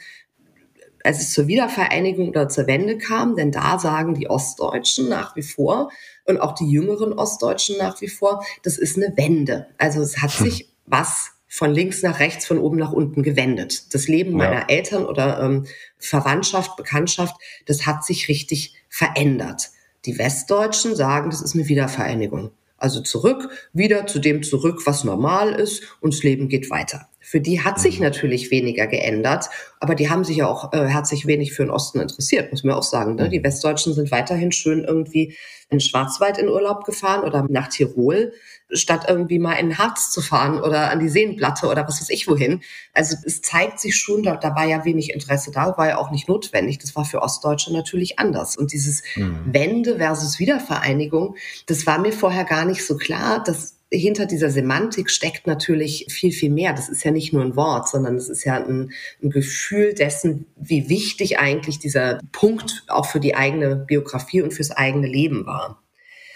Als 1.10 1.22
es 1.22 1.34
zur 1.34 1.48
Wiedervereinigung 1.48 2.30
oder 2.30 2.50
zur 2.50 2.68
Wende 2.68 3.00
kam, 3.00 3.36
denn 3.36 3.52
da 3.52 3.80
sagen 3.80 4.14
die 4.14 4.30
Ostdeutschen 4.30 5.10
nach 5.10 5.36
wie 5.36 5.42
vor, 5.42 5.90
und 6.26 6.40
auch 6.40 6.54
die 6.54 6.70
jüngeren 6.70 7.14
Ostdeutschen 7.14 7.80
nach 7.80 8.00
wie 8.00 8.08
vor, 8.08 8.46
das 8.62 8.78
ist 8.78 8.96
eine 8.96 9.18
Wende. 9.18 9.66
Also 9.80 10.02
es 10.02 10.22
hat 10.22 10.30
hm. 10.38 10.46
sich 10.46 10.70
was 10.86 11.32
von 11.48 11.72
links 11.72 12.04
nach 12.04 12.20
rechts, 12.20 12.46
von 12.46 12.60
oben 12.60 12.78
nach 12.78 12.92
unten 12.92 13.24
gewendet. 13.24 13.96
Das 13.96 14.08
Leben 14.08 14.34
meiner 14.34 14.70
Eltern 14.70 15.04
oder 15.04 15.42
ähm, 15.42 15.66
Verwandtschaft, 15.98 16.76
Bekanntschaft, 16.76 17.36
das 17.66 17.88
hat 17.88 18.06
sich 18.06 18.30
richtig 18.30 18.76
verändert. 18.88 19.72
Die 20.06 20.20
Westdeutschen 20.20 20.96
sagen, 20.96 21.32
das 21.32 21.42
ist 21.42 21.56
eine 21.56 21.68
Wiedervereinigung. 21.68 22.52
Also 22.78 23.02
zurück, 23.02 23.50
wieder 23.74 24.06
zu 24.06 24.20
dem 24.20 24.44
zurück, 24.44 24.84
was 24.86 25.04
normal 25.04 25.54
ist 25.54 25.82
und 26.02 26.14
das 26.14 26.22
Leben 26.22 26.50
geht 26.50 26.70
weiter. 26.70 27.10
Für 27.30 27.40
die 27.40 27.64
hat 27.64 27.80
sich 27.80 28.00
mhm. 28.00 28.06
natürlich 28.06 28.50
weniger 28.50 28.88
geändert, 28.88 29.52
aber 29.80 29.94
die 29.94 30.10
haben 30.10 30.24
sich 30.24 30.38
ja 30.38 30.48
auch 30.48 30.74
äh, 30.74 30.88
herzlich 30.88 31.28
wenig 31.28 31.54
für 31.54 31.62
den 31.62 31.70
Osten 31.70 32.00
interessiert, 32.00 32.50
muss 32.50 32.64
man 32.64 32.74
auch 32.74 32.82
sagen. 32.82 33.14
Ne? 33.14 33.30
Die 33.30 33.38
mhm. 33.38 33.44
Westdeutschen 33.44 33.94
sind 33.94 34.10
weiterhin 34.10 34.52
schön 34.52 34.84
irgendwie 34.84 35.38
in 35.70 35.80
Schwarzwald 35.80 36.40
in 36.40 36.50
Urlaub 36.50 36.86
gefahren 36.86 37.24
oder 37.24 37.46
nach 37.48 37.68
Tirol, 37.68 38.34
statt 38.72 39.06
irgendwie 39.08 39.38
mal 39.38 39.54
in 39.54 39.78
Harz 39.78 40.10
zu 40.10 40.22
fahren 40.22 40.60
oder 40.60 40.90
an 40.90 41.00
die 41.00 41.10
Seenplatte 41.10 41.68
oder 41.68 41.88
was 41.88 42.02
weiß 42.02 42.10
ich 42.10 42.28
wohin. 42.28 42.62
Also 42.96 43.16
es 43.24 43.44
zeigt 43.44 43.80
sich 43.80 43.96
schon, 43.96 44.24
da, 44.24 44.36
da 44.36 44.56
war 44.56 44.66
ja 44.66 44.84
wenig 44.84 45.14
Interesse 45.14 45.52
da, 45.52 45.78
war 45.78 45.88
ja 45.88 45.98
auch 46.00 46.10
nicht 46.10 46.28
notwendig. 46.28 46.80
Das 46.80 46.96
war 46.96 47.06
für 47.06 47.22
Ostdeutsche 47.22 47.72
natürlich 47.72 48.18
anders. 48.18 48.58
Und 48.58 48.74
dieses 48.74 49.04
mhm. 49.16 49.42
Wende 49.46 49.98
versus 49.98 50.40
Wiedervereinigung, 50.40 51.36
das 51.68 51.86
war 51.86 52.00
mir 52.00 52.12
vorher 52.12 52.46
gar 52.46 52.66
nicht 52.66 52.84
so 52.84 52.98
klar, 52.98 53.44
dass 53.44 53.79
hinter 53.92 54.26
dieser 54.26 54.52
Semantik 54.52 55.10
steckt 55.10 55.48
natürlich 55.48 56.06
viel, 56.10 56.32
viel 56.32 56.52
mehr. 56.52 56.74
Das 56.74 56.90
ist 56.90 57.04
ja 57.04 57.12
nicht 57.12 57.34
nur 57.34 57.44
ein 57.44 57.56
Wort, 57.56 57.90
sondern 57.90 58.16
es 58.16 58.30
ist 58.30 58.44
ja 58.44 58.56
ein, 58.56 58.92
ein, 59.24 59.30
Gefühl 59.32 59.94
dessen, 59.94 60.46
wie 60.56 60.90
wichtig 60.90 61.40
eigentlich 61.40 61.80
dieser 61.80 62.20
Punkt 62.32 62.84
auch 62.88 63.08
für 63.08 63.20
die 63.20 63.36
eigene 63.36 63.76
Biografie 63.76 64.42
und 64.42 64.54
fürs 64.54 64.72
eigene 64.72 65.08
Leben 65.08 65.46
war. 65.46 65.82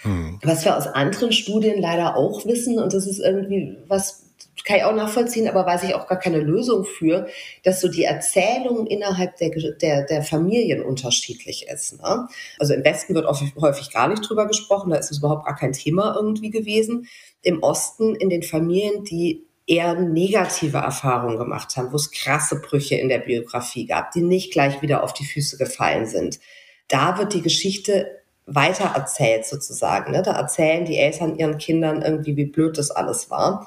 Hm. 0.02 0.40
Was 0.42 0.64
wir 0.64 0.76
aus 0.76 0.86
anderen 0.86 1.32
Studien 1.32 1.80
leider 1.80 2.16
auch 2.16 2.44
wissen, 2.44 2.78
und 2.78 2.92
das 2.92 3.06
ist 3.06 3.20
irgendwie 3.20 3.76
was, 3.86 4.23
kann 4.64 4.76
ich 4.76 4.84
auch 4.84 4.94
nachvollziehen, 4.94 5.48
aber 5.48 5.66
weiß 5.66 5.82
ich 5.82 5.94
auch 5.94 6.06
gar 6.06 6.18
keine 6.18 6.38
Lösung 6.38 6.84
für, 6.84 7.26
dass 7.64 7.80
so 7.80 7.88
die 7.88 8.04
Erzählung 8.04 8.86
innerhalb 8.86 9.36
der, 9.36 9.50
der, 9.50 10.04
der 10.04 10.22
Familien 10.22 10.82
unterschiedlich 10.82 11.66
ist. 11.68 12.00
Ne? 12.00 12.28
Also 12.58 12.74
im 12.74 12.84
Westen 12.84 13.14
wird 13.14 13.26
häufig 13.26 13.90
gar 13.90 14.08
nicht 14.08 14.28
drüber 14.28 14.46
gesprochen, 14.46 14.90
da 14.90 14.96
ist 14.96 15.10
es 15.10 15.18
überhaupt 15.18 15.46
gar 15.46 15.56
kein 15.56 15.72
Thema 15.72 16.14
irgendwie 16.16 16.50
gewesen. 16.50 17.08
Im 17.42 17.62
Osten, 17.62 18.14
in 18.14 18.30
den 18.30 18.42
Familien, 18.42 19.04
die 19.04 19.44
eher 19.66 19.94
negative 19.94 20.78
Erfahrungen 20.78 21.38
gemacht 21.38 21.76
haben, 21.76 21.90
wo 21.92 21.96
es 21.96 22.10
krasse 22.10 22.60
Brüche 22.60 22.96
in 22.96 23.08
der 23.08 23.18
Biografie 23.18 23.86
gab, 23.86 24.12
die 24.12 24.22
nicht 24.22 24.52
gleich 24.52 24.82
wieder 24.82 25.02
auf 25.02 25.14
die 25.14 25.24
Füße 25.24 25.56
gefallen 25.56 26.06
sind. 26.06 26.38
Da 26.88 27.18
wird 27.18 27.32
die 27.32 27.42
Geschichte 27.42 28.20
weiter 28.46 28.92
erzählt 28.94 29.46
sozusagen. 29.46 30.12
Ne? 30.12 30.22
Da 30.22 30.32
erzählen 30.32 30.84
die 30.84 30.98
Eltern 30.98 31.38
ihren 31.38 31.56
Kindern 31.58 32.02
irgendwie, 32.02 32.36
wie 32.36 32.44
blöd 32.44 32.76
das 32.76 32.90
alles 32.90 33.30
war. 33.30 33.66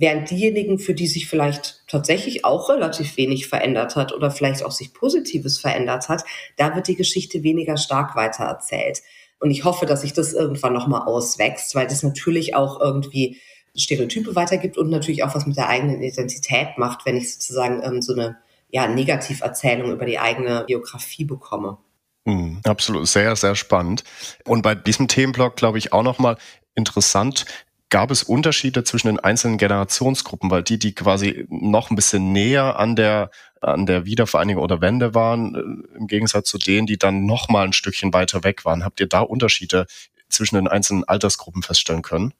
Während 0.00 0.30
diejenigen, 0.30 0.78
für 0.78 0.94
die 0.94 1.06
sich 1.06 1.28
vielleicht 1.28 1.82
tatsächlich 1.86 2.42
auch 2.46 2.70
relativ 2.70 3.18
wenig 3.18 3.48
verändert 3.48 3.96
hat 3.96 4.14
oder 4.14 4.30
vielleicht 4.30 4.64
auch 4.64 4.70
sich 4.70 4.94
Positives 4.94 5.58
verändert 5.58 6.08
hat, 6.08 6.24
da 6.56 6.74
wird 6.74 6.88
die 6.88 6.96
Geschichte 6.96 7.42
weniger 7.42 7.76
stark 7.76 8.16
weitererzählt. 8.16 9.02
Und 9.40 9.50
ich 9.50 9.64
hoffe, 9.64 9.84
dass 9.84 10.00
sich 10.00 10.14
das 10.14 10.32
irgendwann 10.32 10.72
nochmal 10.72 11.02
auswächst, 11.02 11.74
weil 11.74 11.86
das 11.86 12.02
natürlich 12.02 12.54
auch 12.54 12.80
irgendwie 12.80 13.42
Stereotype 13.76 14.34
weitergibt 14.34 14.78
und 14.78 14.88
natürlich 14.88 15.22
auch 15.22 15.34
was 15.34 15.44
mit 15.44 15.58
der 15.58 15.68
eigenen 15.68 16.00
Identität 16.00 16.78
macht, 16.78 17.04
wenn 17.04 17.18
ich 17.18 17.34
sozusagen 17.34 17.82
ähm, 17.84 18.00
so 18.00 18.14
eine 18.14 18.38
ja, 18.70 18.88
Negativerzählung 18.88 19.92
über 19.92 20.06
die 20.06 20.18
eigene 20.18 20.64
Biografie 20.66 21.26
bekomme. 21.26 21.76
Mm, 22.24 22.60
absolut, 22.64 23.06
sehr, 23.06 23.36
sehr 23.36 23.54
spannend. 23.54 24.04
Und 24.46 24.62
bei 24.62 24.74
diesem 24.74 25.08
Themenblock 25.08 25.56
glaube 25.56 25.76
ich 25.76 25.92
auch 25.92 26.02
nochmal 26.02 26.38
interessant, 26.74 27.44
gab 27.90 28.10
es 28.10 28.22
Unterschiede 28.22 28.84
zwischen 28.84 29.08
den 29.08 29.20
einzelnen 29.20 29.58
Generationsgruppen, 29.58 30.50
weil 30.50 30.62
die, 30.62 30.78
die 30.78 30.94
quasi 30.94 31.46
noch 31.48 31.90
ein 31.90 31.96
bisschen 31.96 32.32
näher 32.32 32.78
an 32.78 32.96
der 32.96 33.30
an 33.60 33.84
der 33.84 34.06
Wiedervereinigung 34.06 34.62
oder 34.62 34.80
Wende 34.80 35.14
waren, 35.14 35.54
äh, 35.54 35.98
im 35.98 36.06
Gegensatz 36.06 36.48
zu 36.48 36.56
denen, 36.56 36.86
die 36.86 36.96
dann 36.96 37.26
noch 37.26 37.50
mal 37.50 37.64
ein 37.64 37.74
Stückchen 37.74 38.14
weiter 38.14 38.42
weg 38.42 38.64
waren. 38.64 38.84
Habt 38.84 39.00
ihr 39.00 39.06
da 39.06 39.20
Unterschiede 39.20 39.86
zwischen 40.30 40.54
den 40.54 40.66
einzelnen 40.66 41.04
Altersgruppen 41.04 41.62
feststellen 41.62 42.00
können? 42.00 42.32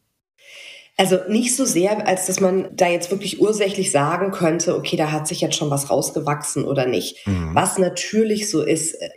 Also 0.96 1.18
nicht 1.28 1.56
so 1.56 1.64
sehr, 1.64 2.06
als 2.06 2.26
dass 2.26 2.40
man 2.40 2.68
da 2.76 2.88
jetzt 2.88 3.10
wirklich 3.10 3.40
ursächlich 3.40 3.90
sagen 3.90 4.32
könnte, 4.32 4.76
okay, 4.76 4.96
da 4.96 5.10
hat 5.12 5.26
sich 5.26 5.40
jetzt 5.40 5.56
schon 5.56 5.70
was 5.70 5.88
rausgewachsen 5.88 6.64
oder 6.64 6.86
nicht. 6.86 7.26
Mhm. 7.26 7.54
Was 7.54 7.78
natürlich 7.78 8.50
so 8.50 8.62
ist, 8.62 8.94
äh, 8.94 9.08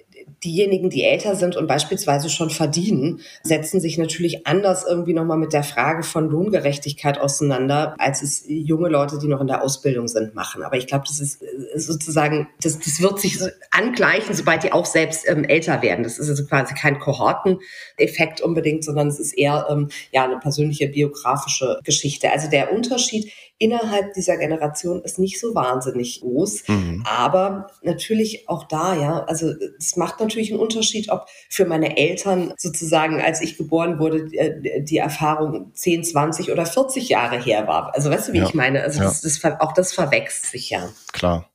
diejenigen, 0.43 0.89
die 0.89 1.03
älter 1.03 1.35
sind 1.35 1.55
und 1.55 1.67
beispielsweise 1.67 2.29
schon 2.29 2.49
verdienen, 2.49 3.21
setzen 3.43 3.79
sich 3.79 3.97
natürlich 3.97 4.45
anders 4.45 4.85
irgendwie 4.87 5.13
nochmal 5.13 5.37
mit 5.37 5.53
der 5.53 5.63
Frage 5.63 6.03
von 6.03 6.29
Lohngerechtigkeit 6.29 7.19
auseinander, 7.19 7.95
als 7.97 8.21
es 8.21 8.43
junge 8.47 8.89
Leute, 8.89 9.19
die 9.19 9.27
noch 9.27 9.41
in 9.41 9.47
der 9.47 9.63
Ausbildung 9.63 10.07
sind, 10.07 10.35
machen. 10.35 10.63
Aber 10.63 10.77
ich 10.77 10.87
glaube, 10.87 11.05
das 11.07 11.19
ist 11.19 11.41
äh, 11.41 11.79
sozusagen, 11.79 12.47
das, 12.61 12.79
das 12.79 13.01
wird 13.01 13.19
sich 13.19 13.39
angleichen, 13.71 14.35
sobald 14.35 14.63
die 14.63 14.71
auch 14.71 14.85
selbst 14.85 15.27
ähm, 15.27 15.43
älter 15.43 15.81
werden. 15.81 16.03
Das 16.03 16.19
ist 16.19 16.29
also 16.29 16.45
quasi 16.45 16.73
kein 16.73 16.99
Kohorteneffekt 16.99 18.41
unbedingt, 18.41 18.83
sondern 18.83 19.07
es 19.07 19.19
ist 19.19 19.33
eher 19.33 19.67
ähm, 19.69 19.89
ja 20.11 20.23
eine 20.25 20.37
persönliche 20.37 20.87
biografische 20.87 21.79
Geschichte. 21.83 22.31
Also 22.31 22.49
der 22.49 22.73
Unterschied 22.73 23.31
innerhalb 23.63 24.13
dieser 24.13 24.35
Generation 24.35 25.01
ist 25.03 25.19
nicht 25.19 25.39
so 25.39 25.55
wahnsinnig 25.55 26.19
groß. 26.19 26.67
Mhm. 26.67 27.03
Aber 27.07 27.67
natürlich 27.81 28.49
auch 28.49 28.65
da, 28.65 28.93
ja, 28.93 29.23
also 29.23 29.53
es 29.79 29.95
macht 29.95 30.19
natürlich 30.19 30.51
einen 30.51 30.59
Unterschied, 30.59 31.09
ob 31.09 31.27
für 31.49 31.63
meine 31.63 31.95
Eltern 31.95 32.53
sozusagen, 32.57 33.21
als 33.21 33.41
ich 33.41 33.57
geboren 33.57 33.99
wurde, 33.99 34.27
äh, 34.33 34.83
die 34.83 34.97
Erfahrung 34.97 35.71
10, 35.73 36.03
20 36.03 36.51
oder 36.51 36.65
40 36.65 37.07
Jahre 37.07 37.41
her 37.41 37.65
war. 37.65 37.95
Also 37.95 38.09
weißt 38.09 38.27
du, 38.27 38.33
wie 38.33 38.39
ja. 38.39 38.45
ich 38.45 38.53
meine? 38.53 38.83
Also 38.83 38.99
ja. 38.99 39.05
das, 39.05 39.21
das, 39.21 39.41
auch 39.61 39.71
das 39.71 39.93
verwechselt 39.93 40.51
sich 40.51 40.69
ja. 40.69 40.89
Klar. 41.13 41.49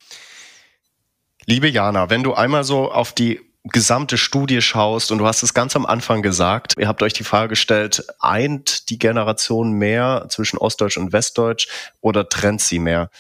Liebe 1.44 1.68
Jana, 1.68 2.08
wenn 2.08 2.22
du 2.22 2.32
einmal 2.32 2.64
so 2.64 2.90
auf 2.90 3.12
die 3.12 3.40
gesamte 3.68 4.18
Studie 4.18 4.60
schaust 4.60 5.12
und 5.12 5.18
du 5.18 5.26
hast 5.26 5.42
es 5.42 5.54
ganz 5.54 5.76
am 5.76 5.86
Anfang 5.86 6.22
gesagt, 6.22 6.74
ihr 6.78 6.88
habt 6.88 7.02
euch 7.02 7.12
die 7.12 7.24
Frage 7.24 7.50
gestellt, 7.50 8.04
eint 8.18 8.90
die 8.90 8.98
Generation 8.98 9.72
mehr 9.72 10.26
zwischen 10.28 10.58
Ostdeutsch 10.58 10.96
und 10.96 11.12
Westdeutsch 11.12 11.68
oder 12.00 12.28
trennt 12.28 12.60
sie 12.60 12.78
mehr? 12.78 13.10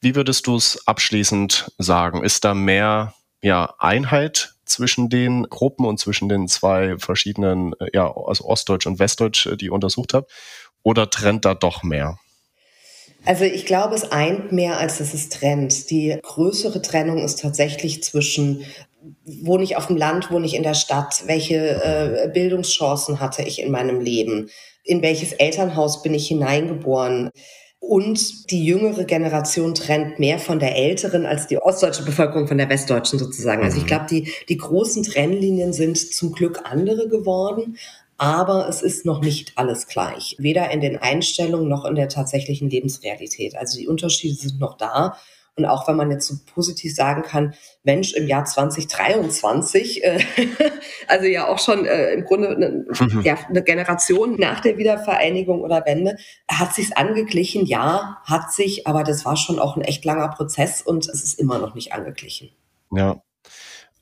Wie 0.00 0.14
würdest 0.14 0.46
du 0.46 0.56
es 0.56 0.86
abschließend 0.86 1.72
sagen? 1.78 2.24
Ist 2.24 2.44
da 2.44 2.54
mehr 2.54 3.14
ja, 3.42 3.74
Einheit 3.78 4.54
zwischen 4.64 5.08
den 5.08 5.44
Gruppen 5.44 5.84
und 5.84 5.98
zwischen 5.98 6.28
den 6.28 6.48
zwei 6.48 6.96
verschiedenen, 6.98 7.74
äh, 7.80 7.88
ja, 7.92 8.10
also 8.10 8.44
Ostdeutsch 8.44 8.86
und 8.86 8.98
Westdeutsch, 8.98 9.46
äh, 9.46 9.56
die 9.56 9.66
ihr 9.66 9.72
untersucht 9.72 10.14
habt? 10.14 10.30
Oder 10.82 11.10
trennt 11.10 11.44
da 11.44 11.54
doch 11.54 11.82
mehr? 11.82 12.18
Also 13.26 13.44
ich 13.44 13.66
glaube, 13.66 13.94
es 13.94 14.10
eint 14.10 14.50
mehr, 14.52 14.78
als 14.78 14.98
dass 14.98 15.12
es 15.12 15.28
trennt. 15.28 15.90
Die 15.90 16.18
größere 16.22 16.80
Trennung 16.80 17.18
ist 17.18 17.40
tatsächlich 17.40 18.02
zwischen 18.02 18.64
wohne 19.24 19.64
ich 19.64 19.76
auf 19.76 19.86
dem 19.86 19.96
Land, 19.96 20.30
wohne 20.30 20.46
ich 20.46 20.54
in 20.54 20.62
der 20.62 20.74
Stadt, 20.74 21.22
welche 21.26 21.56
äh, 21.56 22.30
Bildungschancen 22.32 23.20
hatte 23.20 23.42
ich 23.42 23.60
in 23.60 23.70
meinem 23.70 24.00
Leben, 24.00 24.50
in 24.84 25.02
welches 25.02 25.32
Elternhaus 25.32 26.02
bin 26.02 26.14
ich 26.14 26.28
hineingeboren. 26.28 27.30
Und 27.78 28.50
die 28.50 28.64
jüngere 28.64 29.04
Generation 29.04 29.74
trennt 29.74 30.18
mehr 30.18 30.38
von 30.38 30.58
der 30.58 30.76
älteren 30.76 31.24
als 31.24 31.46
die 31.46 31.56
ostdeutsche 31.56 32.04
Bevölkerung 32.04 32.46
von 32.46 32.58
der 32.58 32.68
westdeutschen 32.68 33.18
sozusagen. 33.18 33.64
Also 33.64 33.78
ich 33.78 33.84
mhm. 33.84 33.88
glaube, 33.88 34.06
die, 34.10 34.30
die 34.50 34.58
großen 34.58 35.02
Trennlinien 35.02 35.72
sind 35.72 35.96
zum 35.96 36.32
Glück 36.32 36.60
andere 36.64 37.08
geworden. 37.08 37.78
Aber 38.18 38.68
es 38.68 38.82
ist 38.82 39.06
noch 39.06 39.22
nicht 39.22 39.52
alles 39.56 39.86
gleich. 39.86 40.36
Weder 40.38 40.70
in 40.70 40.82
den 40.82 40.98
Einstellungen 40.98 41.68
noch 41.68 41.86
in 41.86 41.94
der 41.94 42.10
tatsächlichen 42.10 42.68
Lebensrealität. 42.68 43.56
Also 43.56 43.78
die 43.78 43.88
Unterschiede 43.88 44.34
sind 44.34 44.60
noch 44.60 44.76
da. 44.76 45.16
Und 45.56 45.64
auch 45.64 45.88
wenn 45.88 45.96
man 45.96 46.10
jetzt 46.10 46.26
so 46.26 46.34
positiv 46.54 46.94
sagen 46.94 47.22
kann, 47.22 47.54
Mensch, 47.82 48.12
im 48.14 48.26
Jahr 48.26 48.44
2023, 48.44 50.04
äh, 50.04 50.20
also 51.08 51.26
ja 51.26 51.48
auch 51.48 51.58
schon 51.58 51.86
äh, 51.86 52.12
im 52.12 52.24
Grunde 52.24 52.50
eine, 52.50 52.84
mhm. 52.88 53.20
ja, 53.22 53.36
eine 53.48 53.62
Generation 53.62 54.36
nach 54.38 54.60
der 54.60 54.78
Wiedervereinigung 54.78 55.60
oder 55.60 55.84
Wende, 55.86 56.16
hat 56.50 56.74
sich's 56.74 56.92
angeglichen, 56.92 57.66
ja, 57.66 58.18
hat 58.24 58.52
sich, 58.52 58.86
aber 58.86 59.04
das 59.04 59.24
war 59.24 59.36
schon 59.36 59.58
auch 59.58 59.76
ein 59.76 59.82
echt 59.82 60.04
langer 60.04 60.28
Prozess 60.28 60.82
und 60.82 61.08
es 61.08 61.22
ist 61.22 61.38
immer 61.38 61.58
noch 61.58 61.74
nicht 61.74 61.92
angeglichen. 61.92 62.50
Ja, 62.92 63.22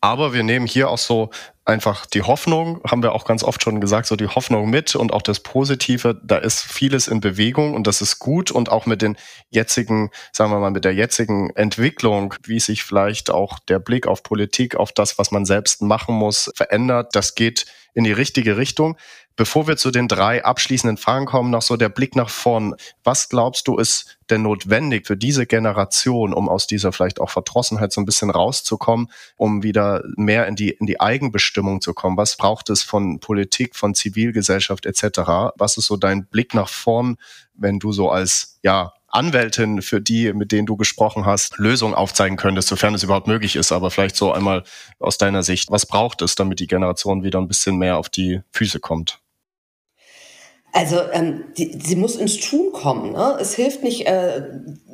aber 0.01 0.32
wir 0.32 0.42
nehmen 0.42 0.66
hier 0.66 0.90
auch 0.90 0.99
so 0.99 1.30
einfach 1.64 2.07
die 2.07 2.22
Hoffnung, 2.22 2.80
haben 2.88 3.03
wir 3.03 3.12
auch 3.12 3.26
ganz 3.26 3.44
oft 3.44 3.62
schon 3.62 3.80
gesagt, 3.80 4.07
so 4.07 4.16
die 4.16 4.28
Hoffnung 4.28 4.70
mit 4.70 4.96
und 4.96 5.12
auch 5.12 5.20
das 5.20 5.40
Positive. 5.40 6.18
Da 6.24 6.38
ist 6.38 6.62
vieles 6.62 7.09
in 7.09 7.20
Bewegung 7.20 7.74
und 7.74 7.86
das 7.86 8.01
ist 8.01 8.18
gut 8.18 8.51
und 8.51 8.70
auch 8.70 8.86
mit 8.86 9.03
den 9.03 9.16
jetzigen, 9.51 10.11
sagen 10.32 10.51
wir 10.51 10.61
mal, 10.61 10.70
mit 10.70 10.84
der 10.84 10.94
jetzigen 10.94 11.51
Entwicklung, 11.51 12.34
wie 12.44 12.59
sich 12.59 12.84
vielleicht 12.84 13.30
auch 13.30 13.59
der 13.59 13.80
Blick 13.80 14.07
auf 14.07 14.22
Politik, 14.22 14.76
auf 14.76 14.92
das, 14.92 15.18
was 15.18 15.30
man 15.30 15.44
selbst 15.44 15.82
machen 15.82 16.14
muss, 16.14 16.51
verändert. 16.55 17.14
Das 17.14 17.34
geht 17.34 17.66
in 17.92 18.05
die 18.05 18.12
richtige 18.12 18.57
Richtung. 18.57 18.96
Bevor 19.39 19.68
wir 19.68 19.76
zu 19.76 19.93
den 19.93 20.09
drei 20.09 20.45
abschließenden 20.45 20.97
Fragen 20.97 21.24
kommen, 21.24 21.53
noch 21.53 21.62
so 21.62 21.76
der 21.76 21.91
Blick 21.91 22.16
nach 22.16 22.28
vorn. 22.28 22.74
Was 23.05 23.28
glaubst 23.28 23.68
du 23.68 23.78
ist 23.78 24.18
denn 24.30 24.43
notwendig 24.43 25.07
für 25.07 25.16
diese 25.16 25.47
Generation, 25.47 26.34
um 26.34 26.49
aus 26.49 26.66
dieser 26.66 26.91
vielleicht 26.91 27.20
auch 27.20 27.30
Verdrossenheit 27.30 27.93
so 27.93 28.01
ein 28.01 28.05
bisschen 28.05 28.30
rauszukommen, 28.30 29.12
um 29.36 29.62
wieder 29.62 30.03
mehr 30.16 30.49
in 30.49 30.57
die, 30.57 30.70
in 30.70 30.86
die 30.86 31.01
Eigenbestimmung 31.01 31.80
zu 31.80 31.95
kommen? 31.95 32.16
Was 32.16 32.36
braucht 32.36 32.68
es 32.68 32.82
von 32.82 33.20
Politik, 33.20 33.76
von 33.76 33.95
Zivilgesellschaft 33.95 34.86
etc.? 34.86 35.20
Was 35.55 35.76
ist 35.76 35.86
so 35.86 35.97
dein 35.97 36.26
Blick 36.26 36.53
nach 36.53 36.68
vorn, 36.68 37.16
wenn 37.55 37.78
du 37.78 37.93
so 37.93 38.11
als, 38.11 38.59
ja, 38.64 38.93
Anwältin, 39.07 39.82
für 39.82 40.01
die, 40.01 40.32
mit 40.32 40.51
denen 40.51 40.66
du 40.66 40.76
gesprochen 40.76 41.26
hast, 41.26 41.59
Lösungen 41.59 41.95
aufzeigen 41.95 42.36
könntest, 42.36 42.66
sofern 42.66 42.95
es 42.95 43.05
überhaupt 43.05 43.28
möglich 43.28 43.55
ist. 43.55 43.70
Aber 43.70 43.93
vielleicht 43.93 44.16
so 44.16 44.32
einmal 44.32 44.64
aus 44.99 45.16
deiner 45.16 45.45
Sicht, 45.45 45.70
was 45.70 45.86
braucht 45.86 46.22
es, 46.22 46.34
damit 46.34 46.59
die 46.59 46.66
Generation 46.66 47.22
wieder 47.22 47.39
ein 47.39 47.47
bisschen 47.47 47.76
mehr 47.76 47.99
auf 47.99 48.09
die 48.09 48.41
Füße 48.51 48.80
kommt? 48.80 49.20
Also 50.73 50.97
ähm, 51.12 51.45
die, 51.57 51.79
sie 51.83 51.97
muss 51.97 52.16
ins 52.16 52.39
Tun 52.39 52.73
kommen. 52.73 53.12
Ne? 53.12 53.39
Es 53.41 53.55
hilft 53.55 53.83
nicht, 53.83 54.07
äh, 54.07 54.43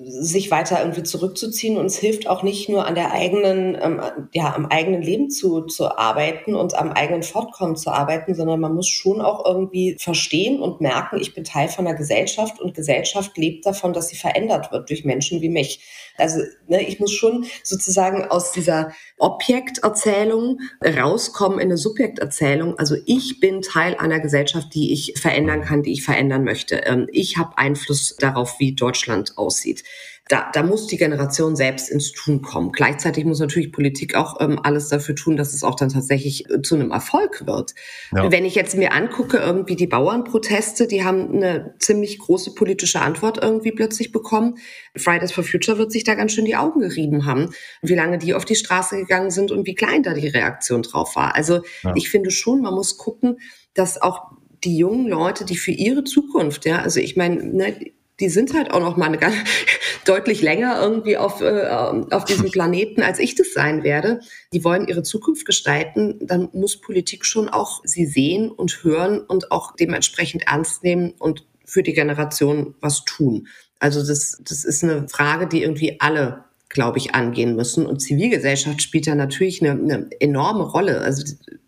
sich 0.06 0.50
weiter 0.50 0.80
irgendwie 0.80 1.02
zurückzuziehen 1.02 1.76
und 1.76 1.86
es 1.86 1.96
hilft 1.96 2.28
auch 2.28 2.42
nicht 2.42 2.68
nur 2.68 2.86
an 2.86 2.94
der 2.94 3.12
eigenen, 3.12 3.76
ähm, 3.80 4.00
ja, 4.32 4.54
am 4.54 4.66
eigenen 4.66 5.02
Leben 5.02 5.30
zu, 5.30 5.62
zu 5.62 5.96
arbeiten 5.96 6.54
und 6.54 6.74
am 6.78 6.92
eigenen 6.92 7.22
Fortkommen 7.22 7.76
zu 7.76 7.90
arbeiten, 7.90 8.34
sondern 8.34 8.60
man 8.60 8.74
muss 8.74 8.88
schon 8.88 9.20
auch 9.20 9.44
irgendwie 9.44 9.96
verstehen 9.98 10.60
und 10.60 10.80
merken, 10.80 11.18
ich 11.20 11.34
bin 11.34 11.42
Teil 11.42 11.68
von 11.68 11.86
einer 11.86 11.96
Gesellschaft 11.96 12.60
und 12.60 12.74
Gesellschaft 12.74 13.36
lebt 13.36 13.66
davon, 13.66 13.92
dass 13.92 14.08
sie 14.08 14.16
verändert 14.16 14.70
wird 14.70 14.90
durch 14.90 15.04
Menschen 15.04 15.40
wie 15.40 15.48
mich. 15.48 15.80
Also 16.16 16.40
ne, 16.68 16.86
ich 16.86 17.00
muss 17.00 17.12
schon 17.12 17.46
sozusagen 17.62 18.24
aus 18.24 18.52
dieser 18.52 18.92
Objekterzählung 19.18 20.60
rauskommen 20.84 21.58
in 21.58 21.68
eine 21.68 21.76
Subjekterzählung. 21.76 22.78
Also 22.78 22.94
ich 23.06 23.40
bin 23.40 23.62
Teil 23.62 23.96
einer 23.96 24.20
Gesellschaft, 24.20 24.68
die 24.74 24.92
ich 24.92 25.14
verändern 25.16 25.63
kann, 25.64 25.82
die 25.82 25.92
ich 25.92 26.04
verändern 26.04 26.44
möchte. 26.44 26.76
Ähm, 26.76 27.08
ich 27.10 27.36
habe 27.36 27.58
Einfluss 27.58 28.16
darauf, 28.16 28.60
wie 28.60 28.74
Deutschland 28.74 29.36
aussieht. 29.36 29.84
Da, 30.28 30.50
da 30.54 30.62
muss 30.62 30.86
die 30.86 30.96
Generation 30.96 31.54
selbst 31.54 31.90
ins 31.90 32.12
Tun 32.12 32.40
kommen. 32.40 32.72
Gleichzeitig 32.72 33.26
muss 33.26 33.40
natürlich 33.40 33.72
Politik 33.72 34.14
auch 34.14 34.40
ähm, 34.40 34.58
alles 34.62 34.88
dafür 34.88 35.14
tun, 35.14 35.36
dass 35.36 35.52
es 35.52 35.62
auch 35.62 35.74
dann 35.74 35.90
tatsächlich 35.90 36.48
äh, 36.48 36.62
zu 36.62 36.76
einem 36.76 36.92
Erfolg 36.92 37.46
wird. 37.46 37.74
Ja. 38.10 38.32
Wenn 38.32 38.46
ich 38.46 38.54
jetzt 38.54 38.74
mir 38.74 38.94
angucke, 38.94 39.36
irgendwie 39.36 39.76
die 39.76 39.86
Bauernproteste, 39.86 40.86
die 40.86 41.04
haben 41.04 41.30
eine 41.30 41.74
ziemlich 41.78 42.18
große 42.18 42.54
politische 42.54 43.02
Antwort 43.02 43.42
irgendwie 43.42 43.72
plötzlich 43.72 44.12
bekommen. 44.12 44.56
Fridays 44.96 45.32
for 45.32 45.44
Future 45.44 45.76
wird 45.76 45.92
sich 45.92 46.04
da 46.04 46.14
ganz 46.14 46.32
schön 46.32 46.46
die 46.46 46.56
Augen 46.56 46.80
gerieben 46.80 47.26
haben, 47.26 47.50
wie 47.82 47.94
lange 47.94 48.16
die 48.16 48.32
auf 48.32 48.46
die 48.46 48.56
Straße 48.56 48.96
gegangen 48.96 49.30
sind 49.30 49.50
und 49.50 49.66
wie 49.66 49.74
klein 49.74 50.02
da 50.02 50.14
die 50.14 50.28
Reaktion 50.28 50.80
drauf 50.80 51.16
war. 51.16 51.34
Also 51.34 51.60
ja. 51.82 51.92
ich 51.96 52.08
finde 52.08 52.30
schon, 52.30 52.62
man 52.62 52.72
muss 52.72 52.96
gucken, 52.96 53.40
dass 53.74 54.00
auch 54.00 54.30
die 54.64 54.76
jungen 54.76 55.08
Leute, 55.08 55.44
die 55.44 55.56
für 55.56 55.70
ihre 55.70 56.04
Zukunft, 56.04 56.64
ja, 56.64 56.80
also 56.80 57.00
ich 57.00 57.16
meine, 57.16 57.44
ne, 57.44 57.92
die 58.20 58.28
sind 58.28 58.54
halt 58.54 58.70
auch 58.70 58.80
noch 58.80 58.96
mal 58.96 59.06
eine 59.06 59.18
ganz, 59.18 59.34
deutlich 60.04 60.42
länger 60.42 60.80
irgendwie 60.80 61.16
auf, 61.16 61.40
äh, 61.40 61.66
auf 62.10 62.24
diesem 62.24 62.50
Planeten, 62.52 63.02
als 63.02 63.18
ich 63.18 63.34
das 63.34 63.52
sein 63.52 63.82
werde. 63.82 64.20
Die 64.52 64.64
wollen 64.64 64.86
ihre 64.86 65.02
Zukunft 65.02 65.46
gestalten. 65.46 66.18
Dann 66.20 66.48
muss 66.52 66.80
Politik 66.80 67.24
schon 67.24 67.48
auch 67.48 67.80
sie 67.84 68.06
sehen 68.06 68.50
und 68.50 68.84
hören 68.84 69.20
und 69.20 69.50
auch 69.50 69.74
dementsprechend 69.74 70.46
ernst 70.46 70.84
nehmen 70.84 71.14
und 71.18 71.44
für 71.64 71.82
die 71.82 71.94
Generation 71.94 72.74
was 72.80 73.04
tun. 73.04 73.48
Also 73.78 74.06
das, 74.06 74.38
das 74.44 74.64
ist 74.64 74.84
eine 74.84 75.08
Frage, 75.08 75.46
die 75.46 75.62
irgendwie 75.62 76.00
alle 76.00 76.44
glaube 76.74 76.98
ich, 76.98 77.14
angehen 77.14 77.56
müssen. 77.56 77.86
Und 77.86 78.00
Zivilgesellschaft 78.00 78.82
spielt 78.82 79.06
da 79.06 79.14
natürlich 79.14 79.62
eine, 79.62 79.80
eine 79.80 80.10
enorme 80.20 80.64
Rolle. 80.64 81.00
Also 81.00 81.24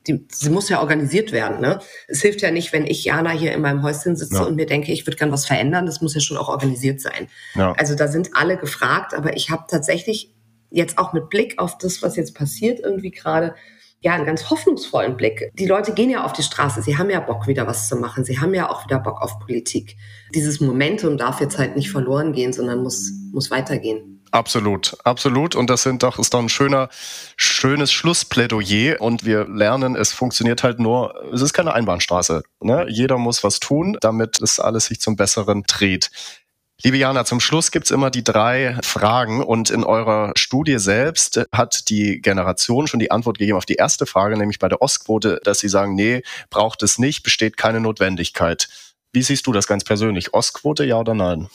die, 0.07 0.27
sie 0.31 0.51
muss 0.51 0.69
ja 0.69 0.81
organisiert 0.81 1.33
werden. 1.33 1.61
Ne? 1.61 1.81
Es 2.09 2.21
hilft 2.21 2.43
ja 2.43 2.51
nicht, 2.51 2.73
wenn 2.73 2.87
ich, 2.87 3.05
Jana, 3.05 3.31
hier 3.31 3.53
in 3.53 3.63
meinem 3.63 3.83
Häuschen 3.83 4.17
sitze 4.17 4.35
ja. 4.35 4.43
und 4.43 4.57
mir 4.57 4.67
denke, 4.67 4.93
ich 4.93 5.07
würde 5.07 5.17
gern 5.17 5.33
was 5.33 5.47
verändern. 5.47 5.87
Das 5.87 6.03
muss 6.03 6.15
ja 6.15 6.21
schon 6.21 6.37
auch 6.37 6.49
organisiert 6.49 7.01
sein. 7.01 7.29
Ja. 7.55 7.73
Also 7.79 7.95
da 7.95 8.09
sind 8.09 8.31
alle 8.35 8.59
gefragt. 8.59 9.15
Aber 9.15 9.37
ich 9.37 9.49
habe 9.49 9.65
tatsächlich 9.71 10.35
jetzt 10.71 10.99
auch 10.99 11.13
mit 11.13 11.31
Blick 11.31 11.59
auf 11.59 11.79
das, 11.79 12.03
was 12.03 12.17
jetzt 12.17 12.35
passiert, 12.35 12.81
irgendwie 12.81 13.13
gerade 13.13 13.55
ja, 14.01 14.13
einen 14.13 14.27
ganz 14.27 14.51
hoffnungsvollen 14.51 15.17
Blick. 15.17 15.51
Die 15.55 15.67
Leute 15.67 15.93
gehen 15.93 16.11
ja 16.11 16.25
auf 16.25 16.33
die 16.33 16.43
Straße, 16.43 16.83
sie 16.83 16.99
haben 16.99 17.11
ja 17.11 17.21
Bock, 17.21 17.47
wieder 17.47 17.67
was 17.67 17.89
zu 17.89 17.97
machen, 17.97 18.25
sie 18.25 18.39
haben 18.39 18.55
ja 18.55 18.71
auch 18.71 18.85
wieder 18.85 18.99
Bock 18.99 19.23
auf 19.23 19.39
Politik. 19.41 19.97
Dieses 20.35 20.61
Momentum 20.61 21.17
darf 21.17 21.41
jetzt 21.41 21.59
halt 21.59 21.77
nicht 21.77 21.91
verloren 21.91 22.33
gehen, 22.33 22.53
sondern 22.53 22.83
muss, 22.83 23.11
muss 23.33 23.51
weitergehen. 23.51 24.16
Absolut, 24.31 24.97
absolut. 25.05 25.55
Und 25.55 25.71
das 25.71 25.83
sind 25.83 26.03
doch, 26.03 26.19
ist 26.19 26.35
doch 26.35 26.41
ein 26.41 26.49
schöner, 26.49 26.89
schönes 27.37 27.93
Schlussplädoyer. 27.93 29.01
Und 29.01 29.25
wir 29.25 29.47
lernen, 29.47 29.97
es 29.97 30.13
funktioniert 30.13 30.63
halt 30.63 30.79
nur, 30.79 31.15
es 31.33 31.43
ist 31.43 31.53
keine 31.53 31.73
Einbahnstraße. 31.75 32.43
Ne? 32.61 32.87
Jeder 32.89 33.19
muss 33.19 33.45
was 33.45 33.61
tun, 33.61 33.97
damit 34.01 34.41
es 34.41 34.61
alles 34.61 34.87
sich 34.87 35.01
zum 35.01 35.17
Besseren 35.17 35.63
dreht. 35.67 36.11
Liebe 36.83 36.99
Jana, 36.99 37.25
zum 37.25 37.41
Schluss 37.41 37.71
gibt's 37.71 37.91
immer 37.91 38.11
die 38.11 38.23
drei 38.23 38.79
Fragen 38.83 39.43
und 39.43 39.71
in 39.71 39.83
eurer 39.83 40.33
Studie 40.37 40.79
selbst 40.79 41.47
hat 41.51 41.89
die 41.89 42.21
Generation 42.21 42.87
schon 42.87 43.01
die 43.01 43.11
Antwort 43.11 43.39
gegeben 43.39 43.57
auf 43.57 43.65
die 43.65 43.77
erste 43.77 44.05
Frage, 44.05 44.37
nämlich 44.37 44.59
bei 44.59 44.69
der 44.69 44.83
Ostquote, 44.83 45.41
dass 45.43 45.59
sie 45.59 45.71
sagen, 45.71 45.95
nee, 45.95 46.23
braucht 46.51 46.83
es 46.83 46.99
nicht, 46.99 47.23
besteht 47.23 47.57
keine 47.57 47.81
Notwendigkeit. 47.81 48.69
Wie 49.11 49.23
siehst 49.23 49.47
du 49.47 49.53
das 49.53 49.67
ganz 49.67 49.85
persönlich? 49.85 50.35
Ostquote, 50.35 50.85
ja 50.85 50.99
oder 50.99 51.15
nein? 51.15 51.49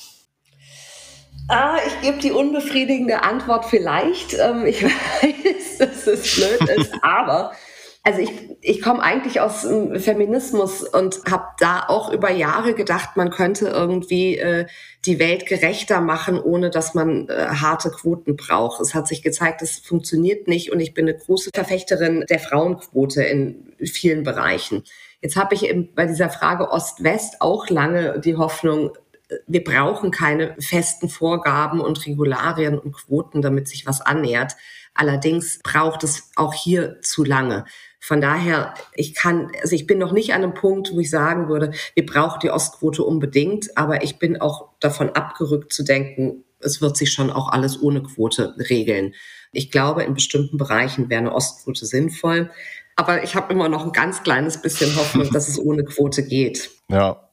Ah, 1.47 1.77
ich 1.85 2.01
gebe 2.01 2.19
die 2.19 2.31
unbefriedigende 2.31 3.23
Antwort 3.23 3.65
vielleicht. 3.65 4.33
Ähm, 4.33 4.65
ich 4.65 4.83
weiß, 4.83 5.77
dass 5.79 6.07
es 6.07 6.35
blöd 6.35 6.69
ist, 6.77 6.93
aber 7.01 7.51
also 8.03 8.19
ich, 8.19 8.31
ich 8.61 8.81
komme 8.81 9.03
eigentlich 9.03 9.41
aus 9.41 9.61
dem 9.61 9.99
Feminismus 9.99 10.81
und 10.81 11.21
habe 11.29 11.45
da 11.59 11.85
auch 11.87 12.11
über 12.11 12.31
Jahre 12.31 12.73
gedacht, 12.73 13.15
man 13.15 13.29
könnte 13.29 13.67
irgendwie 13.67 14.37
äh, 14.37 14.65
die 15.05 15.19
Welt 15.19 15.45
gerechter 15.45 16.01
machen, 16.01 16.39
ohne 16.41 16.71
dass 16.71 16.95
man 16.95 17.29
äh, 17.29 17.47
harte 17.49 17.91
Quoten 17.91 18.37
braucht. 18.37 18.81
Es 18.81 18.95
hat 18.95 19.07
sich 19.07 19.21
gezeigt, 19.21 19.61
es 19.61 19.77
funktioniert 19.77 20.47
nicht 20.47 20.71
und 20.71 20.79
ich 20.79 20.95
bin 20.95 21.07
eine 21.07 21.17
große 21.17 21.51
Verfechterin 21.53 22.25
der 22.27 22.39
Frauenquote 22.39 23.21
in 23.21 23.71
vielen 23.85 24.23
Bereichen. 24.23 24.83
Jetzt 25.21 25.35
habe 25.35 25.53
ich 25.53 25.69
eben 25.69 25.93
bei 25.93 26.07
dieser 26.07 26.29
Frage 26.29 26.71
Ost-West 26.71 27.35
auch 27.39 27.69
lange 27.69 28.19
die 28.19 28.35
Hoffnung, 28.35 28.93
wir 29.47 29.63
brauchen 29.63 30.11
keine 30.11 30.55
festen 30.59 31.09
Vorgaben 31.09 31.79
und 31.79 32.05
Regularien 32.05 32.77
und 32.77 32.93
Quoten, 32.93 33.41
damit 33.41 33.67
sich 33.67 33.85
was 33.85 34.01
annähert. 34.01 34.53
Allerdings 34.93 35.59
braucht 35.63 36.03
es 36.03 36.31
auch 36.35 36.53
hier 36.53 37.01
zu 37.01 37.23
lange. 37.23 37.65
Von 37.99 38.19
daher, 38.19 38.73
ich 38.93 39.13
kann, 39.13 39.51
also 39.61 39.75
ich 39.75 39.85
bin 39.85 39.99
noch 39.99 40.11
nicht 40.11 40.33
an 40.33 40.43
einem 40.43 40.53
Punkt, 40.53 40.91
wo 40.91 40.99
ich 40.99 41.09
sagen 41.09 41.47
würde, 41.47 41.71
wir 41.93 42.05
brauchen 42.05 42.39
die 42.41 42.49
Ostquote 42.49 43.03
unbedingt, 43.03 43.77
aber 43.77 44.03
ich 44.03 44.17
bin 44.17 44.41
auch 44.41 44.69
davon 44.79 45.11
abgerückt 45.11 45.71
zu 45.71 45.83
denken, 45.83 46.43
es 46.59 46.81
wird 46.81 46.97
sich 46.97 47.11
schon 47.11 47.29
auch 47.29 47.49
alles 47.49 47.81
ohne 47.81 48.03
Quote 48.03 48.55
regeln. 48.69 49.13
Ich 49.51 49.71
glaube, 49.71 50.03
in 50.03 50.13
bestimmten 50.13 50.57
Bereichen 50.57 51.09
wäre 51.09 51.21
eine 51.21 51.33
Ostquote 51.33 51.85
sinnvoll. 51.85 52.49
Aber 52.95 53.23
ich 53.23 53.35
habe 53.35 53.53
immer 53.53 53.69
noch 53.69 53.85
ein 53.85 53.93
ganz 53.93 54.23
kleines 54.23 54.61
bisschen 54.61 54.95
Hoffnung, 54.95 55.29
dass 55.33 55.47
es 55.47 55.59
ohne 55.59 55.83
Quote 55.83 56.23
geht. 56.23 56.71
Ja, 56.89 57.30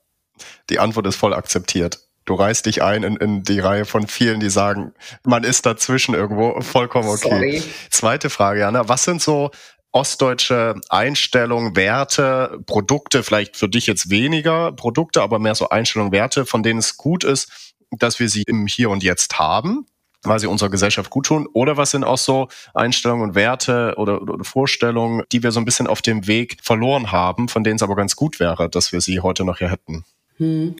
die 0.70 0.78
Antwort 0.78 1.06
ist 1.06 1.16
voll 1.16 1.34
akzeptiert. 1.34 2.00
Du 2.24 2.34
reißt 2.34 2.66
dich 2.66 2.82
ein 2.82 3.04
in, 3.04 3.16
in 3.16 3.42
die 3.42 3.58
Reihe 3.58 3.86
von 3.86 4.06
vielen, 4.06 4.38
die 4.38 4.50
sagen, 4.50 4.92
man 5.24 5.44
ist 5.44 5.64
dazwischen 5.64 6.14
irgendwo 6.14 6.60
vollkommen 6.60 7.08
okay. 7.08 7.28
Sorry. 7.28 7.62
Zweite 7.90 8.28
Frage, 8.28 8.60
Jana. 8.60 8.86
Was 8.86 9.04
sind 9.04 9.22
so 9.22 9.50
ostdeutsche 9.92 10.74
Einstellungen, 10.90 11.74
Werte, 11.74 12.58
Produkte, 12.66 13.22
vielleicht 13.22 13.56
für 13.56 13.68
dich 13.68 13.86
jetzt 13.86 14.10
weniger 14.10 14.72
Produkte, 14.72 15.22
aber 15.22 15.38
mehr 15.38 15.54
so 15.54 15.70
Einstellungen, 15.70 16.12
Werte, 16.12 16.44
von 16.44 16.62
denen 16.62 16.80
es 16.80 16.98
gut 16.98 17.24
ist, 17.24 17.74
dass 17.90 18.20
wir 18.20 18.28
sie 18.28 18.42
im 18.46 18.66
Hier 18.66 18.90
und 18.90 19.02
Jetzt 19.02 19.38
haben, 19.38 19.86
weil 20.22 20.38
sie 20.38 20.46
unserer 20.46 20.68
Gesellschaft 20.68 21.10
gut 21.10 21.26
tun? 21.26 21.48
Oder 21.54 21.76
was 21.76 21.92
sind 21.92 22.04
auch 22.04 22.18
so 22.18 22.48
Einstellungen 22.74 23.30
und 23.30 23.34
Werte 23.34 23.94
oder, 23.96 24.20
oder, 24.20 24.44
Vorstellungen, 24.44 25.22
die 25.32 25.42
wir 25.42 25.52
so 25.52 25.60
ein 25.60 25.64
bisschen 25.64 25.86
auf 25.86 26.02
dem 26.02 26.26
Weg 26.26 26.58
verloren 26.62 27.10
haben, 27.10 27.48
von 27.48 27.64
denen 27.64 27.76
es 27.76 27.82
aber 27.82 27.96
ganz 27.96 28.16
gut 28.16 28.38
wäre, 28.38 28.68
dass 28.68 28.92
wir 28.92 29.00
sie 29.00 29.20
heute 29.20 29.44
noch 29.44 29.58
hier 29.58 29.70
hätten? 29.70 30.04
Hm. 30.38 30.76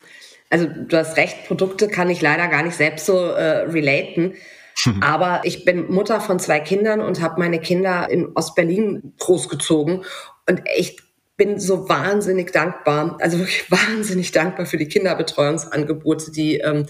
Also 0.50 0.66
du 0.66 0.96
hast 0.96 1.16
recht, 1.16 1.46
Produkte 1.46 1.88
kann 1.88 2.08
ich 2.10 2.22
leider 2.22 2.48
gar 2.48 2.62
nicht 2.62 2.76
selbst 2.76 3.06
so 3.06 3.18
äh, 3.18 3.66
relaten. 3.68 4.34
Hm. 4.82 5.02
Aber 5.02 5.42
ich 5.44 5.64
bin 5.64 5.92
Mutter 5.92 6.20
von 6.20 6.38
zwei 6.38 6.60
Kindern 6.60 7.00
und 7.00 7.20
habe 7.20 7.38
meine 7.38 7.60
Kinder 7.60 8.08
in 8.08 8.32
Ostberlin 8.34 9.12
großgezogen. 9.18 10.04
Und 10.48 10.62
ich 10.76 10.98
bin 11.36 11.58
so 11.60 11.88
wahnsinnig 11.88 12.52
dankbar, 12.52 13.16
also 13.20 13.38
wirklich 13.38 13.70
wahnsinnig 13.70 14.32
dankbar 14.32 14.66
für 14.66 14.76
die 14.76 14.88
Kinderbetreuungsangebote, 14.88 16.30
die 16.30 16.58
ähm, 16.58 16.86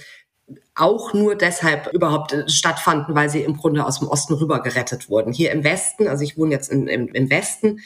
auch 0.74 1.12
nur 1.12 1.34
deshalb 1.34 1.92
überhaupt 1.92 2.32
äh, 2.32 2.48
stattfanden, 2.48 3.14
weil 3.14 3.28
sie 3.28 3.42
im 3.42 3.56
Grunde 3.56 3.84
aus 3.84 3.98
dem 3.98 4.08
Osten 4.08 4.34
rüber 4.34 4.62
gerettet 4.62 5.08
wurden. 5.08 5.32
Hier 5.32 5.52
im 5.52 5.64
Westen, 5.64 6.08
also 6.08 6.24
ich 6.24 6.38
wohne 6.38 6.52
jetzt 6.52 6.70
in, 6.70 6.88
im, 6.88 7.08
im 7.08 7.30
Westen, 7.30 7.80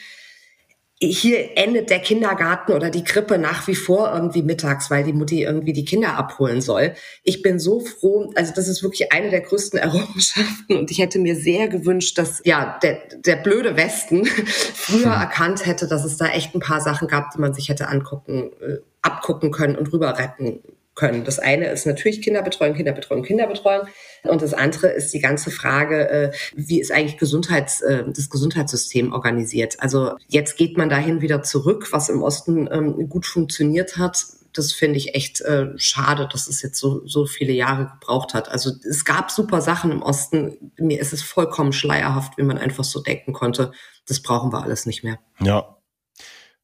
hier 1.11 1.57
endet 1.57 1.89
der 1.89 1.99
Kindergarten 1.99 2.73
oder 2.73 2.89
die 2.89 3.03
Krippe 3.03 3.37
nach 3.37 3.67
wie 3.67 3.75
vor 3.75 4.11
irgendwie 4.13 4.43
mittags, 4.43 4.89
weil 4.91 5.03
die 5.03 5.13
Mutti 5.13 5.43
irgendwie 5.43 5.73
die 5.73 5.85
Kinder 5.85 6.17
abholen 6.17 6.61
soll. 6.61 6.93
Ich 7.23 7.41
bin 7.41 7.59
so 7.59 7.79
froh, 7.79 8.31
also 8.35 8.53
das 8.55 8.67
ist 8.67 8.83
wirklich 8.83 9.11
eine 9.11 9.29
der 9.29 9.41
größten 9.41 9.79
Errungenschaften 9.79 10.77
und 10.77 10.91
ich 10.91 10.99
hätte 10.99 11.19
mir 11.19 11.35
sehr 11.35 11.67
gewünscht, 11.67 12.17
dass 12.17 12.41
ja 12.45 12.79
der, 12.81 12.99
der 13.17 13.37
blöde 13.37 13.75
Westen 13.75 14.25
früher 14.73 15.15
hm. 15.15 15.21
erkannt 15.21 15.65
hätte, 15.65 15.87
dass 15.87 16.05
es 16.05 16.17
da 16.17 16.27
echt 16.27 16.55
ein 16.55 16.59
paar 16.59 16.81
Sachen 16.81 17.07
gab, 17.07 17.31
die 17.31 17.39
man 17.39 17.53
sich 17.53 17.69
hätte 17.69 17.87
angucken, 17.87 18.51
äh, 18.61 18.77
abgucken 19.01 19.51
können 19.51 19.75
und 19.75 19.91
rüber 19.91 20.17
retten 20.17 20.61
können. 20.95 21.23
Das 21.23 21.39
eine 21.39 21.67
ist 21.67 21.85
natürlich 21.85 22.21
Kinderbetreuung, 22.21 22.75
Kinderbetreuung, 22.75 23.23
Kinderbetreuung. 23.23 23.87
Und 24.23 24.41
das 24.41 24.53
andere 24.53 24.87
ist 24.87 25.13
die 25.13 25.19
ganze 25.19 25.51
Frage, 25.51 26.09
äh, 26.09 26.31
wie 26.55 26.79
ist 26.79 26.91
eigentlich 26.91 27.17
Gesundheits, 27.17 27.81
äh, 27.81 28.03
das 28.07 28.29
Gesundheitssystem 28.29 29.11
organisiert? 29.11 29.79
Also 29.79 30.15
jetzt 30.27 30.57
geht 30.57 30.77
man 30.77 30.89
dahin 30.89 31.21
wieder 31.21 31.41
zurück, 31.43 31.89
was 31.91 32.09
im 32.09 32.21
Osten 32.21 32.69
ähm, 32.71 33.09
gut 33.09 33.25
funktioniert 33.25 33.97
hat. 33.97 34.23
Das 34.53 34.71
finde 34.71 34.97
ich 34.97 35.15
echt 35.15 35.41
äh, 35.41 35.69
schade, 35.77 36.29
dass 36.31 36.47
es 36.47 36.61
jetzt 36.61 36.79
so, 36.79 37.05
so 37.07 37.25
viele 37.25 37.53
Jahre 37.53 37.91
gebraucht 37.99 38.35
hat. 38.35 38.49
Also 38.49 38.71
es 38.87 39.03
gab 39.03 39.31
super 39.31 39.61
Sachen 39.61 39.91
im 39.91 40.03
Osten. 40.03 40.71
Mir 40.77 40.99
ist 40.99 41.11
es 41.11 41.23
vollkommen 41.23 41.73
schleierhaft, 41.73 42.37
wie 42.37 42.43
man 42.43 42.59
einfach 42.59 42.83
so 42.83 43.01
denken 43.01 43.33
konnte. 43.33 43.71
Das 44.05 44.21
brauchen 44.21 44.53
wir 44.53 44.61
alles 44.61 44.85
nicht 44.85 45.03
mehr. 45.03 45.17
Ja. 45.41 45.77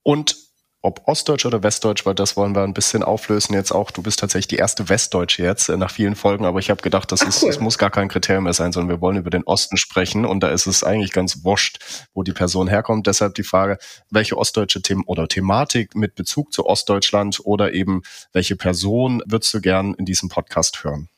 Und 0.04 0.49
ob 0.82 1.02
Ostdeutsch 1.08 1.46
oder 1.46 1.62
Westdeutsch, 1.62 2.06
weil 2.06 2.16
das 2.16 2.38
wollen 2.38 2.56
wir 2.56 2.64
ein 2.64 2.74
bisschen 2.74 3.04
auflösen 3.04 3.54
jetzt 3.54 3.72
auch. 3.72 3.92
Du 3.92 4.02
bist 4.02 4.20
tatsächlich 4.20 4.48
die 4.48 4.56
erste 4.56 4.88
Westdeutsche 4.88 5.44
jetzt 5.44 5.68
äh, 5.68 5.76
nach 5.76 5.92
vielen 5.92 6.16
Folgen, 6.16 6.46
aber 6.46 6.60
ich 6.60 6.70
habe 6.70 6.82
gedacht, 6.82 7.12
das, 7.12 7.22
Ach, 7.22 7.28
ist, 7.28 7.44
cool. 7.44 7.50
das 7.50 7.60
muss 7.60 7.78
gar 7.78 7.90
kein 7.90 8.08
Kriterium 8.08 8.46
mehr 8.46 8.54
sein, 8.54 8.72
sondern 8.72 8.90
wir 8.90 9.02
wollen 9.02 9.18
über 9.18 9.30
den 9.30 9.44
Osten 9.44 9.76
sprechen 9.78 10.26
und 10.26 10.42
da 10.42 10.50
ist 10.50 10.68
es 10.68 10.84
eigentlich 10.84 11.12
ganz 11.12 11.44
wurscht, 11.44 12.08
wo 12.14 12.24
die 12.24 12.32
Person 12.32 12.68
herkommt. 12.68 13.08
Deshalb 13.08 13.36
die 13.36 13.44
Frage, 13.44 13.78
welche 14.10 14.38
ostdeutsche 14.38 14.82
Themen 14.82 15.04
oder 15.06 15.28
Thematik 15.28 15.96
mit 15.96 16.16
Bezug 16.16 16.54
zu 16.54 16.66
Ostdeutschland 16.66 17.42
oder 17.44 17.74
eben 17.74 18.02
welche 18.32 18.56
Person 18.56 19.22
würdest 19.26 19.54
du 19.54 19.62
gern 19.62 19.94
in 19.96 20.06
diesem 20.06 20.30
Podcast 20.30 20.84
hören? 20.84 21.10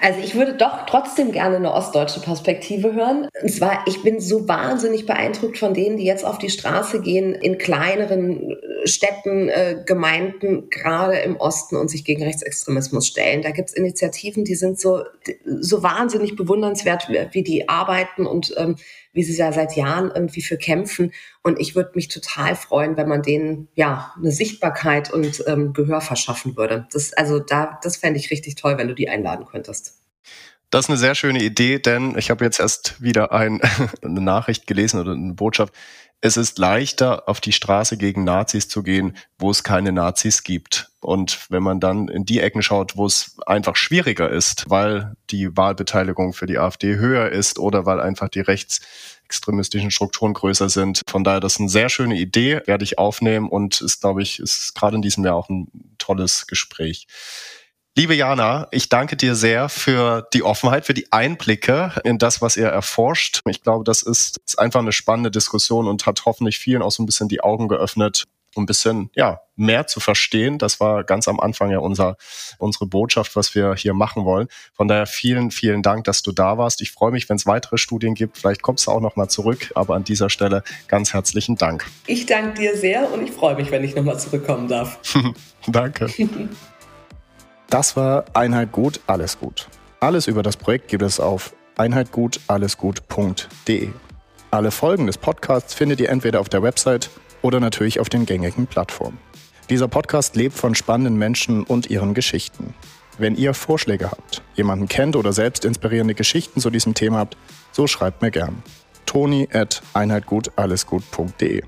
Also 0.00 0.20
ich 0.20 0.34
würde 0.34 0.54
doch 0.54 0.86
trotzdem 0.86 1.32
gerne 1.32 1.56
eine 1.56 1.72
ostdeutsche 1.72 2.20
Perspektive 2.20 2.94
hören. 2.94 3.28
Und 3.42 3.50
zwar, 3.50 3.84
ich 3.86 4.02
bin 4.02 4.20
so 4.20 4.48
wahnsinnig 4.48 5.04
beeindruckt 5.04 5.58
von 5.58 5.74
denen, 5.74 5.96
die 5.96 6.04
jetzt 6.04 6.24
auf 6.24 6.38
die 6.38 6.48
Straße 6.48 7.00
gehen 7.00 7.34
in 7.34 7.58
kleineren 7.58 8.56
Städten, 8.84 9.48
äh, 9.48 9.82
Gemeinden, 9.84 10.70
gerade 10.70 11.18
im 11.18 11.36
Osten 11.36 11.76
und 11.76 11.90
sich 11.90 12.04
gegen 12.04 12.22
Rechtsextremismus 12.22 13.06
stellen. 13.06 13.42
Da 13.42 13.50
gibt 13.50 13.70
es 13.70 13.74
Initiativen, 13.74 14.44
die 14.44 14.54
sind 14.54 14.80
so, 14.80 15.02
so 15.44 15.82
wahnsinnig 15.82 16.36
bewundernswert, 16.36 17.08
wie 17.32 17.42
die 17.42 17.68
arbeiten 17.68 18.26
und 18.26 18.54
ähm, 18.56 18.76
wie 19.12 19.22
sie 19.22 19.36
ja 19.36 19.52
seit 19.52 19.76
Jahren 19.76 20.10
irgendwie 20.14 20.42
für 20.42 20.56
kämpfen. 20.56 21.12
Und 21.42 21.60
ich 21.60 21.74
würde 21.74 21.92
mich 21.94 22.08
total 22.08 22.54
freuen, 22.54 22.96
wenn 22.96 23.08
man 23.08 23.22
denen 23.22 23.68
ja 23.74 24.12
eine 24.16 24.32
Sichtbarkeit 24.32 25.12
und 25.12 25.44
ähm, 25.46 25.72
Gehör 25.72 26.00
verschaffen 26.00 26.56
würde. 26.56 26.86
Das, 26.92 27.12
also 27.12 27.38
da, 27.38 27.78
das 27.82 27.96
fände 27.96 28.18
ich 28.18 28.30
richtig 28.30 28.54
toll, 28.54 28.78
wenn 28.78 28.88
du 28.88 28.94
die 28.94 29.08
einladen 29.08 29.46
könntest. 29.46 29.96
Das 30.70 30.84
ist 30.84 30.90
eine 30.90 30.98
sehr 30.98 31.16
schöne 31.16 31.42
Idee, 31.42 31.80
denn 31.80 32.16
ich 32.16 32.30
habe 32.30 32.44
jetzt 32.44 32.60
erst 32.60 33.02
wieder 33.02 33.32
ein, 33.32 33.60
eine 34.02 34.20
Nachricht 34.20 34.66
gelesen 34.66 35.00
oder 35.00 35.12
eine 35.12 35.34
Botschaft. 35.34 35.74
Es 36.22 36.36
ist 36.36 36.58
leichter, 36.58 37.28
auf 37.28 37.40
die 37.40 37.52
Straße 37.52 37.96
gegen 37.96 38.24
Nazis 38.24 38.68
zu 38.68 38.82
gehen, 38.82 39.16
wo 39.38 39.50
es 39.50 39.64
keine 39.64 39.90
Nazis 39.90 40.42
gibt. 40.42 40.90
Und 41.00 41.50
wenn 41.50 41.62
man 41.62 41.80
dann 41.80 42.08
in 42.08 42.26
die 42.26 42.40
Ecken 42.40 42.62
schaut, 42.62 42.94
wo 42.98 43.06
es 43.06 43.38
einfach 43.46 43.74
schwieriger 43.74 44.28
ist, 44.28 44.68
weil 44.68 45.14
die 45.30 45.56
Wahlbeteiligung 45.56 46.34
für 46.34 46.44
die 46.44 46.58
AfD 46.58 46.96
höher 46.96 47.30
ist 47.30 47.58
oder 47.58 47.86
weil 47.86 48.00
einfach 48.00 48.28
die 48.28 48.40
rechtsextremistischen 48.40 49.90
Strukturen 49.90 50.34
größer 50.34 50.68
sind. 50.68 51.00
Von 51.08 51.24
daher, 51.24 51.40
das 51.40 51.54
ist 51.54 51.60
eine 51.60 51.70
sehr 51.70 51.88
schöne 51.88 52.18
Idee, 52.18 52.60
werde 52.66 52.84
ich 52.84 52.98
aufnehmen 52.98 53.48
und 53.48 53.80
ist, 53.80 54.02
glaube 54.02 54.20
ich, 54.20 54.40
ist 54.40 54.74
gerade 54.74 54.96
in 54.96 55.02
diesem 55.02 55.24
Jahr 55.24 55.36
auch 55.36 55.48
ein 55.48 55.68
tolles 55.96 56.46
Gespräch. 56.46 57.06
Liebe 58.00 58.14
Jana, 58.14 58.66
ich 58.70 58.88
danke 58.88 59.14
dir 59.14 59.34
sehr 59.34 59.68
für 59.68 60.26
die 60.32 60.42
Offenheit, 60.42 60.86
für 60.86 60.94
die 60.94 61.12
Einblicke 61.12 61.92
in 62.02 62.16
das, 62.16 62.40
was 62.40 62.56
ihr 62.56 62.68
erforscht. 62.68 63.42
Ich 63.46 63.62
glaube, 63.62 63.84
das 63.84 64.00
ist, 64.00 64.38
ist 64.38 64.58
einfach 64.58 64.80
eine 64.80 64.92
spannende 64.92 65.30
Diskussion 65.30 65.86
und 65.86 66.06
hat 66.06 66.22
hoffentlich 66.24 66.58
vielen 66.58 66.80
auch 66.80 66.92
so 66.92 67.02
ein 67.02 67.06
bisschen 67.06 67.28
die 67.28 67.42
Augen 67.42 67.68
geöffnet, 67.68 68.24
um 68.54 68.62
ein 68.62 68.66
bisschen 68.66 69.10
ja, 69.14 69.42
mehr 69.54 69.86
zu 69.86 70.00
verstehen. 70.00 70.56
Das 70.56 70.80
war 70.80 71.04
ganz 71.04 71.28
am 71.28 71.40
Anfang 71.40 71.70
ja 71.70 71.80
unser, 71.80 72.16
unsere 72.56 72.86
Botschaft, 72.86 73.36
was 73.36 73.54
wir 73.54 73.74
hier 73.74 73.92
machen 73.92 74.24
wollen. 74.24 74.48
Von 74.72 74.88
daher 74.88 75.04
vielen, 75.04 75.50
vielen 75.50 75.82
Dank, 75.82 76.04
dass 76.04 76.22
du 76.22 76.32
da 76.32 76.56
warst. 76.56 76.80
Ich 76.80 76.92
freue 76.92 77.12
mich, 77.12 77.28
wenn 77.28 77.36
es 77.36 77.44
weitere 77.44 77.76
Studien 77.76 78.14
gibt. 78.14 78.38
Vielleicht 78.38 78.62
kommst 78.62 78.86
du 78.86 78.92
auch 78.92 79.00
noch 79.02 79.16
mal 79.16 79.28
zurück, 79.28 79.72
aber 79.74 79.94
an 79.94 80.04
dieser 80.04 80.30
Stelle 80.30 80.62
ganz 80.88 81.12
herzlichen 81.12 81.56
Dank. 81.56 81.84
Ich 82.06 82.24
danke 82.24 82.62
dir 82.62 82.78
sehr 82.78 83.12
und 83.12 83.22
ich 83.22 83.32
freue 83.32 83.56
mich, 83.56 83.70
wenn 83.70 83.84
ich 83.84 83.94
noch 83.94 84.04
mal 84.04 84.18
zurückkommen 84.18 84.68
darf. 84.68 84.98
danke. 85.66 86.08
Das 87.70 87.96
war 87.96 88.26
Einheit 88.34 88.72
gut, 88.72 89.00
alles 89.06 89.38
gut. 89.38 89.68
Alles 90.00 90.26
über 90.26 90.42
das 90.42 90.56
Projekt 90.56 90.88
gibt 90.88 91.04
es 91.04 91.20
auf 91.20 91.54
einheitgutallesgut.de. 91.76 93.90
Alle 94.50 94.72
Folgen 94.72 95.06
des 95.06 95.18
Podcasts 95.18 95.72
findet 95.72 96.00
ihr 96.00 96.08
entweder 96.08 96.40
auf 96.40 96.48
der 96.48 96.64
Website 96.64 97.10
oder 97.42 97.60
natürlich 97.60 98.00
auf 98.00 98.08
den 98.08 98.26
gängigen 98.26 98.66
Plattformen. 98.66 99.18
Dieser 99.70 99.86
Podcast 99.86 100.34
lebt 100.34 100.56
von 100.56 100.74
spannenden 100.74 101.16
Menschen 101.16 101.62
und 101.62 101.88
ihren 101.88 102.12
Geschichten. 102.12 102.74
Wenn 103.18 103.36
ihr 103.36 103.54
Vorschläge 103.54 104.10
habt, 104.10 104.42
jemanden 104.56 104.88
kennt 104.88 105.14
oder 105.14 105.32
selbst 105.32 105.64
inspirierende 105.64 106.16
Geschichten 106.16 106.60
zu 106.60 106.70
diesem 106.70 106.94
Thema 106.94 107.18
habt, 107.18 107.36
so 107.70 107.86
schreibt 107.86 108.20
mir 108.20 108.32
gern. 108.32 108.64
Toni 109.06 109.48
at 109.52 109.80
einheitgutallesgut.de. 109.94 111.62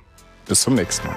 Bis 0.48 0.62
zum 0.62 0.74
nächsten 0.74 1.07
Mal. 1.07 1.16